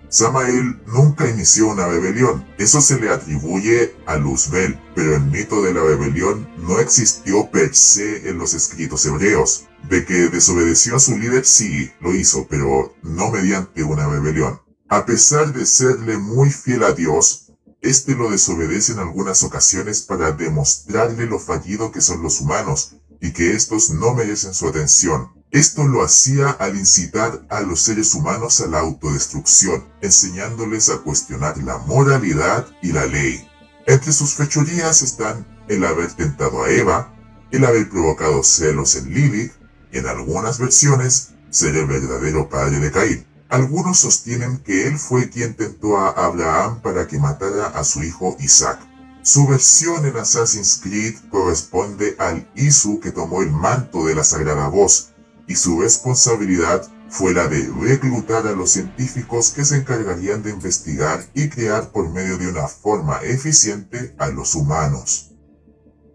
Samael 0.10 0.82
nunca 0.88 1.30
inició 1.30 1.70
una 1.70 1.88
rebelión, 1.88 2.46
eso 2.58 2.82
se 2.82 3.00
le 3.00 3.10
atribuye 3.10 3.96
a 4.06 4.18
Luzbel, 4.18 4.78
pero 4.94 5.16
el 5.16 5.22
mito 5.22 5.62
de 5.62 5.74
la 5.74 5.82
rebelión 5.82 6.50
no 6.58 6.80
existió 6.80 7.50
per 7.50 7.74
se 7.74 8.30
en 8.30 8.38
los 8.38 8.54
escritos 8.54 9.06
hebreos. 9.06 9.68
De 9.90 10.04
que 10.04 10.28
desobedeció 10.28 10.98
a 10.98 11.00
su 11.00 11.18
líder 11.18 11.46
sí, 11.46 11.92
lo 12.02 12.14
hizo, 12.14 12.46
pero 12.50 12.94
no 13.04 13.32
mediante 13.32 13.84
una 13.84 14.06
rebelión. 14.06 14.60
A 14.90 15.06
pesar 15.06 15.54
de 15.54 15.66
serle 15.66 16.18
muy 16.18 16.52
fiel 16.52 16.84
a 16.84 16.92
Dios, 16.92 17.54
este 17.80 18.14
lo 18.14 18.30
desobedece 18.30 18.92
en 18.92 19.00
algunas 19.00 19.44
ocasiones 19.44 20.02
para 20.02 20.34
demostrarle 20.34 21.26
lo 21.26 21.40
fallido 21.40 21.94
que 21.94 22.02
son 22.02 22.22
los 22.22 22.42
humanos 22.42 22.98
y 23.22 23.32
que 23.32 23.54
estos 23.54 23.92
no 23.92 24.14
merecen 24.14 24.54
su 24.54 24.68
atención. 24.68 25.32
Esto 25.52 25.86
lo 25.86 26.02
hacía 26.02 26.50
al 26.50 26.78
incitar 26.78 27.46
a 27.50 27.60
los 27.60 27.82
seres 27.82 28.14
humanos 28.16 28.62
a 28.62 28.68
la 28.68 28.80
autodestrucción, 28.80 29.84
enseñándoles 30.02 30.90
a 30.90 31.00
cuestionar 31.00 31.58
la 31.58 31.78
moralidad 31.80 32.66
y 32.82 32.94
la 32.94 33.06
ley. 33.06 33.46
Entre 33.86 34.14
sus 34.14 34.34
fechorías 34.34 35.02
están 35.02 35.46
el 35.68 35.84
haber 35.84 36.14
tentado 36.14 36.64
a 36.64 36.70
Eva, 36.70 37.14
el 37.52 37.66
haber 37.66 37.90
provocado 37.90 38.44
celos 38.44 38.96
en 38.96 39.14
Lilith, 39.14 39.52
y 39.92 39.98
en 39.98 40.08
algunas 40.08 40.58
versiones 40.58 41.32
ser 41.50 41.76
el 41.76 41.86
verdadero 41.86 42.48
padre 42.48 42.80
de 42.80 42.90
Caín. 42.90 43.26
Algunos 43.50 44.00
sostienen 44.00 44.60
que 44.60 44.88
él 44.88 44.98
fue 44.98 45.30
quien 45.30 45.58
tentó 45.58 45.98
a 45.98 46.12
Abraham 46.12 46.82
para 46.82 47.08
que 47.08 47.20
matara 47.20 47.68
a 47.68 47.84
su 47.84 48.02
hijo 48.04 48.38
Isaac. 48.40 48.80
Su 49.22 49.46
versión 49.48 50.06
en 50.06 50.16
Assassin's 50.16 50.80
Creed 50.82 51.16
corresponde 51.30 52.16
al 52.20 52.50
Isu 52.56 53.02
que 53.02 53.12
tomó 53.12 53.42
el 53.42 53.52
manto 53.52 54.06
de 54.06 54.16
la 54.16 54.24
Sagrada 54.24 54.70
Voz 54.70 55.11
y 55.52 55.56
su 55.58 55.82
responsabilidad 55.82 56.90
fue 57.10 57.34
la 57.34 57.50
de 57.50 57.70
reclutar 57.82 58.48
a 58.48 58.54
los 58.54 58.72
científicos 58.72 59.52
que 59.52 59.66
se 59.66 59.76
encargarían 59.76 60.44
de 60.44 60.52
investigar 60.52 61.28
y 61.34 61.50
crear 61.50 61.92
por 61.92 62.10
medio 62.10 62.38
de 62.38 62.48
una 62.48 62.70
forma 62.70 63.18
eficiente 63.22 64.16
a 64.18 64.30
los 64.30 64.56
humanos. 64.56 65.32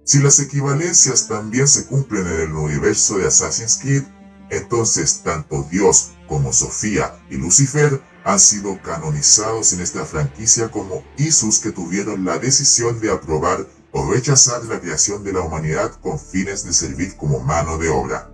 Si 0.04 0.20
las 0.20 0.40
equivalencias 0.40 1.28
también 1.28 1.68
se 1.68 1.84
cumplen 1.84 2.26
en 2.26 2.40
el 2.40 2.52
universo 2.52 3.18
de 3.18 3.26
Assassin's 3.26 3.76
Creed, 3.76 4.04
entonces 4.48 5.20
tanto 5.22 5.66
Dios 5.70 6.12
como 6.26 6.54
Sofía 6.54 7.14
y 7.28 7.36
Lucifer 7.36 8.00
han 8.24 8.40
sido 8.40 8.80
canonizados 8.80 9.74
en 9.74 9.82
esta 9.82 10.06
franquicia 10.06 10.70
como 10.70 11.04
Isus 11.18 11.58
que 11.58 11.72
tuvieron 11.72 12.24
la 12.24 12.38
decisión 12.38 13.00
de 13.00 13.12
aprobar 13.12 13.66
o 13.92 14.10
rechazar 14.10 14.64
la 14.64 14.80
creación 14.80 15.24
de 15.24 15.34
la 15.34 15.40
humanidad 15.40 15.92
con 16.00 16.18
fines 16.18 16.64
de 16.64 16.72
servir 16.72 17.16
como 17.18 17.40
mano 17.40 17.76
de 17.76 17.90
obra. 17.90 18.30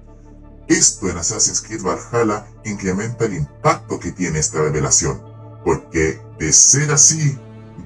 Esto 0.73 1.11
en 1.11 1.19
Assassin's 1.19 1.61
Creed 1.61 1.83
Valhalla 1.83 2.47
incrementa 2.65 3.27
el 3.27 3.35
impacto 3.35 4.01
que 4.01 4.11
tiene 4.11 4.39
esta 4.39 4.63
revelación, 4.63 5.21
porque 5.67 6.19
de 6.39 6.51
ser 6.51 6.91
así, 6.91 7.39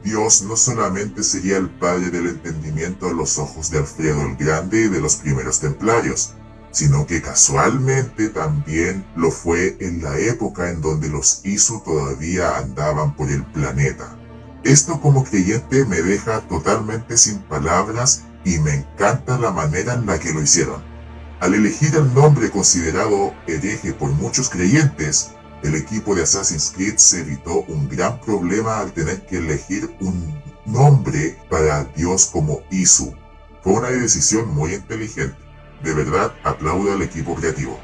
Dios 0.05 0.43
no 0.43 0.57
solamente 0.57 1.25
sería 1.25 1.57
el 1.57 1.69
padre 1.69 2.11
del 2.11 2.29
entendimiento 2.29 3.09
a 3.09 3.13
los 3.13 3.39
ojos 3.39 3.73
de 3.73 3.79
Alfredo 3.79 4.23
el 4.23 4.37
Grande 4.37 4.83
y 4.83 4.89
de 4.89 5.01
los 5.01 5.17
primeros 5.17 5.59
templarios, 5.59 6.35
sino 6.71 7.09
que 7.09 7.21
casualmente 7.21 8.29
también 8.29 9.05
lo 9.17 9.33
fue 9.33 9.77
en 9.81 10.05
la 10.05 10.17
época 10.21 10.71
en 10.71 10.81
donde 10.81 11.09
los 11.09 11.41
Isu 11.43 11.81
todavía 11.81 12.57
andaban 12.57 13.17
por 13.17 13.29
el 13.33 13.45
planeta. 13.47 14.17
Esto 14.63 15.01
como 15.01 15.25
creyente 15.25 15.85
me 15.87 16.03
deja 16.03 16.41
totalmente 16.43 17.17
sin 17.17 17.41
palabras 17.41 18.23
y 18.45 18.61
me 18.61 18.75
encanta 18.75 19.39
la 19.39 19.51
manera 19.51 19.95
en 19.95 20.07
la 20.07 20.21
que 20.21 20.33
lo 20.33 20.41
hicieron. 20.41 20.96
Al 21.39 21.53
elegir 21.53 21.95
el 21.95 22.15
nombre 22.15 22.51
considerado 22.51 23.35
hereje 23.47 23.93
por 23.93 24.11
muchos 24.11 24.49
creyentes, 24.49 25.33
el 25.63 25.75
equipo 25.75 26.15
de 26.15 26.23
Assassin's 26.23 26.73
Creed 26.75 26.97
se 26.97 27.21
evitó 27.21 27.61
un 27.69 27.91
gran 27.91 28.19
problema 28.23 28.79
al 28.79 28.93
tener 28.93 29.27
que 29.27 29.37
elegir 29.37 29.95
un 30.01 30.43
nombre 30.65 31.39
para 31.51 31.85
Dios 31.95 32.27
como 32.27 32.61
Isu. 32.71 33.15
Fue 33.63 33.75
una 33.75 33.89
decisión 33.89 34.49
muy 34.55 34.73
inteligente. 34.75 35.37
De 35.83 35.93
verdad, 35.93 36.33
aplaudo 36.43 36.93
al 36.93 37.03
equipo 37.03 37.35
creativo. 37.35 37.79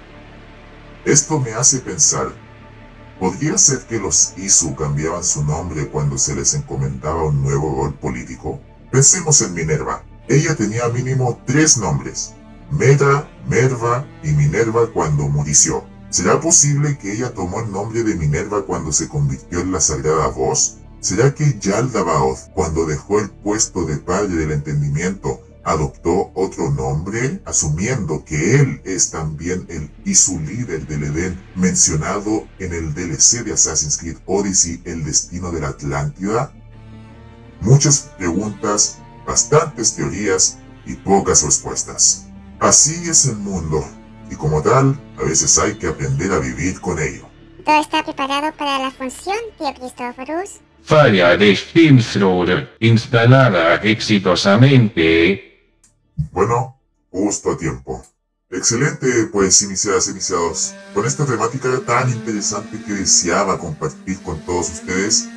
Esto 1.04 1.38
me 1.38 1.52
hace 1.52 1.80
pensar, 1.80 2.32
¿podría 3.20 3.58
ser 3.58 3.80
que 3.80 3.98
los 3.98 4.32
Isu 4.38 4.74
cambiaban 4.76 5.24
su 5.24 5.44
nombre 5.44 5.88
cuando 5.88 6.16
se 6.16 6.34
les 6.34 6.54
encomendaba 6.54 7.24
un 7.24 7.42
nuevo 7.42 7.82
rol 7.82 7.94
político? 7.98 8.60
Pensemos 8.90 9.42
en 9.42 9.52
Minerva. 9.52 10.02
Ella 10.26 10.56
tenía 10.56 10.88
mínimo 10.88 11.38
tres 11.44 11.76
nombres. 11.76 12.32
Mera, 12.72 13.30
Merva 13.48 14.06
y 14.24 14.28
Minerva 14.32 14.90
cuando 14.92 15.28
murió. 15.28 15.84
¿Será 16.08 16.40
posible 16.40 16.96
que 16.96 17.12
ella 17.12 17.32
tomó 17.34 17.60
el 17.60 17.70
nombre 17.70 18.02
de 18.02 18.14
Minerva 18.14 18.64
cuando 18.64 18.92
se 18.92 19.08
convirtió 19.08 19.60
en 19.60 19.72
la 19.72 19.80
sagrada 19.80 20.28
voz? 20.28 20.78
¿Será 21.00 21.34
que 21.34 21.58
Yaldabaoth, 21.58 22.50
cuando 22.54 22.86
dejó 22.86 23.20
el 23.20 23.28
puesto 23.30 23.84
de 23.84 23.98
padre 23.98 24.36
del 24.36 24.52
entendimiento, 24.52 25.42
adoptó 25.64 26.30
otro 26.34 26.70
nombre, 26.70 27.42
asumiendo 27.44 28.24
que 28.24 28.56
él 28.60 28.80
es 28.84 29.10
también 29.10 29.66
el 29.68 29.90
Isu 30.04 30.40
líder 30.40 30.86
del 30.86 31.04
Edén 31.04 31.42
mencionado 31.54 32.46
en 32.58 32.72
el 32.72 32.94
DLC 32.94 33.44
de 33.44 33.52
Assassin's 33.52 33.98
Creed 33.98 34.16
Odyssey, 34.24 34.80
El 34.84 35.04
destino 35.04 35.50
de 35.50 35.60
la 35.60 35.68
Atlántida? 35.68 36.52
Muchas 37.60 38.10
preguntas, 38.16 38.98
bastantes 39.26 39.94
teorías 39.94 40.58
y 40.86 40.94
pocas 40.94 41.42
respuestas. 41.42 42.31
Así 42.62 43.10
es 43.10 43.26
el 43.26 43.38
mundo, 43.38 43.84
y 44.30 44.36
como 44.36 44.62
tal, 44.62 44.96
a 45.18 45.24
veces 45.24 45.58
hay 45.58 45.74
que 45.74 45.88
aprender 45.88 46.30
a 46.30 46.38
vivir 46.38 46.80
con 46.80 46.96
ello. 47.00 47.26
¿Todo 47.64 47.80
está 47.80 48.04
preparado 48.04 48.52
para 48.56 48.78
la 48.78 48.92
función, 48.92 49.36
tío 49.58 49.74
Cristóforos? 49.74 50.60
Falla 50.84 51.36
de 51.36 51.56
Steamthrower 51.56 52.76
instalada 52.78 53.74
exitosamente. 53.82 55.74
Bueno, 56.30 56.78
justo 57.10 57.50
a 57.50 57.58
tiempo. 57.58 58.00
Excelente, 58.48 59.08
pues 59.32 59.60
iniciadas, 59.62 60.08
iniciados. 60.08 60.72
Con 60.94 61.04
esta 61.04 61.26
temática 61.26 61.68
tan 61.84 62.10
interesante 62.10 62.80
que 62.86 62.92
deseaba 62.92 63.58
compartir 63.58 64.22
con 64.22 64.38
todos 64.42 64.70
ustedes, 64.70 65.28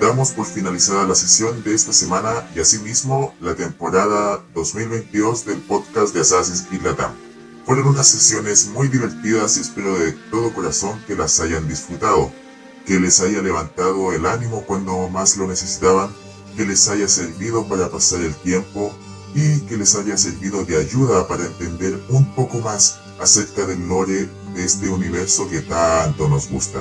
damos 0.00 0.30
por 0.30 0.46
finalizada 0.46 1.06
la 1.06 1.14
sesión 1.14 1.62
de 1.62 1.74
esta 1.74 1.92
semana 1.92 2.48
y 2.56 2.60
asimismo 2.60 3.34
la 3.38 3.54
temporada 3.54 4.42
2022 4.54 5.44
del 5.44 5.58
podcast 5.58 6.14
de 6.14 6.20
Assassin's 6.20 6.62
Creed 6.62 6.82
Latam. 6.82 7.12
Fueron 7.66 7.88
unas 7.88 8.08
sesiones 8.08 8.68
muy 8.68 8.88
divertidas 8.88 9.58
y 9.58 9.60
espero 9.60 9.98
de 9.98 10.12
todo 10.30 10.54
corazón 10.54 10.98
que 11.06 11.14
las 11.14 11.38
hayan 11.40 11.68
disfrutado, 11.68 12.32
que 12.86 12.98
les 12.98 13.20
haya 13.20 13.42
levantado 13.42 14.12
el 14.12 14.24
ánimo 14.24 14.64
cuando 14.66 15.06
más 15.10 15.36
lo 15.36 15.46
necesitaban, 15.46 16.10
que 16.56 16.64
les 16.64 16.88
haya 16.88 17.06
servido 17.06 17.68
para 17.68 17.90
pasar 17.90 18.22
el 18.22 18.34
tiempo 18.36 18.92
y 19.34 19.60
que 19.60 19.76
les 19.76 19.94
haya 19.96 20.16
servido 20.16 20.64
de 20.64 20.78
ayuda 20.78 21.28
para 21.28 21.44
entender 21.44 22.02
un 22.08 22.34
poco 22.34 22.58
más 22.60 22.98
acerca 23.20 23.66
del 23.66 23.86
lore 23.86 24.30
de 24.54 24.64
este 24.64 24.88
universo 24.88 25.46
que 25.48 25.60
tanto 25.60 26.26
nos 26.26 26.48
gusta. 26.48 26.80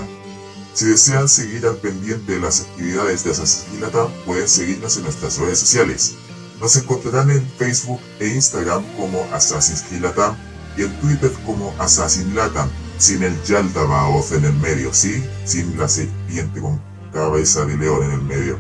Si 0.74 0.86
desean 0.86 1.28
seguir 1.28 1.66
al 1.66 1.78
pendiente 1.78 2.34
de 2.34 2.40
las 2.40 2.62
actividades 2.62 3.24
de 3.24 3.80
Latam, 3.80 4.08
pueden 4.26 4.48
seguirnos 4.48 4.98
en 4.98 5.04
nuestras 5.04 5.38
redes 5.38 5.60
sociales. 5.60 6.16
Nos 6.62 6.76
encontrarán 6.76 7.32
en 7.32 7.46
Facebook 7.58 8.00
e 8.20 8.28
Instagram 8.28 8.84
como 8.98 9.24
Assassin's 9.34 10.02
Latam 10.02 10.36
y 10.78 10.84
en 10.84 11.00
Twitter 11.00 11.32
como 11.46 11.74
Assassin 11.80 12.36
Latam, 12.36 12.70
sin 12.98 13.24
el 13.24 13.42
Yaldabaoth 13.44 14.32
en 14.34 14.46
el 14.46 14.54
medio, 14.54 14.94
¿sí? 14.94 15.24
Sin 15.46 15.78
la 15.78 15.90
serpiente 15.90 16.62
con 16.62 16.82
cabeza 17.12 17.66
de 17.66 17.76
león 17.76 18.04
en 18.04 18.12
el 18.12 18.22
medio. 18.22 18.58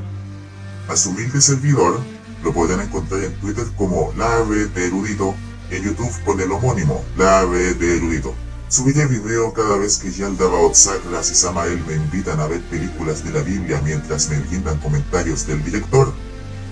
A 0.88 0.96
su 0.96 1.12
humilde 1.12 1.40
servidor 1.40 2.00
lo 2.44 2.54
podrán 2.54 2.82
encontrar 2.82 3.24
en 3.24 3.34
Twitter 3.40 3.66
como 3.78 4.14
La 4.18 4.38
Ave 4.38 4.66
de 4.68 4.88
Erudito 4.88 5.36
en 5.70 5.84
YouTube 5.84 6.24
con 6.26 6.40
el 6.40 6.52
homónimo 6.52 7.04
La 7.18 7.40
Ave 7.40 7.74
de 7.76 7.98
Erudito. 7.98 8.34
Subiré 8.70 9.08
video 9.08 9.52
cada 9.52 9.78
vez 9.78 9.98
que 9.98 10.12
Yaldabaoth 10.12 10.76
Sakras 10.76 11.32
y 11.32 11.34
Samael 11.34 11.84
me 11.88 11.96
invitan 11.96 12.40
a 12.40 12.46
ver 12.46 12.62
películas 12.66 13.24
de 13.24 13.32
la 13.32 13.42
Biblia 13.42 13.82
mientras 13.84 14.30
me 14.30 14.38
brindan 14.42 14.78
comentarios 14.78 15.48
del 15.48 15.64
director, 15.64 16.14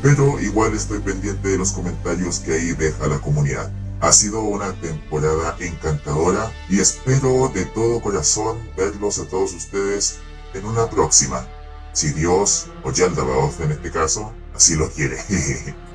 pero 0.03 0.39
igual 0.39 0.75
estoy 0.75 0.99
pendiente 0.99 1.47
de 1.47 1.57
los 1.57 1.71
comentarios 1.71 2.37
que 2.37 2.53
ahí 2.53 2.73
deja 2.73 3.07
la 3.07 3.17
comunidad. 3.17 3.71
Ha 3.99 4.11
sido 4.11 4.41
una 4.41 4.73
temporada 4.73 5.55
encantadora 5.59 6.51
y 6.69 6.79
espero 6.81 7.49
de 7.49 7.65
todo 7.65 7.99
corazón 7.99 8.59
verlos 8.77 9.17
a 9.17 9.27
todos 9.27 9.53
ustedes 9.53 10.19
en 10.53 10.67
una 10.67 10.87
próxima. 10.87 11.47
Si 11.93 12.13
Dios, 12.13 12.67
o 12.83 12.91
Yaldabaoth 12.91 13.59
en 13.61 13.71
este 13.71 13.89
caso, 13.89 14.33
así 14.55 14.75
lo 14.75 14.87
quiere. 14.91 15.17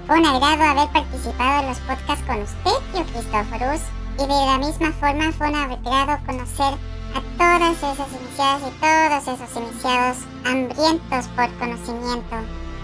Fue 0.08 0.18
un 0.18 0.26
agrado 0.26 0.64
haber 0.64 0.92
participado 0.92 1.62
en 1.62 1.68
los 1.68 1.78
podcasts 1.78 2.26
con 2.26 2.42
usted, 2.42 2.72
tío 2.92 3.04
Cristóforos, 3.06 3.82
y 4.18 4.22
de 4.22 4.28
la 4.28 4.58
misma 4.58 4.92
forma 4.92 5.32
fue 5.32 5.48
un 5.48 5.56
agrado 5.56 6.24
conocer 6.26 6.74
a 7.14 7.22
todas 7.38 7.76
esas 7.76 8.08
iniciadas 8.20 8.62
y 8.62 8.70
todos 8.80 9.40
esos 9.40 9.56
iniciados 9.56 10.16
hambrientos 10.44 11.28
por 11.36 11.52
conocimiento. 11.58 12.36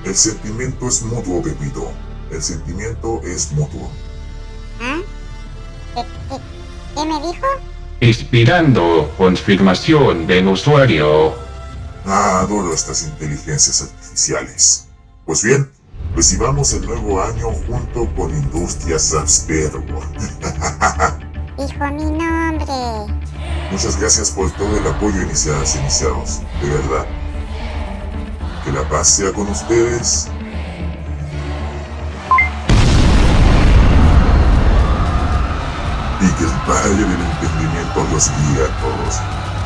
El 0.05 0.15
sentimiento 0.15 0.89
es 0.89 1.03
mutuo, 1.03 1.43
Pepito. 1.43 1.91
El 2.31 2.43
sentimiento 2.43 3.21
es 3.25 3.53
mutuo. 3.53 3.91
¿Ah? 4.81 4.99
¿Qué, 5.95 6.03
qué, 6.29 6.41
qué 6.95 7.07
me 7.07 7.15
dijo? 7.27 7.47
Expirando 8.01 9.13
confirmación 9.17 10.27
del 10.27 10.49
usuario. 10.49 11.35
Ah, 12.07 12.41
adoro 12.41 12.73
estas 12.73 13.03
inteligencias 13.03 13.83
artificiales. 13.83 14.87
Pues 15.27 15.43
bien, 15.43 15.71
recibamos 16.15 16.73
el 16.73 16.87
nuevo 16.87 17.21
año 17.21 17.51
junto 17.67 18.07
con 18.15 18.31
Industrias 18.31 19.15
Abstergo. 19.15 20.01
Dijo 21.59 21.85
mi 21.91 22.05
nombre. 22.05 23.13
Muchas 23.73 23.99
gracias 23.99 24.31
por 24.31 24.49
todo 24.53 24.77
el 24.79 24.87
apoyo 24.87 25.21
iniciadas 25.23 25.75
e 25.75 25.81
iniciados, 25.81 26.41
de 26.63 26.69
verdad. 26.69 27.05
Que 28.65 28.71
la 28.71 28.89
paz 28.89 29.09
sea 29.09 29.33
con 29.33 29.49
ustedes. 29.49 30.29
Y 36.21 36.29
que 36.31 36.45
el 36.45 36.51
Padre 36.65 36.91
del 36.91 37.21
Entendimiento 37.23 38.07
los 38.13 38.31
guíe 38.31 38.63
a 38.63 38.69
todos. 38.81 39.21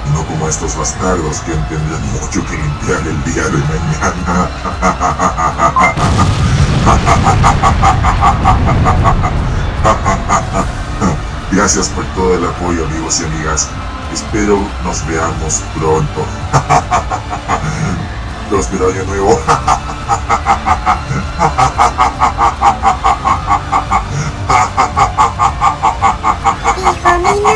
Y 0.07 0.11
no 0.15 0.25
como 0.29 0.49
estos 0.49 0.75
bastardos 0.75 1.41
que 1.41 1.53
tendrán 1.53 2.03
mucho 2.15 2.43
que 2.47 2.57
limpiar 2.57 3.07
el 3.07 3.23
día 3.25 3.45
de 3.45 3.59
mañana. 3.69 4.49
Gracias 11.53 11.91
por 11.91 12.05
todo 12.15 12.35
el 12.35 12.45
apoyo 12.47 12.87
amigos 12.87 13.21
y 13.21 13.25
amigas. 13.25 13.69
Espero 14.11 14.59
nos 14.85 15.07
veamos 15.07 15.63
pronto. 15.77 16.25
Próspero 18.49 18.89
año 18.89 19.05
nuevo. 19.05 19.39